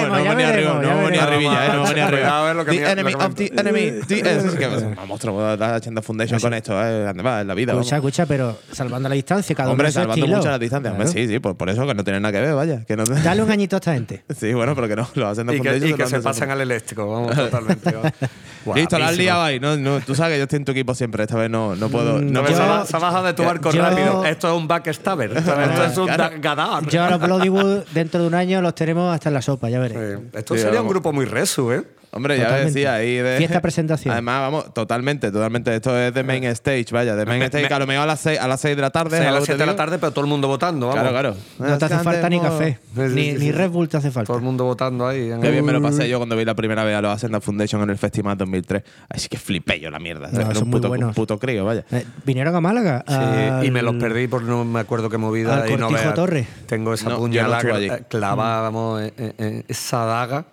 no 0.08 0.24
venía 0.24 0.48
arriba, 0.48 0.74
no 0.82 1.02
venía 1.04 1.22
arribilla, 1.24 1.66
eh, 1.66 1.70
no 1.74 1.82
venía 1.84 2.06
arriba. 2.06 2.54
lo 2.54 2.64
que 2.64 2.72
The 2.72 2.80
me- 2.80 2.90
enemy 2.90 3.14
of 3.14 3.34
the 3.34 3.52
enemy. 3.56 3.92
the- 4.06 4.20
eso 4.20 4.48
es 4.48 4.54
que 4.54 4.66
un 4.66 4.96
monstruo, 5.08 5.56
la 5.56 5.76
haciendo 5.76 6.02
foundation 6.02 6.40
con 6.40 6.54
esto, 6.54 6.72
eh, 6.82 7.12
va, 7.12 7.40
en 7.40 7.46
la 7.48 7.54
vida. 7.54 7.72
Escucha, 7.72 7.96
vamos. 7.96 8.08
escucha, 8.10 8.26
pero 8.26 8.58
salvando 8.72 9.08
la 9.08 9.14
distancia, 9.14 9.54
cada 9.54 9.70
Hombre, 9.70 9.86
uno 9.86 9.92
su 9.92 9.98
salvando 10.00 10.26
mucho 10.26 10.48
la 10.50 10.58
distancia. 10.58 10.90
Hombre, 10.92 11.06
sí, 11.08 11.28
sí, 11.28 11.38
por, 11.38 11.70
eso 11.70 11.86
que 11.86 11.94
no 11.94 12.04
tiene 12.04 12.20
nada 12.20 12.32
que 12.32 12.40
ver, 12.40 12.54
vaya. 12.54 12.82
Dale 13.22 13.42
un 13.42 13.50
añito 13.50 13.76
a 13.76 13.78
esta 13.78 13.94
gente. 13.94 14.22
Sí, 14.40 14.54
bueno, 14.54 14.74
pero 14.74 14.88
que 14.88 14.96
no, 14.96 15.06
lo 15.14 15.28
hacen 15.28 15.46
de 15.46 15.56
Y 15.56 15.60
que, 15.60 15.68
foundation. 15.68 15.90
y 16.00 16.02
que 16.02 16.06
se 16.08 16.20
pasan 16.20 16.50
al 16.50 16.60
eléctrico, 16.62 17.06
vamos, 17.10 17.36
totalmente. 17.36 17.92
vamos. 17.92 18.12
Listo, 18.74 18.98
la 18.98 19.08
has 19.08 19.16
liado 19.16 19.42
ahí. 19.42 19.58
No, 19.60 19.76
no, 19.76 20.00
tú 20.00 20.14
sabes 20.14 20.34
que 20.34 20.38
yo 20.38 20.42
estoy 20.44 20.58
en 20.58 20.64
tu 20.64 20.72
equipo 20.72 20.94
siempre. 20.94 21.22
Esta 21.24 21.36
vez 21.36 21.50
no, 21.50 21.74
no 21.76 21.88
puedo. 21.88 22.16
Mm, 22.18 22.30
No 22.32 22.42
me 22.42 22.50
Yo- 22.50 22.56
se, 22.56 22.62
ha- 22.96 22.98
bajado 22.98 23.24
de 23.26 23.32
tu 23.34 23.42
barco 23.42 23.70
rápido. 23.70 24.24
Esto 24.24 24.48
es 24.48 24.54
un 24.54 24.66
backstabber. 24.68 25.36
Esto 25.36 25.84
es 25.84 25.94
un 26.02 26.08
Claro. 26.08 26.24
da- 26.24 26.38
gadar. 26.38 26.86
Yo 26.88 27.02
a 27.04 27.10
los 27.10 27.20
Bloodywood 27.20 27.84
dentro 27.92 28.20
de 28.22 28.26
un 28.26 28.34
año 28.34 28.60
los 28.62 28.74
tenemos 28.74 29.12
hasta 29.14 29.28
en 29.30 29.34
la 29.34 29.42
sopa, 29.42 29.68
ya 29.70 29.78
veréis. 29.80 30.00
Eh, 30.00 30.18
Esto 30.34 30.54
Sí, 30.54 30.60
sería 30.62 30.80
un 30.82 30.88
grupo 30.88 31.12
muy 31.12 31.24
resu, 31.24 31.72
¿eh? 31.72 31.84
Hombre, 32.12 32.36
ya 32.36 32.44
Totalmente. 32.44 32.72
decía 32.74 32.94
ahí 32.94 33.14
de. 33.16 33.36
Fiesta 33.38 33.60
presentación. 33.62 34.10
Además, 34.12 34.40
vamos, 34.40 34.74
totalmente, 34.74 35.30
totalmente. 35.30 35.74
Esto 35.76 35.96
es 35.96 36.12
de 36.12 36.24
main 36.24 36.42
stage, 36.44 36.86
vaya, 36.90 37.14
de 37.14 37.24
main 37.24 37.38
Me- 37.38 37.44
stage, 37.46 37.68
me- 37.68 37.74
a 37.74 37.78
lo 37.78 37.86
mejor 37.86 38.02
a 38.02 38.06
las 38.06 38.20
6 38.20 38.40
a 38.40 38.48
las 38.48 38.60
seis 38.60 38.74
de 38.74 38.82
la 38.82 38.90
tarde. 38.90 39.16
Sí, 39.18 39.22
a 39.22 39.28
algo 39.28 39.34
las 39.38 39.42
te 39.42 39.52
7 39.52 39.58
de 39.62 39.66
la 39.66 39.76
tarde, 39.76 39.98
pero 40.00 40.10
todo 40.10 40.24
el 40.24 40.28
mundo 40.28 40.48
votando. 40.48 40.88
Vamos. 40.88 41.00
Claro, 41.00 41.10
claro. 41.16 41.36
No 41.60 41.78
te 41.78 41.84
hace 41.84 41.98
falta 41.98 42.28
ni 42.28 42.40
café, 42.40 42.78
Sí, 42.82 43.00
sí, 43.08 43.14
ni, 43.14 43.30
sí, 43.32 43.38
ni. 43.38 43.52
Red 43.52 43.70
Bull 43.70 43.88
te 43.88 43.96
hace 43.98 44.10
falta. 44.10 44.26
Todo 44.26 44.38
el 44.38 44.42
mundo 44.42 44.64
votando 44.64 45.06
ahí. 45.06 45.30
en 45.30 45.40
Qué 45.40 45.46
el- 45.46 45.52
bien 45.52 45.64
me 45.64 45.72
lo 45.72 45.80
pasé 45.80 46.08
yo 46.08 46.18
cuando 46.18 46.34
vi 46.36 46.44
la 46.44 46.54
primera 46.54 46.82
vez 46.82 46.96
a 46.96 47.00
los 47.00 47.14
Ascenda 47.14 47.40
Foundation 47.40 47.80
en 47.82 47.90
el 47.90 47.98
Festival 47.98 48.36
2003. 48.36 48.82
Así 49.08 49.28
que 49.28 49.38
flipé 49.38 49.78
yo 49.78 49.88
la 49.90 50.00
mierda. 50.00 50.28
No, 50.32 50.40
Era 50.40 50.54
son 50.54 50.64
un 50.64 50.70
muy 50.70 50.78
puto, 50.80 50.88
buenos. 50.88 51.08
un 51.10 51.14
puto 51.14 51.38
crío, 51.38 51.64
vaya. 51.64 51.84
Eh, 51.92 52.04
¿Vinieron 52.26 52.56
a 52.56 52.60
Málaga? 52.60 53.04
Sí, 53.06 53.14
Al- 53.14 53.64
y 53.64 53.70
me 53.70 53.82
los 53.82 53.94
perdí 53.94 54.26
porque 54.26 54.48
no 54.48 54.64
me 54.64 54.80
acuerdo 54.80 55.08
qué 55.10 55.16
movida. 55.18 55.62
al 55.62 55.70
y 55.70 55.76
no 55.76 55.86
Cortijo 55.86 56.02
veas. 56.02 56.14
Torre. 56.14 56.46
Tengo 56.66 56.92
esa 56.92 57.08
No, 57.10 57.18
puñalada 57.18 57.62
eh, 57.80 58.02
clavada, 58.08 58.62
vamos, 58.62 59.00
en- 59.02 59.12
en- 59.16 59.34
en 59.38 59.64
esa 59.68 60.04
daga. 60.04 60.44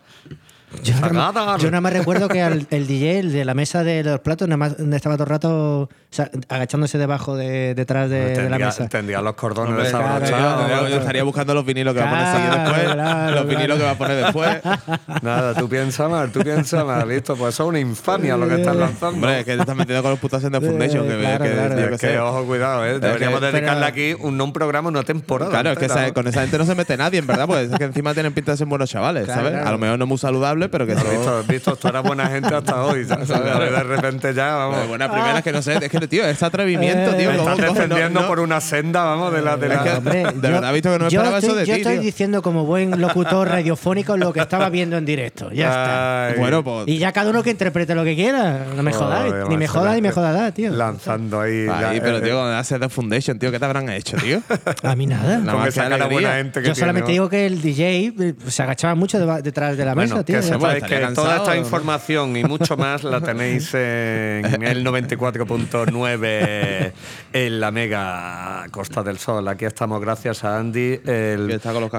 Yo 0.83 0.93
nada, 1.13 1.57
yo 1.57 1.71
nada 1.71 1.79
más 1.81 1.93
recuerdo 1.93 2.27
que 2.27 2.41
al- 2.41 2.67
el 2.71 2.87
DJ, 2.87 3.19
el 3.19 3.31
de 3.31 3.45
la 3.45 3.53
mesa 3.53 3.83
de 3.85 4.03
los 4.03 4.19
platos, 4.19 4.49
nada 4.49 4.57
más 4.57 4.77
estaba 4.77 5.15
todo 5.15 5.23
el 5.23 5.29
rato 5.29 5.79
o 5.83 5.89
sea, 6.09 6.29
agachándose 6.49 6.97
debajo 6.97 7.35
de, 7.37 7.73
detrás 7.73 8.09
de, 8.09 8.19
de 8.19 8.29
la 8.29 8.35
Tendría, 8.35 8.65
mesa. 8.67 8.87
tendría 8.89 9.21
los 9.21 9.33
cordones 9.35 9.73
claro, 9.89 10.19
desabrochados. 10.19 10.69
yo- 10.69 10.87
yo 10.89 10.95
estaría 10.97 11.23
buscando 11.23 11.53
los 11.53 11.65
vinilos 11.65 11.93
que 11.93 11.99
va 12.01 12.07
a 12.07 12.09
poner 12.09 12.25
Claro, 12.51 12.63
después, 12.63 12.93
claro, 12.93 13.35
los 13.35 13.47
vinilos 13.47 13.65
claro. 13.65 13.77
que 13.77 13.83
va 13.85 13.91
a 13.91 13.97
poner 13.97 14.23
después. 14.23 15.21
Nada, 15.21 15.53
tú 15.53 15.69
piensas 15.69 16.09
mal, 16.09 16.31
tú 16.31 16.39
piensas 16.41 16.85
mal, 16.85 17.07
listo. 17.07 17.35
Pues 17.35 17.53
eso 17.55 17.63
es 17.63 17.69
una 17.69 17.79
infamia 17.79 18.35
lo 18.37 18.47
que 18.47 18.55
estás 18.55 18.75
lanzando. 18.75 19.15
Hombre, 19.15 19.39
es 19.39 19.45
que 19.45 19.55
te 19.55 19.61
estás 19.61 19.75
metiendo 19.75 20.01
con 20.01 20.11
los 20.11 20.19
putos 20.19 20.37
Ascenda 20.39 20.59
Foundation. 20.61 21.07
Que, 21.07 21.17
Claro, 21.17 21.43
que- 21.45 21.51
claro. 21.51 21.79
Es 21.79 21.89
que, 21.89 21.97
sé. 22.07 22.19
ojo, 22.19 22.45
cuidado, 22.45 22.85
¿eh? 22.85 22.99
Deberíamos 22.99 23.39
que- 23.39 23.45
dedicarle 23.47 23.85
pero- 23.91 24.13
aquí 24.13 24.15
un, 24.21 24.37
no 24.37 24.43
un 24.45 24.53
programa, 24.53 24.89
una 24.89 25.03
temporada. 25.03 25.51
Claro, 25.51 25.71
es 25.71 25.77
que 25.79 25.85
esa- 25.85 26.07
¿no? 26.07 26.13
con 26.13 26.27
esa 26.27 26.41
gente 26.41 26.57
no 26.57 26.65
se 26.65 26.75
mete 26.75 26.95
nadie, 26.97 27.19
en 27.19 27.27
verdad, 27.27 27.47
pues 27.47 27.71
es 27.71 27.77
que 27.77 27.83
encima 27.85 28.13
tienen 28.13 28.33
pinta 28.33 28.51
de 28.51 28.57
ser 28.57 28.67
buenos 28.67 28.89
chavales, 28.89 29.25
Claro, 29.25 29.39
¿sabes? 29.41 29.53
claro. 29.53 29.67
A 29.67 29.71
lo 29.71 29.77
mejor 29.77 29.99
no 29.99 30.05
muy 30.05 30.17
saludable, 30.17 30.66
¿sabes? 30.67 30.71
Pero 30.71 30.85
que 30.85 30.93
Has 30.93 31.01
son- 31.01 31.11
visto, 31.11 31.43
visto, 31.47 31.75
tú 31.75 31.87
eras 31.87 32.03
buena 32.03 32.27
gente 32.27 32.53
hasta 32.53 32.83
hoy, 32.83 33.05
¿sabes? 33.05 33.27
De 33.27 33.83
repente 33.83 34.33
ya, 34.33 34.55
vamos. 34.55 34.75
Bueno, 34.77 34.89
buenas 34.89 35.09
primeras 35.09 35.43
que 35.43 35.51
no 35.51 35.61
sé, 35.61 35.75
es 35.81 35.89
que, 35.89 36.07
tío, 36.07 36.25
este 36.25 36.45
atrevimiento, 36.45 37.13
tío. 37.15 37.31
Me 37.31 37.37
¿cómo 37.37 37.49
estás? 37.51 37.67
No, 37.67 37.73
defendiendo 37.73 38.21
no. 38.21 38.27
por 38.27 38.39
una 38.39 38.61
senda, 38.61 39.03
vamos, 39.03 39.33
de 39.33 39.41
la. 39.41 39.57
De 39.57 39.67
Es 39.67 39.73
la 39.73 39.83
que- 39.83 39.89
Hombre, 39.91 40.23
de 40.33 40.49
verdad, 40.51 40.73
visto 40.73 40.91
que 40.91 40.99
no 40.99 41.09
yo 41.09 41.19
esperaba 41.19 41.37
estoy, 41.39 41.49
eso 41.51 41.59
de 41.59 41.65
yo 41.65 41.73
ti, 41.75 41.79
estoy 41.81 41.93
tío. 41.95 42.01
diciendo 42.03 42.41
como 42.41 42.65
buen 42.65 42.99
locutor 43.01 43.47
radiofónico 43.49 44.17
lo 44.17 44.31
que 44.33 44.39
estaba 44.41 44.69
viendo 44.69 44.97
en 44.97 45.05
directo. 45.05 45.51
Ya 45.51 45.67
está. 45.67 46.27
Ay, 46.27 46.33
Bueno, 46.37 46.63
pues. 46.63 46.87
Y 46.87 46.97
ya 46.97 47.11
cada 47.11 47.29
uno 47.29 47.43
que 47.43 47.49
interprete 47.51 47.95
lo 47.95 48.03
que 48.03 48.15
quiera. 48.15 48.65
No 48.75 48.83
me 48.83 48.93
jodáis. 48.93 49.33
Ni 49.49 49.57
me 49.57 49.67
jodas 49.67 49.95
ni 49.95 50.01
me 50.01 50.11
jodas, 50.11 50.53
tío. 50.53 50.71
Lanzando 50.71 51.41
ahí. 51.41 51.67
Ahí, 51.69 51.97
la- 51.97 52.01
pero 52.03 52.17
eh, 52.17 52.21
tío, 52.21 52.35
cuando 52.35 52.55
haces 52.57 52.79
The 52.79 52.89
Foundation, 52.89 53.39
tío, 53.39 53.51
¿qué 53.51 53.59
te 53.59 53.65
habrán 53.65 53.89
hecho, 53.89 54.17
tío? 54.17 54.41
A 54.83 54.95
mí 54.95 55.05
nada. 55.07 55.37
Nada 55.39 55.57
más 55.57 55.73
que 55.73 56.07
buena 56.09 56.33
gente 56.35 56.61
que 56.61 56.67
Yo 56.67 56.75
solamente 56.75 57.11
digo 57.11 57.29
que 57.29 57.45
el 57.45 57.61
DJ 57.61 58.13
eh, 58.19 58.33
se 58.47 58.63
agachaba 58.63 58.95
mucho 58.95 59.19
detrás 59.41 59.77
de 59.77 59.85
la 59.85 59.95
mesa, 59.95 60.23
tío. 60.23 60.41
Bueno, 60.57 60.87
que 60.87 60.99
toda 61.13 61.37
esta 61.37 61.55
¿no? 61.55 61.59
información 61.59 62.37
y 62.37 62.43
mucho 62.43 62.77
más 62.77 63.03
la 63.03 63.21
tenéis 63.21 63.73
en 63.73 64.45
el 64.63 64.85
94.9 64.85 66.93
en 67.33 67.59
la 67.59 67.71
mega 67.71 68.65
Costa 68.71 69.03
del 69.03 69.17
Sol. 69.17 69.47
Aquí 69.47 69.65
estamos 69.65 70.01
gracias 70.01 70.43
a 70.43 70.57
Andy, 70.57 70.99
el, 71.05 71.51
está 71.51 71.73
con 71.73 71.81
los 71.81 71.91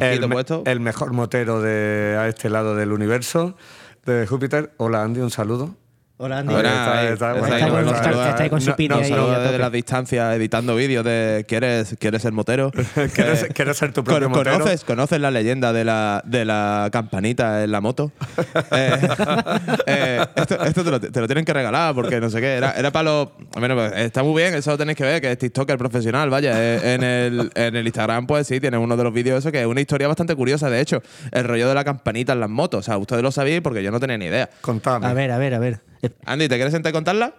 el 0.65 0.81
mejor 0.81 1.13
motero 1.13 1.61
de 1.61 2.17
a 2.19 2.29
este 2.29 2.51
lado 2.51 2.75
del 2.75 2.93
universo, 2.93 3.57
de 4.05 4.27
Júpiter. 4.27 4.73
Hola 4.77 5.03
Andy, 5.03 5.21
un 5.21 5.31
saludo. 5.31 5.75
Hola, 6.21 6.39
Andy. 6.39 6.53
Ahora, 6.53 6.69
Está- 6.69 6.99
ahí, 6.99 7.07
está- 7.13 7.13
está 7.13 7.33
bueno, 7.39 7.55
ahí, 7.55 7.61
está- 7.61 7.71
bueno, 7.73 7.91
está- 7.93 8.03
saluda- 8.03 8.31
está 8.31 8.43
ahí 8.43 8.51
con 8.51 8.61
su 8.61 8.71
no- 8.71 8.77
piti 8.77 8.89
no, 8.89 8.97
ahí 8.97 9.09
saluda 9.09 9.37
a 9.37 9.39
desde 9.39 9.59
la 9.59 9.71
distancia 9.71 10.35
editando 10.35 10.75
vídeos 10.75 11.05
de 11.05 11.45
¿quieres, 11.47 11.95
¿quieres 12.01 12.23
ser 12.23 12.33
motero? 12.33 12.73
¿Quieres, 13.15 13.45
Eh, 13.45 13.49
quieres 13.55 13.77
ser 13.77 13.93
tu 13.93 14.03
propio 14.03 14.29
motero? 14.29 14.59
¿Conoces, 14.59 14.83
¿Conoces 14.83 15.21
la 15.21 15.31
leyenda 15.31 15.73
de 15.73 15.85
la, 15.85 16.21
de 16.27 16.45
la 16.45 16.89
campanita 16.91 17.63
en 17.63 17.71
la 17.71 17.81
moto? 17.81 18.11
Eh, 18.73 18.99
eh, 19.87 20.27
esto 20.35 20.63
esto 20.65 20.85
te, 20.85 20.91
lo, 20.91 21.01
te 21.01 21.21
lo 21.21 21.27
tienen 21.29 21.45
que 21.45 21.53
regalar 21.53 21.95
porque 21.95 22.21
no 22.21 22.29
sé 22.31 22.41
qué. 22.41 22.55
Era, 22.57 22.73
era 22.73 22.91
para 22.91 23.05
los. 23.05 23.29
Bueno, 23.57 23.77
pues, 23.77 23.93
está 23.97 24.23
muy 24.25 24.43
bien, 24.43 24.55
eso 24.55 24.73
lo 24.73 24.79
tenéis 24.79 24.97
que 24.99 25.05
ver, 25.05 25.21
que 25.21 25.31
es 25.33 25.39
TikToker 25.39 25.79
profesional, 25.79 26.29
vaya. 26.31 26.53
eh, 26.57 26.95
en, 26.95 27.05
el, 27.05 27.51
en 27.55 27.77
el 27.77 27.87
Instagram, 27.87 28.27
pues 28.27 28.47
sí, 28.49 28.59
tiene 28.61 28.77
uno 28.77 28.97
de 28.97 29.05
los 29.05 29.13
vídeos 29.13 29.39
eso 29.39 29.53
que 29.53 29.61
es 29.61 29.67
una 29.67 29.81
historia 29.81 30.09
bastante 30.09 30.35
curiosa, 30.35 30.69
de 30.69 30.81
hecho. 30.81 31.01
El 31.31 31.45
rollo 31.45 31.69
de 31.69 31.75
la 31.77 31.85
campanita 31.85 32.33
en 32.33 32.41
las 32.41 32.51
motos. 32.51 32.81
O 32.81 32.83
sea, 32.83 32.99
ustedes 32.99 33.23
lo 33.23 33.31
sabíais 33.31 33.63
porque 33.63 33.83
yo 33.85 33.91
no 33.93 34.01
tenía 34.01 34.19
ni 34.19 34.25
idea. 34.27 34.51
Contame. 34.61 35.07
A 35.07 35.13
ver, 35.15 35.31
a 35.31 35.39
ver, 35.39 35.55
a 35.55 35.59
ver. 35.61 35.81
Andy, 36.25 36.49
¿te 36.49 36.57
quieres 36.57 36.73
sentar 36.73 36.91
y 36.91 36.93
contarla? 36.93 37.35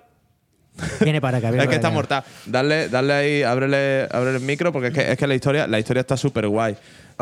Viene 1.01 1.22
para 1.22 1.38
acá. 1.38 1.51
viene 1.51 1.64
Es 1.66 1.70
que 1.70 1.76
está 1.76 1.89
mortal. 1.89 2.24
Dale, 2.45 2.89
dale 2.89 3.14
ahí, 3.14 3.43
ábrele, 3.43 4.07
ábrele 4.12 4.38
el 4.38 4.43
micro 4.43 4.72
porque 4.72 4.88
es 4.88 4.93
que, 4.93 5.12
es 5.12 5.18
que 5.18 5.28
la 5.28 5.36
historia, 5.36 5.68
la 5.68 5.80
historia 5.80 6.01
está 6.01 6.18
súper 6.18 6.47
guay. 6.47 6.76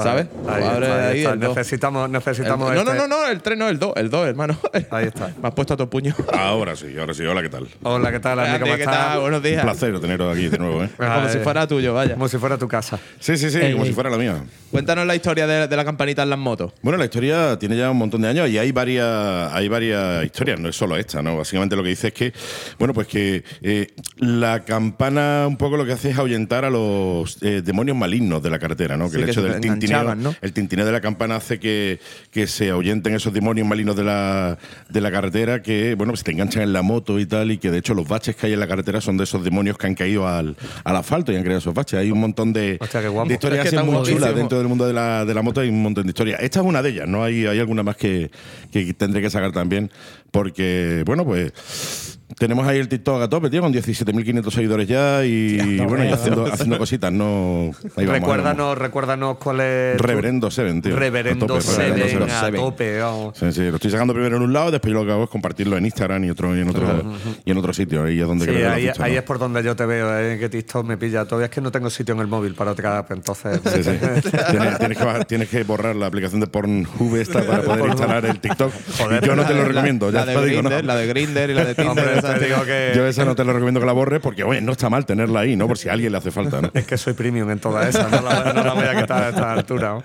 ¿Sabes? 0.03 0.27
Ahí 0.47 0.61
está, 0.61 0.73
Ábrele 0.75 0.93
ahí 0.93 1.01
ahí 1.11 1.17
está. 1.21 1.33
el. 1.33 1.39
Necesitamos, 1.39 2.09
necesitamos 2.09 2.69
El- 2.71 2.77
no, 2.77 2.83
no, 2.83 2.91
este- 2.93 3.07
no, 3.07 3.17
no, 3.19 3.27
el 3.27 3.41
3 3.41 3.57
no, 3.57 3.67
el 3.67 3.79
2, 3.79 3.93
el 3.95 4.09
2, 4.11 4.27
hermano. 4.27 4.57
Ahí 4.91 5.05
está. 5.05 5.31
Me 5.41 5.47
has 5.47 5.53
puesto 5.55 5.73
a 5.73 5.77
tu 5.77 5.89
puño. 5.89 6.13
Ahora 6.33 6.75
sí, 6.75 6.95
ahora 6.99 7.13
sí. 7.15 7.23
Hola, 7.25 7.41
¿qué 7.41 7.49
tal? 7.49 7.67
Hola, 7.81 8.11
¿qué 8.11 8.19
tal, 8.19 8.37
¿Cómo 8.59 8.75
¿qué 8.75 8.81
estás? 8.83 8.95
tal? 8.95 9.19
Buenos 9.21 9.37
Un 9.39 9.43
días. 9.43 9.63
placer 9.63 9.99
teneros 9.99 10.35
aquí 10.35 10.49
de 10.49 10.57
nuevo, 10.59 10.83
¿eh? 10.83 10.89
Como 10.97 11.29
si 11.29 11.39
fuera 11.39 11.67
tuyo, 11.67 11.93
vaya. 11.95 12.13
Como 12.13 12.27
si 12.27 12.37
fuera 12.37 12.57
tu 12.59 12.67
casa. 12.67 12.99
Sí, 13.19 13.37
sí, 13.37 13.49
sí, 13.49 13.57
Ey, 13.57 13.71
como 13.71 13.85
ey. 13.85 13.89
si 13.89 13.95
fuera 13.95 14.09
la 14.11 14.17
mía. 14.17 14.35
Cuéntanos 14.69 15.07
la 15.07 15.15
historia 15.15 15.47
de, 15.47 15.67
de 15.67 15.75
la 15.75 15.83
campanita 15.85 16.21
en 16.23 16.29
las 16.29 16.39
motos. 16.39 16.73
Bueno, 16.83 16.97
la 16.99 17.05
historia 17.05 17.57
tiene 17.57 17.75
ya 17.77 17.89
un 17.89 17.97
montón 17.97 18.21
de 18.21 18.27
años 18.27 18.49
y 18.49 18.57
hay 18.59 18.71
varias, 18.71 19.51
hay 19.53 19.67
varias 19.67 20.23
historias, 20.25 20.59
no 20.59 20.69
es 20.69 20.75
solo 20.75 20.95
esta, 20.97 21.21
¿no? 21.23 21.37
Básicamente 21.37 21.75
lo 21.75 21.81
que 21.83 21.89
dice 21.89 22.09
es 22.09 22.13
que, 22.13 22.33
bueno, 22.77 22.93
pues 22.93 23.07
que 23.07 23.43
eh, 23.63 23.87
la 24.17 24.63
campana 24.63 25.45
un 25.47 25.57
poco 25.57 25.75
lo 25.77 25.85
que 25.85 25.93
hace 25.93 26.11
es 26.11 26.17
ahuyentar 26.19 26.65
a 26.65 26.69
los 26.69 27.41
eh, 27.41 27.61
demonios 27.63 27.97
malignos 27.97 28.43
de 28.43 28.49
la 28.51 28.59
carretera, 28.59 28.95
¿no? 28.97 29.07
Sí, 29.07 29.13
que 29.13 29.19
el 29.19 29.25
que 29.25 29.31
hecho 29.31 29.41
del 29.41 29.61
tintineo, 29.87 30.01
enganchaban, 30.01 30.23
¿no? 30.23 30.35
el 30.41 30.53
tintineo 30.53 30.85
de 30.85 30.91
la 30.91 31.01
campana 31.01 31.35
hace 31.37 31.59
que, 31.59 31.99
que 32.31 32.47
se 32.47 32.69
ahuyenten 32.69 33.15
esos 33.15 33.33
demonios 33.33 33.67
malignos 33.67 33.95
de 33.95 34.03
la, 34.03 34.57
de 34.89 35.01
la 35.01 35.11
carretera 35.11 35.61
que, 35.61 35.95
bueno, 35.95 36.13
pues 36.13 36.23
te 36.23 36.31
enganchan 36.31 36.63
en 36.63 36.73
la 36.73 36.81
moto 36.81 37.19
y 37.19 37.25
tal, 37.25 37.51
y 37.51 37.57
que 37.57 37.71
de 37.71 37.79
hecho 37.79 37.93
los 37.93 38.07
baches 38.07 38.35
que 38.35 38.47
hay 38.47 38.53
en 38.53 38.59
la 38.59 38.67
carretera 38.67 39.01
son 39.01 39.17
de 39.17 39.23
esos 39.23 39.43
demonios 39.43 39.77
que 39.77 39.87
han 39.87 39.95
caído 39.95 40.27
al, 40.27 40.55
al 40.83 40.95
asfalto 40.95 41.31
y 41.31 41.35
han 41.35 41.43
creado 41.43 41.59
esos 41.59 41.73
baches. 41.73 41.99
Hay 41.99 42.11
un 42.11 42.19
montón 42.19 42.53
de, 42.53 42.77
Hostia, 42.79 43.01
qué 43.01 43.07
guapo. 43.07 43.27
de 43.27 43.33
historias 43.35 43.65
Es 43.65 43.71
que 43.71 43.83
muy 43.83 44.03
chulas 44.03 44.35
dentro 44.35 44.57
del 44.57 44.67
mundo 44.67 44.85
de 44.85 44.93
la, 44.93 45.25
de 45.25 45.33
la 45.33 45.41
moto 45.41 45.61
hay 45.61 45.69
un 45.69 45.81
montón 45.81 46.03
de 46.03 46.09
historias. 46.09 46.41
Esta 46.41 46.59
es 46.59 46.65
una 46.65 46.81
de 46.81 46.89
ellas, 46.89 47.07
¿no? 47.07 47.23
Hay, 47.23 47.45
hay 47.45 47.59
alguna 47.59 47.83
más 47.83 47.95
que, 47.95 48.31
que 48.71 48.93
tendré 48.93 49.21
que 49.21 49.29
sacar 49.29 49.51
también, 49.51 49.91
porque, 50.31 51.03
bueno, 51.05 51.25
pues 51.25 52.16
tenemos 52.37 52.67
ahí 52.67 52.77
el 52.79 52.87
TikTok 52.89 53.21
a 53.21 53.29
tope, 53.29 53.49
tío, 53.49 53.61
con 53.61 53.73
17.500 53.73 54.51
seguidores 54.51 54.87
ya 54.87 55.23
y, 55.25 55.57
bueno, 55.87 56.03
y 56.05 56.09
haciendo, 56.09 56.45
haciendo 56.45 56.77
cositas, 56.77 57.11
¿no? 57.11 57.25
Ahí 57.25 57.71
vamos, 57.71 57.97
ahí 57.97 58.05
vamos. 58.05 58.19
recuérdanos, 58.19 58.77
recuérdanos 58.77 59.37
cuál 59.37 59.61
es. 59.61 60.01
Reverendo 60.01 60.51
Seven, 60.51 60.81
tío. 60.81 60.95
Reverendo 60.95 61.45
A 61.45 61.47
tope, 61.47 61.61
Seven, 61.61 61.93
Reverendo 61.97 62.25
a 62.35 62.51
tope, 62.51 62.99
vamos. 62.99 63.37
Sí, 63.37 63.51
sí, 63.53 63.61
lo 63.69 63.75
estoy 63.75 63.91
sacando 63.91 64.13
primero 64.13 64.37
en 64.37 64.43
un 64.43 64.51
lado, 64.53 64.71
después 64.71 64.93
lo 64.93 65.05
que 65.05 65.11
hago 65.11 65.23
es 65.23 65.29
compartirlo 65.29 65.77
en 65.77 65.85
Instagram 65.85 66.23
y 66.25 66.29
otro 66.29 66.55
y 66.55 66.59
en 66.61 66.69
otro 66.69 67.03
y 67.45 67.51
en 67.51 67.57
otro 67.57 67.73
sitio. 67.73 68.03
Ahí 68.03 68.19
es 68.19 68.27
donde 68.27 68.45
Sí, 68.45 68.51
creo 68.51 68.61
que 68.75 69.01
ahí, 69.03 69.15
es 69.15 69.23
por 69.23 69.39
donde 69.39 69.63
yo 69.63 69.75
te 69.75 69.85
veo, 69.85 70.17
¿eh? 70.19 70.37
que 70.37 70.49
TikTok 70.49 70.85
me 70.85 70.97
pilla. 70.97 71.25
Todavía 71.25 71.45
es 71.45 71.51
que 71.51 71.61
no 71.61 71.71
tengo 71.71 71.89
sitio 71.89 72.13
en 72.13 72.19
el 72.21 72.27
móvil 72.27 72.53
para 72.55 72.71
otra 72.71 72.97
app, 72.99 73.11
entonces. 73.11 73.59
Sí, 73.63 73.83
sí. 73.83 73.91
tienes, 74.51 74.77
tienes 74.79 74.97
que 74.97 75.03
bajar- 75.03 75.25
tienes 75.25 75.49
que 75.49 75.63
borrar 75.63 75.95
la 75.95 76.07
aplicación 76.07 76.41
de 76.41 76.47
Pornhub 76.47 77.15
esta 77.15 77.41
para 77.43 77.61
poder 77.63 77.85
instalar 77.87 78.25
el 78.25 78.39
TikTok. 78.39 78.71
Joder, 78.97 79.23
Y 79.23 79.27
yo 79.27 79.35
no 79.35 79.45
te 79.45 79.53
lo 79.53 79.61
La- 79.61 79.67
recomiendo, 79.69 80.11
la, 80.11 80.19
ya 80.19 80.25
de 80.25 80.33
te 80.33 80.39
lo 80.39 80.45
digo, 80.45 80.61
¿no? 80.61 80.69
Grindr, 80.69 80.85
la 80.85 80.95
de 80.95 81.07
Grinder 81.07 81.49
y 81.49 81.53
la 81.53 81.65
de 81.65 81.75
Tinder. 81.75 82.16
Hombre, 82.17 82.31
esa, 82.31 82.39
te 82.39 82.45
tío. 82.45 82.55
digo 82.55 82.65
que. 82.65 82.91
Yo 82.95 83.05
esa 83.07 83.25
no 83.25 83.35
te 83.35 83.43
lo 83.43 83.53
recomiendo 83.53 83.79
que 83.79 83.85
la 83.85 83.91
borres 83.93 84.19
porque, 84.19 84.43
oye, 84.43 84.61
no 84.61 84.71
está 84.73 84.89
mal 84.89 85.05
tenerla 85.05 85.41
ahí, 85.41 85.55
¿no? 85.55 85.67
Por 85.67 85.77
si 85.77 85.89
a 85.89 85.93
alguien 85.93 86.11
le 86.11 86.17
hace 86.17 86.31
falta, 86.31 86.61
¿no? 86.61 86.71
Es 86.77 86.85
que 86.85 86.97
soy 86.97 87.13
premium 87.13 87.49
en 87.51 87.59
toda 87.59 87.87
esa, 87.87 88.07
no 88.09 88.21
la, 88.21 88.53
no 88.53 88.63
la 88.63 88.73
voy 88.73 88.85
a 88.85 88.95
quitar 89.01 89.23
a 89.23 89.29
esta 89.29 89.53
altura. 89.53 89.89
¿no? 89.89 90.03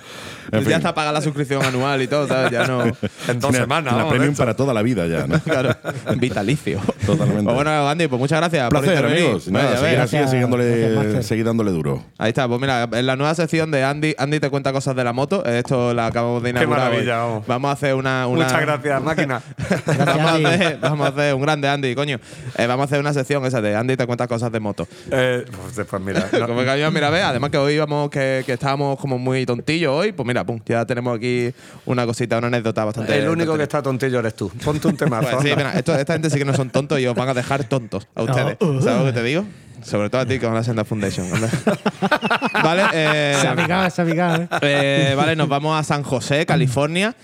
En 0.58 0.64
ya 0.64 0.76
está 0.76 0.94
pagada 0.94 1.12
la 1.12 1.20
suscripción 1.22 1.62
anual 1.64 2.00
y 2.02 2.06
todo, 2.08 2.26
¿sabes? 2.28 2.50
Ya 2.50 2.66
no. 2.66 2.82
En 2.84 2.92
dos 3.40 3.50
Tiene- 3.50 3.58
semanas. 3.58 3.96
de 3.96 4.04
premium 4.10 4.34
para 4.34 4.54
toda 4.54 4.74
la 4.74 4.82
vida 4.82 5.06
ya, 5.06 5.26
¿no? 5.26 5.40
Claro, 5.44 5.74
vitalicio. 6.16 6.80
Totalmente. 7.06 7.44
Pues 7.44 7.54
bueno, 7.54 7.88
Andy, 7.88 8.06
pues 8.08 8.18
muchas 8.18 8.38
gracias. 8.38 8.64
Un 8.64 8.68
por 8.70 8.80
placer, 8.80 8.94
intervenir. 8.98 9.24
amigos. 9.26 9.48
Nada, 9.48 9.76
seguir 9.76 10.00
así, 10.00 10.16
seguir 10.28 10.40
dándole, 10.42 11.22
seguir 11.22 11.44
dándole 11.44 11.70
duro. 11.70 12.02
Ahí 12.18 12.28
está, 12.30 12.46
pues 12.48 12.60
mira, 12.60 12.88
en 12.92 13.06
la 13.06 13.16
nueva 13.16 13.34
sección 13.34 13.70
de 13.70 13.84
Andy, 13.84 14.14
Andy 14.18 14.40
te 14.40 14.50
cuenta 14.50 14.72
cosas 14.72 14.94
de 14.96 15.04
la 15.04 15.12
moto. 15.12 15.44
Esto 15.44 15.92
la 15.94 16.06
acabamos 16.06 16.42
de 16.42 16.50
inaugurar. 16.50 16.90
maravilla, 16.90 17.24
hoy. 17.26 17.30
vamos. 17.32 17.46
Vamos 17.46 17.68
a 17.68 17.72
hacer 17.72 17.94
una. 17.94 18.26
una- 18.26 18.44
Muchas 18.44 18.60
gracias, 18.60 19.02
máquina. 19.02 19.42
vamos, 19.86 20.30
a 20.30 20.34
hacer, 20.48 20.78
vamos 20.80 21.06
a 21.06 21.10
hacer 21.10 21.34
un 21.34 21.42
grande 21.42 21.68
Andy, 21.68 21.94
coño. 22.02 22.18
Eh, 22.58 22.66
vamos 22.66 22.82
a 22.82 22.86
hacer 22.86 22.98
una 23.00 23.12
sección 23.12 23.44
esa 23.46 23.60
de 23.60 23.76
Andy 23.76 23.96
te 23.96 24.06
cuenta 24.06 24.26
cosas 24.26 24.50
de 24.50 24.58
moto. 24.58 24.88
Eh, 25.10 25.44
pues 25.62 25.76
después, 25.76 26.02
mira. 26.02 26.28
no- 26.32 26.46
Como 26.48 26.62
que 26.62 26.70
a 26.70 26.74
mí, 26.74 26.94
mira, 26.94 27.10
ve, 27.10 27.22
además 27.22 27.50
que 27.50 27.58
hoy 27.58 27.74
íbamos, 27.74 28.10
que, 28.10 28.42
que 28.44 28.54
estábamos 28.54 28.98
como 28.98 29.18
muy 29.18 29.46
tontillos 29.46 29.92
hoy, 29.92 30.10
pues 30.12 30.26
mira, 30.26 30.44
pum, 30.44 30.60
ya 30.66 30.84
tenemos 30.84 31.16
aquí 31.16 31.52
una 31.86 32.04
cosita, 32.06 32.38
una 32.38 32.48
anécdota 32.48 32.84
bastante. 32.84 33.16
el 33.16 33.28
único 33.28 33.56
que 33.56 33.62
está 33.62 33.80
tontillo 33.82 34.18
eres 34.18 34.34
tú. 34.34 34.50
Ponte 34.64 34.88
un 34.88 34.96
temazo. 34.96 35.28
Pues 35.30 35.42
sí, 35.42 35.52
mira, 35.56 35.72
esto- 35.78 35.94
esta 35.94 36.14
gente 36.14 36.28
sí 36.30 36.38
que 36.38 36.44
no 36.44 36.54
son 36.54 36.70
tontos 36.70 36.98
y 36.98 37.06
os 37.06 37.14
van 37.14 37.28
a 37.28 37.34
dejar 37.34 37.62
tontos 37.64 38.08
a 38.16 38.22
ustedes. 38.24 38.56
¿Sabes 38.58 38.98
lo 38.98 39.04
que 39.04 39.12
te 39.12 39.22
digo? 39.22 39.44
Sobre 39.84 40.10
todo 40.10 40.20
a 40.20 40.26
ti 40.26 40.38
con 40.38 40.54
la 40.54 40.62
Senda 40.62 40.84
Foundation. 40.84 41.26
vale, 42.62 42.82
eh, 42.92 43.36
Se 43.40 43.48
ha 43.48 43.56
picado, 43.56 43.90
se 43.90 44.02
ha 44.02 44.04
picado, 44.04 44.42
¿eh? 44.42 44.48
eh, 44.62 45.14
vale, 45.16 45.34
nos 45.36 45.48
vamos 45.48 45.78
a 45.78 45.82
San 45.82 46.02
José, 46.02 46.46
California. 46.46 47.14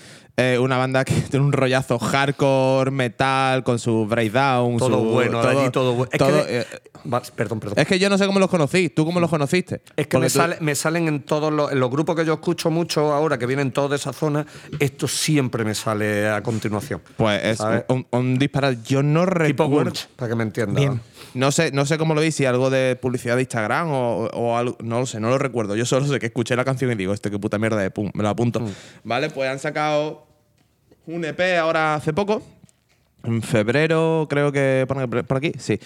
Eh, 0.40 0.56
una 0.56 0.76
banda 0.76 1.04
que 1.04 1.14
tiene 1.14 1.44
un 1.44 1.52
rollazo 1.52 1.98
hardcore, 1.98 2.92
metal, 2.92 3.64
con 3.64 3.80
su 3.80 4.06
breakdown. 4.06 4.76
todo 4.78 5.00
su- 5.00 5.04
bueno, 5.10 5.42
de 5.42 5.48
allí 5.48 5.70
todo 5.70 5.94
bueno. 5.94 6.10
Es, 6.12 6.18
todo, 6.18 6.46
que, 6.46 6.60
eh, 6.60 6.66
perdón, 7.34 7.58
perdón. 7.58 7.74
es 7.76 7.86
que 7.88 7.98
yo 7.98 8.08
no 8.08 8.16
sé 8.16 8.24
cómo 8.24 8.38
los 8.38 8.48
conocí. 8.48 8.88
¿Tú 8.88 9.04
cómo 9.04 9.18
los 9.18 9.30
conociste? 9.30 9.80
Es 9.96 10.06
que 10.06 10.16
me, 10.16 10.26
tú- 10.28 10.38
sale- 10.38 10.58
me 10.60 10.76
salen 10.76 11.08
en 11.08 11.22
todos 11.22 11.52
los, 11.52 11.72
en 11.72 11.80
los 11.80 11.90
grupos 11.90 12.14
que 12.14 12.24
yo 12.24 12.34
escucho 12.34 12.70
mucho 12.70 13.12
ahora, 13.12 13.36
que 13.36 13.46
vienen 13.46 13.72
todos 13.72 13.90
de 13.90 13.96
esa 13.96 14.12
zona, 14.12 14.46
esto 14.78 15.08
siempre 15.08 15.64
me 15.64 15.74
sale 15.74 16.28
a 16.28 16.40
continuación. 16.40 17.02
Pues 17.16 17.44
es 17.44 17.58
¿sabes? 17.58 17.82
un, 17.88 18.06
un 18.12 18.38
disparate. 18.38 18.78
Yo 18.84 19.02
no 19.02 19.22
Tipo 19.26 19.64
recuerdo. 19.64 19.90
Gulch, 19.90 20.06
para 20.14 20.28
que 20.28 20.34
me 20.36 20.44
entiendan. 20.44 20.76
Bien. 20.76 21.00
No 21.34 21.50
sé, 21.50 21.72
no 21.72 21.84
sé 21.84 21.98
cómo 21.98 22.14
lo 22.14 22.20
vi, 22.20 22.30
si 22.30 22.44
algo 22.46 22.70
de 22.70 22.94
publicidad 22.94 23.34
de 23.34 23.42
Instagram 23.42 23.90
o, 23.90 24.26
o 24.26 24.56
algo. 24.56 24.76
No 24.84 25.00
lo 25.00 25.06
sé, 25.06 25.18
no 25.18 25.30
lo 25.30 25.38
recuerdo. 25.38 25.74
Yo 25.74 25.84
solo 25.84 26.06
sé 26.06 26.20
que 26.20 26.26
escuché 26.26 26.54
la 26.54 26.64
canción 26.64 26.92
y 26.92 26.94
digo, 26.94 27.12
este 27.12 27.28
qué 27.28 27.40
puta 27.40 27.58
mierda 27.58 27.78
de 27.80 27.90
pum, 27.90 28.10
me 28.14 28.22
lo 28.22 28.28
apunto. 28.28 28.60
Mm. 28.60 28.68
Vale, 29.02 29.30
pues 29.30 29.50
han 29.50 29.58
sacado 29.58 30.27
un 31.08 31.24
EP 31.24 31.58
ahora 31.58 31.94
hace 31.94 32.12
poco. 32.12 32.42
En 33.24 33.42
febrero, 33.42 34.26
creo 34.30 34.52
que 34.52 34.86
por 34.86 35.36
aquí, 35.36 35.52
sí. 35.58 35.78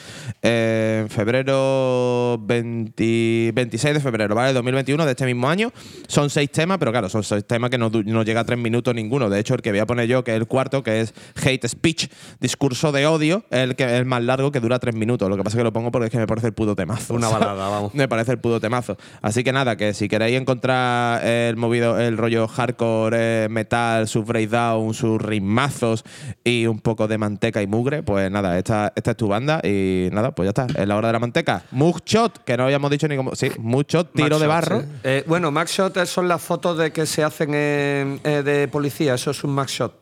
Eh, 0.42 1.00
en 1.02 1.08
febrero 1.08 2.38
20 2.42 3.52
26 3.54 3.94
de 3.94 4.00
febrero, 4.00 4.34
¿vale? 4.34 4.52
2021 4.52 5.04
de 5.06 5.10
este 5.10 5.24
mismo 5.24 5.48
año. 5.48 5.72
Son 6.08 6.28
seis 6.28 6.50
temas, 6.50 6.76
pero 6.76 6.92
claro, 6.92 7.08
son 7.08 7.24
seis 7.24 7.44
temas 7.46 7.70
que 7.70 7.78
no, 7.78 7.90
no 7.90 8.22
llega 8.22 8.42
a 8.42 8.44
tres 8.44 8.58
minutos 8.58 8.94
ninguno. 8.94 9.30
De 9.30 9.40
hecho, 9.40 9.54
el 9.54 9.62
que 9.62 9.70
voy 9.70 9.80
a 9.80 9.86
poner 9.86 10.08
yo, 10.08 10.22
que 10.24 10.32
es 10.32 10.36
el 10.36 10.46
cuarto, 10.46 10.82
que 10.82 11.00
es 11.00 11.14
Hate 11.42 11.66
Speech, 11.66 12.08
discurso 12.38 12.92
de 12.92 13.06
odio, 13.06 13.44
es 13.50 13.60
el, 13.60 13.76
que, 13.76 13.84
es 13.84 13.92
el 13.92 14.04
más 14.04 14.22
largo 14.22 14.52
que 14.52 14.60
dura 14.60 14.78
tres 14.78 14.94
minutos. 14.94 15.28
Lo 15.30 15.36
que 15.38 15.42
pasa 15.42 15.56
es 15.56 15.60
que 15.60 15.64
lo 15.64 15.72
pongo 15.72 15.90
porque 15.90 16.06
es 16.06 16.12
que 16.12 16.18
me 16.18 16.26
parece 16.26 16.48
el 16.48 16.52
puto 16.52 16.76
temazo. 16.76 17.14
Una 17.14 17.28
balada, 17.30 17.68
vamos. 17.68 17.94
Me 17.94 18.08
parece 18.08 18.32
el 18.32 18.38
puto 18.38 18.60
temazo. 18.60 18.98
Así 19.22 19.42
que 19.42 19.52
nada, 19.52 19.76
que 19.76 19.94
si 19.94 20.06
queréis 20.06 20.38
encontrar 20.38 21.26
el 21.26 21.56
movido, 21.56 21.98
el 21.98 22.18
rollo 22.18 22.46
hardcore, 22.46 23.16
eh, 23.18 23.48
metal, 23.48 24.06
sus 24.06 24.26
breakdown, 24.26 24.92
sus 24.92 25.20
ritmazos 25.20 26.04
y 26.44 26.66
un 26.66 26.78
poco 26.78 27.08
de 27.08 27.22
manteca 27.32 27.62
y 27.62 27.66
mugre, 27.66 28.02
pues 28.02 28.30
nada, 28.30 28.58
esta, 28.58 28.92
esta 28.94 29.10
es 29.12 29.16
tu 29.16 29.28
banda 29.28 29.60
y 29.64 30.08
nada, 30.12 30.30
pues 30.32 30.46
ya 30.46 30.50
está. 30.64 30.80
Es 30.80 30.86
la 30.86 30.96
hora 30.96 31.08
de 31.08 31.12
la 31.14 31.18
manteca. 31.18 31.62
Mugshot, 31.70 32.44
que 32.44 32.56
no 32.56 32.64
habíamos 32.64 32.90
dicho 32.90 33.08
ni 33.08 33.16
cómo. 33.16 33.34
Sí, 33.34 33.50
Mugshot, 33.58 34.12
tiro 34.12 34.38
de 34.38 34.46
barro. 34.46 34.80
sí. 34.80 34.86
Eh, 35.04 35.24
bueno, 35.26 35.50
Max 35.50 35.72
Shot 35.72 36.04
son 36.06 36.28
las 36.28 36.40
fotos 36.42 36.78
de 36.78 36.92
que 36.92 37.06
se 37.06 37.22
hacen 37.24 37.54
en- 37.54 38.20
eh, 38.24 38.42
de 38.44 38.68
policía, 38.68 39.14
eso 39.14 39.30
es 39.30 39.42
un 39.44 39.50
Max 39.52 39.72
Shot. 39.72 40.01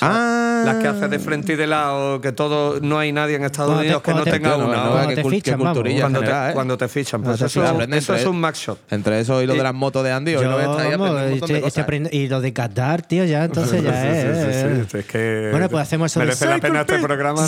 Ah. 0.00 0.62
Las 0.64 0.76
que 0.76 0.88
hace 0.88 1.08
de 1.08 1.18
frente 1.18 1.52
y 1.52 1.56
de 1.56 1.66
lado, 1.66 2.20
que 2.20 2.32
todo, 2.32 2.78
no 2.80 2.98
hay 2.98 3.12
nadie 3.12 3.36
en 3.36 3.44
Estados 3.44 3.70
Cuando 3.74 3.82
te- 3.82 3.86
Unidos 3.88 4.02
que 4.02 4.14
no 4.14 4.24
te- 4.24 4.30
tenga 4.32 4.56
una. 4.56 4.90
Cuando 4.90 5.14
te 5.14 5.24
fichan, 5.24 5.58
vamos. 5.58 5.78
cuando, 5.78 6.20
general, 6.20 6.44
te, 6.46 6.50
¿eh? 6.50 6.54
cuando 6.54 6.78
te 6.78 6.88
fichan. 6.88 7.22
Pues 7.22 7.40
eso, 7.40 8.14
es 8.14 8.24
un 8.26 8.40
max 8.40 8.58
shot. 8.58 8.78
Entre 8.90 9.20
eso 9.20 9.42
y 9.42 9.46
lo 9.46 9.54
Y- 9.54 9.56
de 9.58 9.62
las 9.62 9.74
motos 9.74 10.04
de 10.04 10.12
Andy, 10.12 10.36
hoy 10.36 10.42
Yo, 10.44 10.50
no 10.50 10.56
ves, 10.56 10.68
está 10.68 10.82
ahí 10.82 10.90
vamos, 10.90 11.08
aprendiendo 11.10 11.24
un 11.24 11.30
montón 11.30 11.48
de 11.48 11.54
este- 11.54 11.68
este 11.80 11.84
cosas. 12.02 12.12
y 12.12 12.28
lo 12.28 12.40
de 12.40 12.52
Qatar, 12.52 13.02
tío, 13.02 13.24
ya 13.24 13.44
entonces 13.44 13.82
ya 13.82 14.02
Sí, 14.02 14.08
es. 14.08 14.22
sí, 14.22 14.42
sí, 14.42 14.48
eh. 14.52 14.84
sí, 14.90 14.98
es 14.98 15.04
que 15.06 15.48
Bueno, 15.52 15.68
pues 15.68 15.82
hacemos 15.82 16.10
eso 16.12 16.20
de 16.20 16.26
merece 16.26 16.46
la 16.46 16.58
pena 16.58 16.80
este 16.80 16.98
programa. 16.98 17.46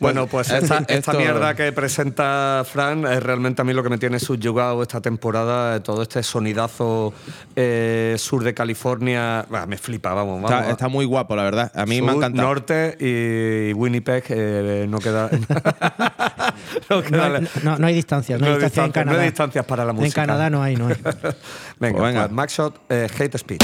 Bueno, 0.00 0.26
pues 0.26 0.50
esta, 0.50 1.12
mierda 1.12 1.54
que 1.54 1.72
presenta 1.72 2.64
Fran 2.70 3.06
es 3.06 3.22
realmente 3.22 3.62
a 3.62 3.64
mí 3.64 3.72
lo 3.72 3.82
que 3.82 3.88
me 3.90 3.98
tiene 3.98 4.18
subyugado 4.18 4.82
esta 4.82 5.00
temporada, 5.00 5.76
eh, 5.76 5.80
todo 5.80 6.02
este 6.02 6.22
sonidazo 6.22 7.12
eh, 7.56 8.16
sur 8.18 8.42
de 8.44 8.54
California, 8.54 9.44
bah, 9.48 9.66
me 9.66 9.76
flipa, 9.76 10.12
vamos, 10.14 10.42
vamos. 10.42 10.50
Está, 10.60 10.70
está 10.72 10.88
muy 10.88 11.04
guapo, 11.04 11.36
la 11.36 11.42
verdad. 11.44 11.61
A 11.74 11.86
mí 11.86 12.00
me 12.02 12.10
ha 12.10 12.14
encantado. 12.14 12.48
Norte 12.48 12.96
y 12.98 13.72
Winnipeg 13.74 14.24
eh, 14.28 14.86
no 14.88 14.98
queda. 14.98 15.28
no, 16.90 16.96
No, 16.96 17.02
queda- 17.02 17.36
hay- 17.36 17.48
no- 17.62 17.78
no 17.78 17.86
hay 17.86 17.94
distancias, 17.94 18.40
no, 18.40 18.46
en 18.46 18.52
hay 18.54 19.24
distancias 19.24 19.64
para 19.64 19.84
la 19.84 19.92
música. 19.92 20.22
En 20.22 20.26
Canadá 20.26 20.50
no 20.50 20.62
hay, 20.62 20.76
no 20.76 20.88
hay. 20.88 20.94
venga, 21.04 21.34
Pues 21.78 21.92
venga. 21.94 22.20
pues, 22.22 22.32
Max 22.32 22.52
Shot, 22.56 22.80
eh, 22.88 23.08
Hate 23.18 23.38
Speech. 23.38 23.62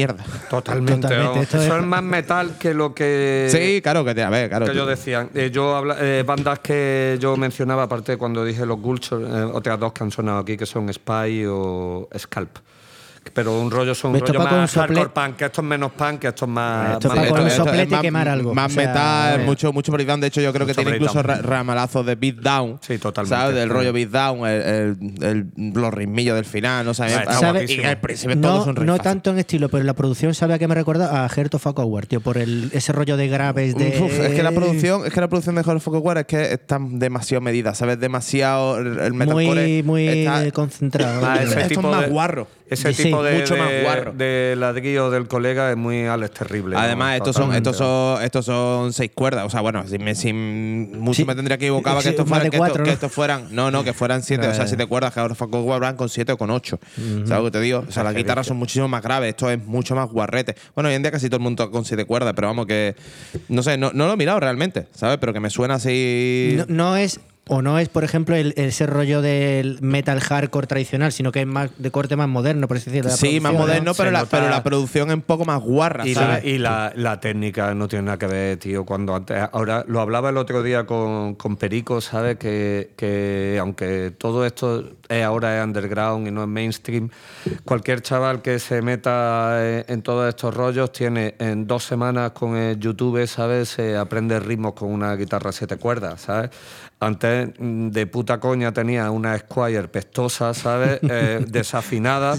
Mierda. 0.00 0.24
Totalmente. 0.48 1.02
Totalmente, 1.02 1.16
vamos. 1.16 1.42
esto 1.42 1.56
Eso 1.62 1.76
es- 1.76 1.80
es 1.82 1.86
más 1.86 2.02
metal 2.02 2.56
que 2.58 2.74
lo 2.74 2.94
que. 2.94 3.48
Sí, 3.50 3.80
claro, 3.82 4.04
que 4.04 4.14
te, 4.14 4.22
a 4.22 4.30
ver, 4.30 4.48
claro. 4.48 4.66
que 4.66 4.74
yo 4.74 4.86
decía. 4.86 5.28
Eh, 5.34 5.50
yo 5.52 5.76
habla- 5.76 5.96
eh, 6.00 6.22
bandas 6.26 6.58
que 6.60 7.18
yo 7.20 7.36
mencionaba, 7.36 7.82
aparte 7.84 8.16
cuando 8.16 8.44
dije 8.44 8.64
los 8.64 8.80
Gulchos, 8.80 9.22
eh, 9.22 9.42
otras 9.52 9.78
dos 9.78 9.92
que 9.92 10.04
han 10.04 10.10
sonado 10.10 10.38
aquí, 10.38 10.56
que 10.56 10.66
son 10.66 10.92
Spy 10.92 11.44
o 11.48 12.08
Scalp. 12.18 12.56
Pero 13.34 13.60
un 13.60 13.70
rollo 13.70 13.94
son 13.94 14.10
un 14.12 14.16
Esto 14.16 14.32
rollo 14.32 14.44
más 14.50 14.72
hardcore 14.72 15.08
punk, 15.10 15.36
que 15.36 15.44
esto 15.44 15.60
es 15.60 15.66
menos 15.66 15.92
punk, 15.92 16.18
que 16.20 16.28
esto 16.28 16.46
es 16.46 16.50
más. 16.50 16.92
Esto 16.94 17.08
más 17.08 17.16
con 17.16 17.24
metal. 17.26 17.40
un 17.42 17.46
esto 17.48 17.62
es 17.62 17.68
soplete 17.68 17.88
y 17.88 17.90
más- 17.92 18.00
quemar 18.00 18.28
algo. 18.28 18.54
Más 18.54 18.72
O 18.72 18.74
sea, 18.74 18.86
metal, 18.88 19.40
eh. 19.40 19.44
mucho, 19.44 19.72
mucho 19.72 19.92
breakdown. 19.92 20.20
De 20.20 20.26
hecho, 20.28 20.40
yo 20.40 20.52
creo 20.52 20.66
que 20.66 20.74
tiene 20.74 20.92
incluso 20.96 21.22
ramalazos 21.22 22.04
de 22.06 22.14
beatdown. 22.16 22.78
Sí, 22.80 22.98
totalmente. 22.98 23.36
¿Sabes? 23.36 23.54
Del 23.56 23.68
Sí. 23.68 23.74
rollo 23.74 23.92
beatdown, 23.92 24.46
el, 24.46 24.62
el, 24.62 25.22
el- 25.56 25.72
los 25.74 25.92
ritmillos 25.94 26.34
del 26.34 26.44
final. 26.44 26.84
No 26.84 26.94
sé, 26.94 27.04
a 27.04 27.06
mí- 27.06 27.12
Ah, 27.14 27.20
está 27.20 27.30
a- 27.30 27.34
¿Sabe? 27.40 27.52
guapísimo. 27.60 27.82
y 27.82 27.86
al 27.86 28.00
principio 28.00 28.36
No, 28.36 28.60
es 28.62 28.66
un 28.78 28.86
no 28.86 28.98
tanto 28.98 29.30
en 29.30 29.38
estilo, 29.38 29.68
pero 29.68 29.84
la 29.84 29.94
producción 29.94 30.34
sabe 30.34 30.54
a 30.54 30.58
qué 30.58 30.66
me 30.66 30.74
recuerda 30.74 31.24
a 31.24 31.28
Heart 31.28 31.54
of 31.54 31.66
tío, 32.08 32.20
por 32.20 32.38
el, 32.38 32.70
ese 32.72 32.92
rollo 32.92 33.16
de 33.16 33.28
graves 33.28 33.76
de. 33.76 34.00
Uf, 34.02 34.18
es 34.18 34.34
que 34.34 34.42
la 34.42 34.50
producción, 34.52 35.06
es 35.06 35.12
que 35.12 35.20
la 35.20 35.28
producción 35.28 35.54
de 35.54 35.60
Horror 35.60 35.80
Focus 35.80 36.00
War 36.02 36.18
es 36.18 36.24
que 36.26 36.52
está 36.54 36.78
demasiado 36.80 37.40
medida, 37.42 37.74
¿sabes? 37.74 38.00
Demasiado 38.00 38.78
el 38.78 39.12
metalcore 39.12 39.44
muy, 39.44 39.82
muy 39.82 40.08
está- 40.08 40.50
concentrado. 40.52 41.24
Ah, 41.24 41.36
ese 41.42 41.60
esto 41.60 41.80
es 41.80 41.86
más 41.86 42.08
guarro. 42.08 42.48
Ese 42.70 42.94
Sí, 42.94 43.02
tipo 43.04 43.22
de, 43.22 43.38
mucho 43.40 43.56
más 43.56 43.68
de- 43.68 43.82
guarro. 43.82 44.12
de 44.12 44.54
ladrillo 44.56 45.10
del 45.10 45.26
colega 45.26 45.70
es 45.70 45.76
muy 45.76 46.06
Alex 46.06 46.32
Terrible. 46.34 46.76
¿no? 46.76 46.80
Además, 46.80 47.16
estos 47.16 47.34
son, 47.34 47.52
estos 47.54 47.76
son, 47.76 48.22
estos 48.22 48.46
son 48.46 48.92
seis 48.92 49.10
cuerdas. 49.12 49.44
O 49.44 49.50
sea, 49.50 49.60
bueno, 49.60 49.84
si 49.88 49.98
me, 49.98 50.14
sin 50.14 50.98
mucho 51.00 51.16
Sí. 51.18 51.24
me 51.24 51.34
tendría 51.34 51.58
que 51.58 51.66
equivocar 51.66 51.96
Sí, 51.98 52.04
que 52.04 52.08
estos 52.10 52.26
más 52.26 52.38
fueran, 52.38 52.50
que, 52.52 52.58
cuatro, 52.58 52.84
¿no? 52.84 52.90
estos 52.90 53.12
fueran, 53.12 53.48
no, 53.50 53.70
no, 53.72 53.82
que 53.82 53.92
fueran 53.92 54.22
siete. 54.22 54.46
o 54.46 54.54
sea, 54.54 54.64
Eh. 54.64 54.68
siete 54.68 54.86
cuerdas, 54.86 55.12
que 55.12 55.20
ahora 55.20 55.34
Faco 55.34 55.64
van 55.64 55.96
con 55.96 56.08
siete 56.08 56.32
o 56.32 56.38
con 56.38 56.50
ocho. 56.50 56.78
¿Sabes 56.96 57.28
lo 57.30 57.44
que 57.44 57.50
te 57.50 57.60
digo? 57.60 57.84
O 57.88 57.90
sea, 57.90 58.04
las 58.04 58.12
qué 58.14 58.20
guitarras 58.20 58.46
son 58.46 58.56
muchísimo 58.56 58.86
más 58.88 59.02
graves. 59.02 59.30
Esto 59.30 59.50
es 59.50 59.58
mucho 59.64 59.94
más 59.96 60.08
guarrete. 60.08 60.54
Bueno, 60.74 60.88
hoy 60.90 60.94
en 60.94 61.02
día 61.02 61.10
casi 61.10 61.28
todo 61.28 61.38
el 61.38 61.42
mundo 61.42 61.70
con 61.72 61.84
siete 61.84 62.04
cuerdas, 62.04 62.32
pero 62.36 62.46
vamos 62.48 62.66
que. 62.66 62.94
No 63.48 63.62
sé, 63.64 63.76
no, 63.78 63.90
no 63.92 64.06
lo 64.06 64.12
he 64.12 64.16
mirado 64.16 64.38
realmente, 64.38 64.86
¿sabes? 64.94 65.18
Pero 65.18 65.32
que 65.32 65.40
me 65.40 65.50
suena 65.50 65.74
así. 65.74 66.54
No, 66.56 66.64
no 66.68 66.96
es 66.96 67.18
o 67.52 67.62
no 67.62 67.80
es, 67.80 67.88
por 67.88 68.04
ejemplo, 68.04 68.36
el, 68.36 68.54
ese 68.56 68.86
rollo 68.86 69.22
del 69.22 69.78
metal 69.82 70.20
hardcore 70.20 70.68
tradicional, 70.68 71.10
sino 71.10 71.32
que 71.32 71.40
es 71.40 71.46
más 71.48 71.70
de 71.78 71.90
corte 71.90 72.14
más 72.14 72.28
moderno, 72.28 72.68
por 72.68 72.76
así 72.76 72.90
decirlo. 72.90 73.10
la 73.10 73.16
Sí, 73.16 73.40
más 73.40 73.52
moderno, 73.52 73.86
¿no? 73.86 73.94
pero 73.94 74.12
la, 74.12 74.20
nota- 74.20 74.30
pero 74.38 74.48
la 74.50 74.62
producción 74.62 75.08
es 75.08 75.14
un 75.16 75.22
poco 75.22 75.44
más 75.44 75.60
guarra. 75.60 76.06
Y, 76.06 76.14
¿sabes? 76.14 76.44
la, 76.44 76.48
y 76.48 76.58
la, 76.58 76.92
la 76.94 77.18
técnica 77.18 77.74
no 77.74 77.88
tiene 77.88 78.04
nada 78.04 78.18
que 78.18 78.26
ver, 78.28 78.56
tío. 78.58 78.84
Cuando 78.84 79.16
antes, 79.16 79.36
ahora 79.50 79.84
lo 79.88 80.00
hablaba 80.00 80.30
el 80.30 80.36
otro 80.36 80.62
día 80.62 80.86
con, 80.86 81.34
con 81.34 81.56
Perico, 81.56 82.00
¿sabes? 82.00 82.36
Que, 82.36 82.90
que 82.96 83.58
aunque 83.60 84.12
todo 84.16 84.46
esto 84.46 84.84
es 85.08 85.24
ahora 85.24 85.58
es 85.58 85.64
underground 85.64 86.28
y 86.28 86.30
no 86.30 86.42
es 86.42 86.48
mainstream, 86.48 87.10
cualquier 87.64 88.00
chaval 88.00 88.42
que 88.42 88.60
se 88.60 88.80
meta 88.80 89.58
en, 89.68 89.84
en 89.88 90.02
todos 90.02 90.28
estos 90.28 90.54
rollos 90.54 90.92
tiene 90.92 91.34
en 91.40 91.66
dos 91.66 91.82
semanas 91.82 92.30
con 92.30 92.56
el 92.56 92.78
YouTube, 92.78 93.26
¿sabes? 93.26 93.70
Se 93.70 93.96
aprende 93.96 94.38
ritmos 94.38 94.74
con 94.74 94.92
una 94.92 95.16
guitarra 95.16 95.50
siete 95.50 95.76
cuerdas, 95.78 96.20
¿sabes? 96.20 96.50
Antes 97.02 97.48
mm, 97.58 97.88
de 97.88 98.06
puta 98.06 98.38
coña 98.40 98.72
tenía 98.72 99.10
una 99.10 99.36
Squire 99.38 99.88
pestosa, 99.88 100.52
¿sabes? 100.54 101.00
Eh, 101.10 101.44
desafinada. 101.48 102.36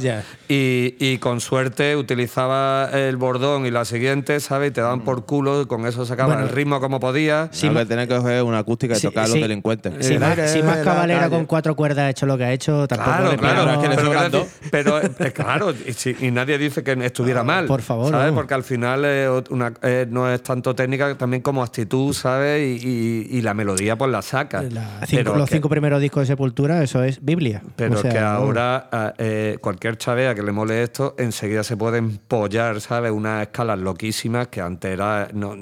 Y, 0.48 0.96
y 1.00 1.18
con 1.18 1.42
suerte 1.42 1.96
utilizaba 1.96 2.90
el 2.94 3.18
bordón 3.18 3.66
y 3.66 3.72
la 3.72 3.86
siguiente, 3.86 4.40
¿sabes? 4.40 4.70
Y 4.70 4.74
te 4.74 4.82
daban 4.82 5.02
por 5.02 5.26
culo 5.26 5.62
y 5.64 5.66
con 5.66 5.86
eso 5.88 6.06
sacaban 6.06 6.34
Bueno. 6.38 6.48
el 6.50 6.56
ritmo 6.56 6.80
como 6.80 7.00
podía. 7.00 7.50
Sí, 7.52 7.68
Lo 7.68 7.74
ma- 7.74 7.86
que 7.86 8.08
coger 8.08 8.44
una 8.44 8.60
acústica 8.60 8.94
y 8.94 8.98
Sí, 9.00 9.08
tocar 9.08 9.24
a 9.24 9.28
sí. 9.28 9.34
los 9.34 9.42
delincuentes. 9.42 10.06
Si 10.06 10.18
más, 10.18 10.38
más 10.64 10.78
cabalera 10.84 11.30
con 11.30 11.46
cuatro 11.46 11.76
cuerdas 11.76 12.06
ha 12.06 12.10
hecho 12.12 12.26
lo 12.26 12.38
que 12.38 12.44
ha 12.46 12.52
hecho, 12.54 12.88
tampoco 12.88 13.12
Claro, 13.12 13.38
claro, 13.38 13.72
es 13.72 13.78
que 13.80 13.90
le 13.90 13.96
pero, 14.72 15.02
eh, 15.02 15.32
claro, 15.34 15.72
y, 15.88 15.94
si- 15.94 16.16
y 16.20 16.32
nadie 16.32 16.58
dice 16.58 16.84
que 16.84 16.94
estuviera 17.06 17.44
mal. 17.44 17.66
por 17.66 17.82
favor, 17.82 18.12
¿sabes? 18.12 18.32
Porque 18.34 18.54
al 18.54 18.64
final 18.64 19.04
eh, 19.06 19.28
una- 19.50 19.74
eh, 19.82 20.06
no 20.10 20.32
es 20.32 20.42
tanto 20.44 20.76
técnica, 20.76 21.18
también 21.18 21.42
como 21.42 21.64
actitud, 21.64 22.14
¿sabes? 22.14 22.62
Y, 22.84 22.88
y- 22.88 23.38
y 23.38 23.42
la 23.42 23.54
melodía, 23.54 23.98
pues 23.98 24.12
la 24.12 24.22
saca. 24.22 24.51
La- 24.54 25.06
cinco- 25.06 25.24
Pero 25.24 25.36
los 25.36 25.50
que- 25.50 25.56
cinco 25.56 25.70
primeros 25.70 26.02
discos 26.02 26.22
de 26.22 26.28
Sepultura, 26.28 26.84
eso 26.84 27.04
es 27.04 27.24
Biblia. 27.24 27.62
Pero 27.76 27.96
O 27.96 27.98
sea, 28.02 28.10
es 28.10 28.16
que 28.16 28.20
ahora 28.22 28.90
ah, 28.92 29.14
eh, 29.18 29.58
cualquier 29.62 29.98
chavea 29.98 30.36
que 30.36 30.44
le 30.44 30.52
mole 30.52 30.84
esto, 30.84 31.16
enseguida 31.18 31.64
se 31.64 31.78
puede 31.78 32.00
empollar, 32.00 32.82
¿sabes? 32.82 33.12
Unas 33.12 33.42
escalas 33.44 33.80
loquísimas 33.80 34.48
que 34.48 34.62
antes 34.62 34.92
era, 34.92 35.28
no, 35.34 35.56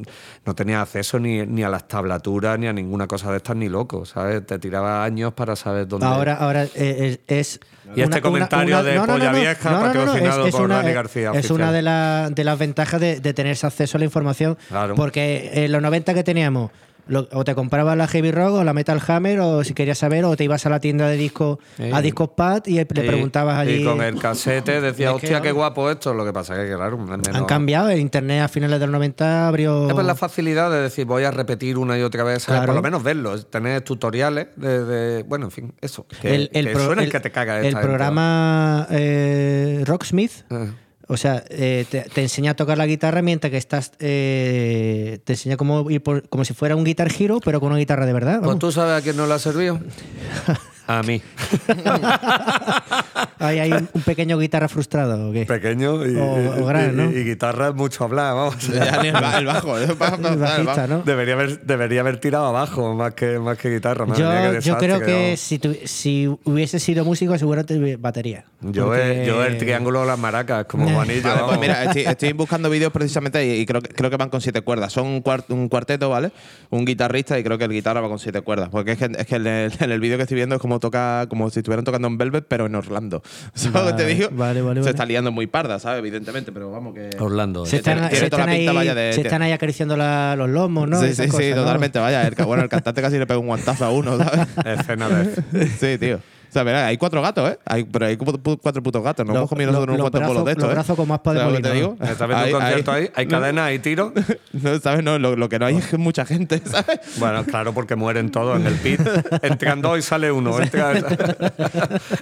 no 0.46 0.56
tenía 0.56 0.82
acceso 0.82 1.20
ni, 1.20 1.46
ni 1.46 1.64
a 1.64 1.70
las 1.70 1.88
tablaturas 1.88 2.58
ni 2.60 2.68
a 2.68 2.74
ninguna 2.74 3.08
cosa 3.08 3.32
de 3.32 3.38
estas 3.38 3.56
ni 3.56 3.70
loco, 3.70 4.06
¿sabes? 4.06 4.46
Te 4.46 4.60
tiraba 4.60 5.04
años 5.04 5.34
para 5.34 5.56
saber 5.56 5.88
dónde. 5.88 6.06
Ahora, 6.06 6.36
ahora 6.36 6.64
eh, 6.76 7.20
es. 7.28 7.56
es 7.56 7.60
Y 7.96 8.02
este 8.02 8.22
comentario 8.22 8.84
de 8.84 9.00
polla 9.02 9.32
vieja 9.32 9.80
patrocinado 9.82 10.50
por 10.52 10.70
Dani 10.70 10.92
García 10.94 11.32
Es 11.32 11.38
oficial. 11.40 11.56
una 11.56 11.72
de, 11.72 11.82
la- 11.82 12.30
de 12.30 12.44
las 12.44 12.60
ventajas 12.60 13.02
de, 13.02 13.20
de 13.20 13.34
tener 13.34 13.54
ese 13.54 13.66
acceso 13.66 13.98
a 13.98 14.00
la 14.00 14.06
información. 14.06 14.58
Claro. 14.68 14.94
Porque 14.96 15.50
en 15.54 15.72
los 15.72 15.82
90 15.82 16.14
que 16.14 16.24
teníamos, 16.24 16.72
lo- 17.10 17.28
o 17.34 17.44
te 17.44 17.54
comprabas 17.56 17.98
la 17.98 18.08
Heavy 18.08 18.32
Rock 18.32 18.54
o 18.54 18.64
la 18.64 18.74
Metal 18.74 19.02
Hammer, 19.06 19.40
o 19.42 19.64
si 19.64 19.74
querías 19.74 19.98
saber, 19.98 20.24
o 20.26 20.36
te 20.38 20.46
ibas 20.46 20.66
a 20.66 20.70
la 20.70 20.80
tienda 20.80 21.08
de 21.10 21.18
discos, 21.18 21.58
Sí. 21.78 21.90
a 21.92 22.02
Discos 22.02 22.30
Pad 22.30 22.64
y 22.68 22.76
le 22.76 22.86
preguntabas 22.86 23.58
allí. 23.58 23.82
Y 23.82 23.84
con 23.84 24.02
el 24.02 24.18
casete 24.20 24.80
decía, 24.80 25.08
Es 25.08 25.12
que, 25.18 25.26
hostia, 25.26 25.42
qué 25.42 25.52
guapo 25.52 25.90
esto. 25.92 26.14
Lo 26.14 26.24
que 26.24 26.32
pasa 26.32 26.62
es 26.64 26.70
que, 26.70 26.76
claro, 26.76 26.98
Han 27.34 27.46
cambiado, 27.46 27.90
el 27.90 28.00
internet 28.00 28.44
a 28.44 28.48
finales 28.48 28.80
de 28.80 28.86
los 28.86 28.94
90 28.94 29.48
abrió. 29.48 29.88
Es 29.88 29.94
pues 29.94 30.06
la 30.06 30.16
facilidad 30.16 30.72
de 30.72 30.82
decir, 30.82 31.06
voy 31.06 31.24
a 31.24 31.32
repetir 31.32 31.78
una 31.78 31.98
y 31.98 32.04
otra 32.04 32.24
vez, 32.24 32.46
por 32.46 32.74
lo 32.76 32.82
menos 32.82 33.04
verlo, 33.04 33.42
tener 33.44 33.82
tutoriales 33.82 34.48
de, 34.56 34.86
de- 34.86 35.24
bueno, 35.24 35.46
en 35.46 35.52
fin, 35.52 35.74
eso. 35.82 36.06
Que, 36.22 36.36
el, 36.36 36.50
el 36.54 36.68
que 36.68 36.74
pro- 36.74 36.86
suenen 36.86 37.06
el- 37.06 37.12
que 37.12 37.20
te 37.20 37.32
caga 37.32 37.60
el 37.60 37.66
esta 37.66 37.80
gente, 37.80 37.88
programa 37.88 38.88
eh, 38.92 39.84
Rocksmith. 39.86 40.32
¿va? 40.52 40.64
Eh. 40.66 40.70
O 41.12 41.18
sea, 41.18 41.44
eh, 41.50 41.86
te, 41.90 42.02
te 42.02 42.22
enseña 42.22 42.52
a 42.52 42.56
tocar 42.56 42.78
la 42.78 42.86
guitarra 42.86 43.24
mientras 43.24 43.50
que 43.50 43.58
estás. 43.58 43.92
eh, 44.00 45.18
te 45.24 45.34
enseña 45.34 45.58
cómo 45.58 45.90
ir 45.90 46.04
por- 46.04 46.30
como 46.30 46.46
si 46.46 46.54
fuera 46.54 46.76
un 46.76 46.84
Guitar 46.84 47.10
Hero, 47.18 47.40
pero 47.44 47.60
con 47.60 47.70
una 47.70 47.80
guitarra 47.80 48.06
de 48.06 48.14
verdad. 48.14 48.36
Pues 48.38 48.48
vamos. 48.48 48.60
tú 48.60 48.72
sabes 48.72 49.00
a 49.00 49.04
quién 49.04 49.18
no 49.18 49.26
le 49.26 49.34
ha 49.34 49.40
servido. 49.40 49.80
A 50.90 51.04
mí. 51.04 51.22
Hay 53.40 53.72
un, 53.72 53.88
pequeño 54.06 54.38
guitarra 54.40 54.68
frustrado, 54.68 55.30
¿o 55.30 55.32
qué? 55.34 55.46
Pequeño 55.46 56.06
y, 56.06 56.16
O- 56.16 56.62
o 56.64 56.66
gran, 56.66 56.94
y- 56.94 56.96
¿no? 56.96 57.12
y 57.12 57.24
guitarra 57.24 57.70
es 57.70 57.76
mucho 57.76 58.04
hablar, 58.06 58.34
vamos. 58.36 58.56
Ya 58.74 59.02
ni 59.02 59.10
el, 59.10 59.14
ba- 59.14 59.38
el 59.38 59.46
bajo. 59.46 59.78
El 59.78 59.84
el. 59.92 61.04
Debería 61.06 61.36
haber, 61.36 61.62
debería 61.62 62.02
haber 62.02 62.20
tirado 62.20 62.48
abajo 62.48 62.96
más 62.96 63.14
que, 63.14 63.38
más 63.40 63.58
que 63.58 63.70
guitarra. 63.70 64.06
mía, 64.06 64.60
Yo, 64.60 64.78
creo 64.78 65.00
que 65.00 65.38
si, 65.38 65.60
tu- 65.60 65.76
si 65.86 66.28
hubiese 66.44 66.80
sido 66.80 67.06
músico, 67.06 67.38
seguramente 67.38 67.96
batería. 67.98 68.46
Yo, 68.62 68.86
Porque- 68.88 69.24
he- 69.24 69.26
yo 69.28 69.44
el 69.46 69.58
triángulo 69.58 70.02
de 70.02 70.08
las 70.08 70.20
maracas, 70.20 70.66
como 70.66 70.90
Juanillo. 70.90 71.24
Vale, 71.24 71.42
pues 71.48 71.60
mira, 71.60 71.84
estoy, 71.86 72.02
estoy 72.08 72.34
buscando 72.34 72.70
vídeos 72.70 72.92
precisamente 72.92 73.46
y, 73.46 73.62
y 73.62 73.66
creo, 73.66 73.82
que- 73.82 73.90
creo 73.94 74.10
que 74.10 74.18
van 74.18 74.30
con 74.30 74.42
siete 74.42 74.62
cuerdas. 74.62 74.92
Son 74.92 75.06
un, 75.08 75.24
cuart- 75.24 75.46
un 75.50 75.70
cuarteto, 75.70 76.10
¿vale? 76.10 76.32
Un 76.72 76.84
guitarrista 76.86 77.38
y 77.38 77.44
creo 77.44 77.58
que 77.60 77.66
el 77.66 77.72
guitarra 77.72 78.02
va 78.02 78.10
con 78.10 78.20
siete 78.20 78.42
cuerdas. 78.42 78.70
Porque 78.70 78.94
es 78.94 78.98
que, 78.98 79.06
es 79.18 79.28
que 79.28 79.36
en 79.36 79.48
el, 79.48 79.72
en 79.80 79.92
el 79.92 80.00
vídeo 80.00 80.18
que 80.18 80.24
estoy 80.24 80.36
viendo 80.36 80.56
es 80.56 80.62
como 80.62 80.79
toca, 80.80 81.26
como 81.30 81.50
si 81.50 81.60
estuvieran 81.60 81.86
tocando 81.86 82.08
en 82.08 82.18
Velvet, 82.18 82.46
pero 82.48 82.66
en 82.66 82.76
Orlando. 82.76 83.22
¿Sabes 83.54 83.82
lo 83.84 83.88
que 83.98 84.04
te 84.04 84.06
digo? 84.06 84.30
vale, 84.32 84.62
vale, 84.62 84.76
Se 84.76 84.86
vale. 84.86 84.90
está 84.92 85.06
liando 85.06 85.32
muy 85.32 85.48
parda, 85.48 85.80
¿sabes? 85.80 86.00
Evidentemente, 86.00 86.52
pero 86.52 86.72
vamos 86.72 86.94
que. 86.94 87.10
Orlando. 87.20 87.66
Se 87.66 87.76
eh. 87.78 87.80
están, 87.80 87.98
se 88.10 88.16
toda 88.16 88.24
están 88.26 88.40
la 88.40 88.46
pinta, 88.56 88.72
ahí, 88.72 88.76
vaya, 88.78 88.96
de- 88.96 89.14
se 89.14 89.22
están 89.22 89.42
ahí 89.42 89.52
acariciando 89.52 89.96
la- 89.98 90.36
los 90.36 90.50
lomos, 90.50 90.88
¿no? 90.88 91.00
sí, 91.00 91.06
Esas 91.06 91.18
sí, 91.18 91.24
sí, 91.24 91.30
cosas, 91.32 91.50
¿no? 91.52 91.56
totalmente. 91.64 92.00
Vaya, 92.00 92.28
el, 92.28 92.36
bueno, 92.46 92.64
el 92.64 92.70
cantante 92.70 93.02
casi 93.02 93.18
le 93.18 93.28
pega 93.28 93.40
un 93.40 93.48
guantazo 93.48 93.86
a 93.86 93.92
uno, 93.92 94.18
¿sabes? 94.18 94.48
Escena 94.80 95.10
de. 95.10 95.68
sí, 95.68 95.98
tío. 95.98 96.20
O 96.50 96.52
sea, 96.52 96.64
verá, 96.64 96.88
hay 96.88 96.98
cuatro 96.98 97.22
gatos, 97.22 97.52
¿eh? 97.52 97.60
Hay, 97.66 97.84
pero 97.84 98.08
hay 98.08 98.18
cuatro 98.18 98.82
putos 98.82 99.04
gatos. 99.04 99.26
Los- 99.28 99.36
hemos 99.36 99.50
comido 99.50 99.72
nosotros 99.72 99.98
los- 99.98 100.02
unos 100.02 100.10
cuantos 100.12 100.28
bolos 100.30 100.46
de 100.46 100.52
estos, 100.54 100.64
los 100.64 100.72
¿eh? 100.72 100.76
brazos 100.76 100.96
con 100.98 101.08
más 101.08 101.20
pa' 101.20 101.34
de 101.34 101.40
¿Sabes 101.40 101.52
lo 101.54 101.58
que 101.58 101.64
te 101.64 101.70
molino, 101.70 101.96
digo? 102.00 102.12
¿Estás 102.12 102.28
viendo 102.28 102.46
un 102.46 102.52
concierto 102.52 102.92
ahí? 102.92 103.10
¿Hay 103.16 103.28
cadenas, 103.28 103.66
hay 103.66 103.80
tiros? 103.80 104.14
No, 104.54 104.80
¿sabes? 104.80 105.04
No, 105.04 105.20
lo, 105.20 105.36
lo 105.36 105.48
que 105.48 105.60
no 105.60 105.68
hay 105.68 105.78
es 105.78 105.86
que 105.88 105.98
mucha 105.98 106.26
gente, 106.26 106.60
¿sabes? 106.66 107.00
Bueno, 107.18 107.44
claro, 107.46 107.74
porque 107.74 107.96
mueren 107.96 108.32
todos 108.32 108.60
en 108.60 108.66
el 108.68 108.74
pit. 108.76 109.00
Entran 109.44 109.82
dos 109.82 110.00
y 110.00 110.02
sale 110.02 110.32
uno. 110.32 110.60
Entran, 110.60 111.06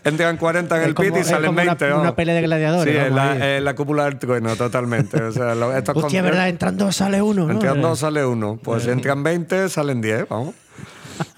entran 0.04 0.38
40 0.38 0.78
en 0.78 0.84
el 0.90 0.94
como- 0.94 1.08
pit 1.14 1.18
y 1.22 1.24
salen 1.24 1.48
como 1.48 1.62
una- 1.62 1.72
20. 1.76 1.86
una 1.86 1.96
vamos. 1.96 2.12
pelea 2.14 2.36
de 2.36 2.42
gladiadores, 2.42 2.94
Sí, 2.94 3.00
vamos, 3.10 3.38
la, 3.40 3.60
la 3.62 3.76
cúpula 3.76 4.06
del 4.06 4.18
trueno, 4.20 4.56
totalmente. 4.56 5.22
O 5.22 5.32
sea, 5.32 5.56
lo- 5.56 5.72
estos 5.76 5.96
Hostia, 5.96 6.02
conciertos- 6.22 6.32
¿verdad? 6.32 6.50
Entran 6.50 6.78
dos, 6.78 6.96
sale 6.96 7.22
uno, 7.22 7.46
¿no? 7.46 7.52
Entran 7.54 7.82
dos, 7.82 8.00
sale 8.00 8.26
uno. 8.26 8.60
Pues 8.62 8.84
si 8.84 8.90
entran 8.90 9.24
20, 9.24 9.70
salen 9.70 10.02
10, 10.02 10.28
vamos. 10.30 10.54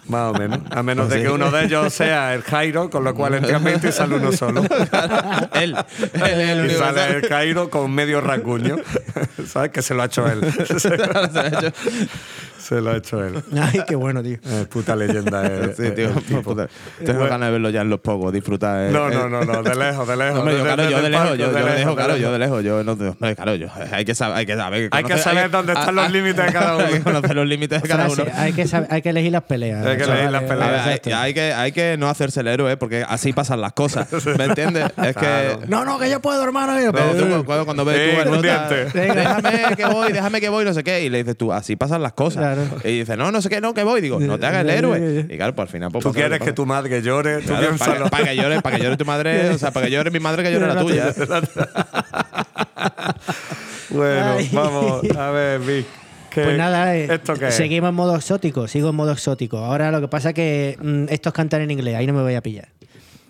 Más 0.09 0.31
o 0.31 0.33
menos. 0.33 0.59
A 0.71 0.81
menos 0.81 1.07
de 1.07 1.21
que 1.21 1.29
uno 1.29 1.51
de 1.51 1.65
ellos 1.65 1.93
sea 1.93 2.33
el 2.33 2.41
Jairo, 2.41 2.89
con 2.89 3.03
lo 3.03 3.13
cual 3.13 3.35
entran 3.35 3.63
20 3.63 3.89
y 3.89 3.91
sale 3.91 4.15
uno 4.15 4.31
solo. 4.31 4.63
él. 5.53 5.75
él 6.13 6.21
es 6.23 6.49
el 6.49 6.71
y 6.71 6.75
sale 6.75 7.17
el 7.17 7.27
Jairo 7.27 7.69
con 7.69 7.93
medio 7.93 8.19
rasguño. 8.19 8.77
¿Sabes? 9.47 9.71
Que 9.71 9.83
se 9.83 9.93
lo 9.93 10.01
ha 10.01 10.05
hecho 10.05 10.27
él. 10.27 10.41
se 12.69 12.81
lo 12.81 12.91
ha 12.91 12.97
hecho 12.97 13.23
él. 13.23 13.41
Ay, 13.59 13.81
qué 13.87 13.95
bueno, 13.95 14.21
tío. 14.23 14.37
Es 14.43 14.67
puta 14.67 14.95
leyenda. 14.95 15.45
eh, 15.47 15.73
Sí, 15.75 15.83
eh, 15.87 15.91
tío. 15.91 16.41
puta. 16.43 16.67
Tengo 16.99 17.13
Bueno. 17.19 17.29
ganas 17.31 17.47
de 17.47 17.51
verlo 17.53 17.69
ya 17.71 17.81
en 17.81 17.89
los 17.89 17.99
pocos, 17.99 18.31
disfrutar. 18.31 18.87
eh, 18.87 18.91
No, 18.91 19.09
eh. 19.09 19.13
no, 19.15 19.27
no, 19.29 19.43
no, 19.43 19.63
de 19.63 19.75
lejos, 19.75 20.07
de 20.07 20.15
lejos. 20.15 20.33
No, 20.35 20.39
hombre, 20.41 20.57
yo, 20.57 20.63
claro, 20.63 20.83
yo 20.83 20.89
desde 20.89 21.01
de 21.03 21.09
lejos, 21.09 21.29
yo, 21.29 21.35
yo 21.35 21.51
de 21.51 21.75
lejos, 21.77 21.95
claro, 21.95 22.17
yo 22.17 22.31
de 22.31 22.39
lejos, 22.39 22.63
yo 22.63 22.83
no, 22.83 22.91
hombre, 22.93 23.35
claro, 23.35 23.55
yo, 23.55 23.67
hay 23.91 24.05
que 24.05 24.13
saber, 24.15 24.37
hay 24.37 24.45
que 24.45 24.55
saber, 24.55 24.89
Hay 24.91 25.03
que 25.03 25.17
saber 25.17 25.49
dónde 25.51 25.73
están 25.73 25.95
los 25.95 26.11
límites 26.11 26.45
de 26.45 26.53
cada 26.53 26.75
uno. 26.77 26.85
Hay 26.85 26.93
que 26.99 27.01
conocer 27.01 27.35
los 27.35 27.47
límites 27.47 27.81
de 27.81 27.87
cada 27.87 28.07
uno. 28.09 28.23
hay, 28.35 28.53
que 28.53 28.67
saber- 28.67 28.87
hay 28.91 29.01
que 29.01 29.09
elegir 29.09 29.31
las 29.31 29.43
peleas. 29.43 29.85
Hay 29.85 29.97
que 29.97 30.03
elegir 30.03 30.31
las 30.31 30.43
peleas. 30.43 30.87
Hay, 31.13 31.33
que, 31.33 31.53
hay 31.53 31.71
que 31.71 31.95
no 31.97 32.07
hacerse 32.09 32.41
el 32.41 32.47
héroe, 32.47 32.77
porque 32.77 33.03
así 33.07 33.33
pasan 33.33 33.61
las 33.61 33.73
cosas. 33.73 34.07
¿Me 34.37 34.45
entiendes? 34.45 34.85
Es 35.03 35.15
que. 35.15 35.57
No, 35.67 35.85
no, 35.85 35.97
que 35.99 36.09
yo 36.09 36.19
puedo, 36.21 36.43
hermano. 36.43 36.79
yo, 36.79 36.91
cuando, 37.45 37.65
cuando 37.65 37.85
ves 37.85 38.23
tú 38.23 38.41
déjame 38.93 39.75
que 39.75 39.85
voy, 39.85 40.11
déjame 40.11 40.41
que 40.41 40.49
voy, 40.49 40.65
no 40.65 40.73
sé 40.73 40.83
qué, 40.83 41.03
y 41.03 41.09
le 41.09 41.19
dices 41.19 41.37
tú, 41.37 41.51
así 41.51 41.75
pasan 41.75 42.01
las 42.01 42.13
cosas. 42.13 42.58
Claro. 42.67 42.81
Y 42.89 42.99
dices, 42.99 43.17
no, 43.17 43.31
no 43.31 43.41
sé 43.41 43.49
qué, 43.49 43.61
no, 43.61 43.73
que 43.73 43.83
voy. 43.83 44.01
Digo, 44.01 44.19
no 44.19 44.37
te 44.39 44.45
hagas 44.45 44.61
el 44.61 44.69
héroe. 44.69 45.25
Y 45.29 45.35
claro, 45.37 45.55
pues 45.55 45.67
al 45.67 45.71
final, 45.71 45.91
pues, 45.91 46.03
Tú 46.03 46.11
quieres 46.13 46.39
que 46.39 46.53
tu 46.53 46.65
madre 46.65 47.01
llore, 47.01 47.37
tú 47.39 47.47
Claro, 47.47 47.59
para, 47.61 47.69
piénsalo. 47.77 48.09
para 48.09 48.23
que 48.25 48.35
llore, 48.35 48.61
para 48.61 48.77
que 48.77 48.83
llore 48.83 48.97
tu 48.97 49.05
madre, 49.05 49.49
o 49.49 49.57
sea, 49.57 49.71
para 49.71 49.85
que 49.87 49.91
llore 49.91 50.11
mi 50.11 50.19
madre, 50.19 50.43
que 50.43 50.51
llore 50.51 50.67
la 50.67 50.79
tuya. 50.79 51.13
Bueno, 53.89 54.35
Ay. 54.37 54.49
vamos, 54.53 55.01
a 55.17 55.31
ver, 55.31 55.59
Vic. 55.61 55.85
¿qué- 56.29 56.43
Pues 56.43 56.57
nada, 56.57 56.95
eh, 56.95 57.07
¿Esto 57.11 57.33
qué 57.33 57.51
seguimos 57.51 57.89
en 57.89 57.95
modo 57.95 58.15
exótico, 58.15 58.67
sigo 58.67 58.89
en 58.89 58.95
modo 58.95 59.11
exótico. 59.11 59.57
Ahora 59.57 59.89
lo 59.91 59.99
que 59.99 60.07
pasa 60.07 60.29
es 60.29 60.35
que 60.35 60.77
mm, 60.79 61.05
estos 61.09 61.33
cantan 61.33 61.61
en 61.61 61.71
inglés, 61.71 61.95
ahí 61.95 62.05
no 62.05 62.13
me 62.13 62.21
voy 62.21 62.35
a 62.35 62.41
pillar. 62.41 62.67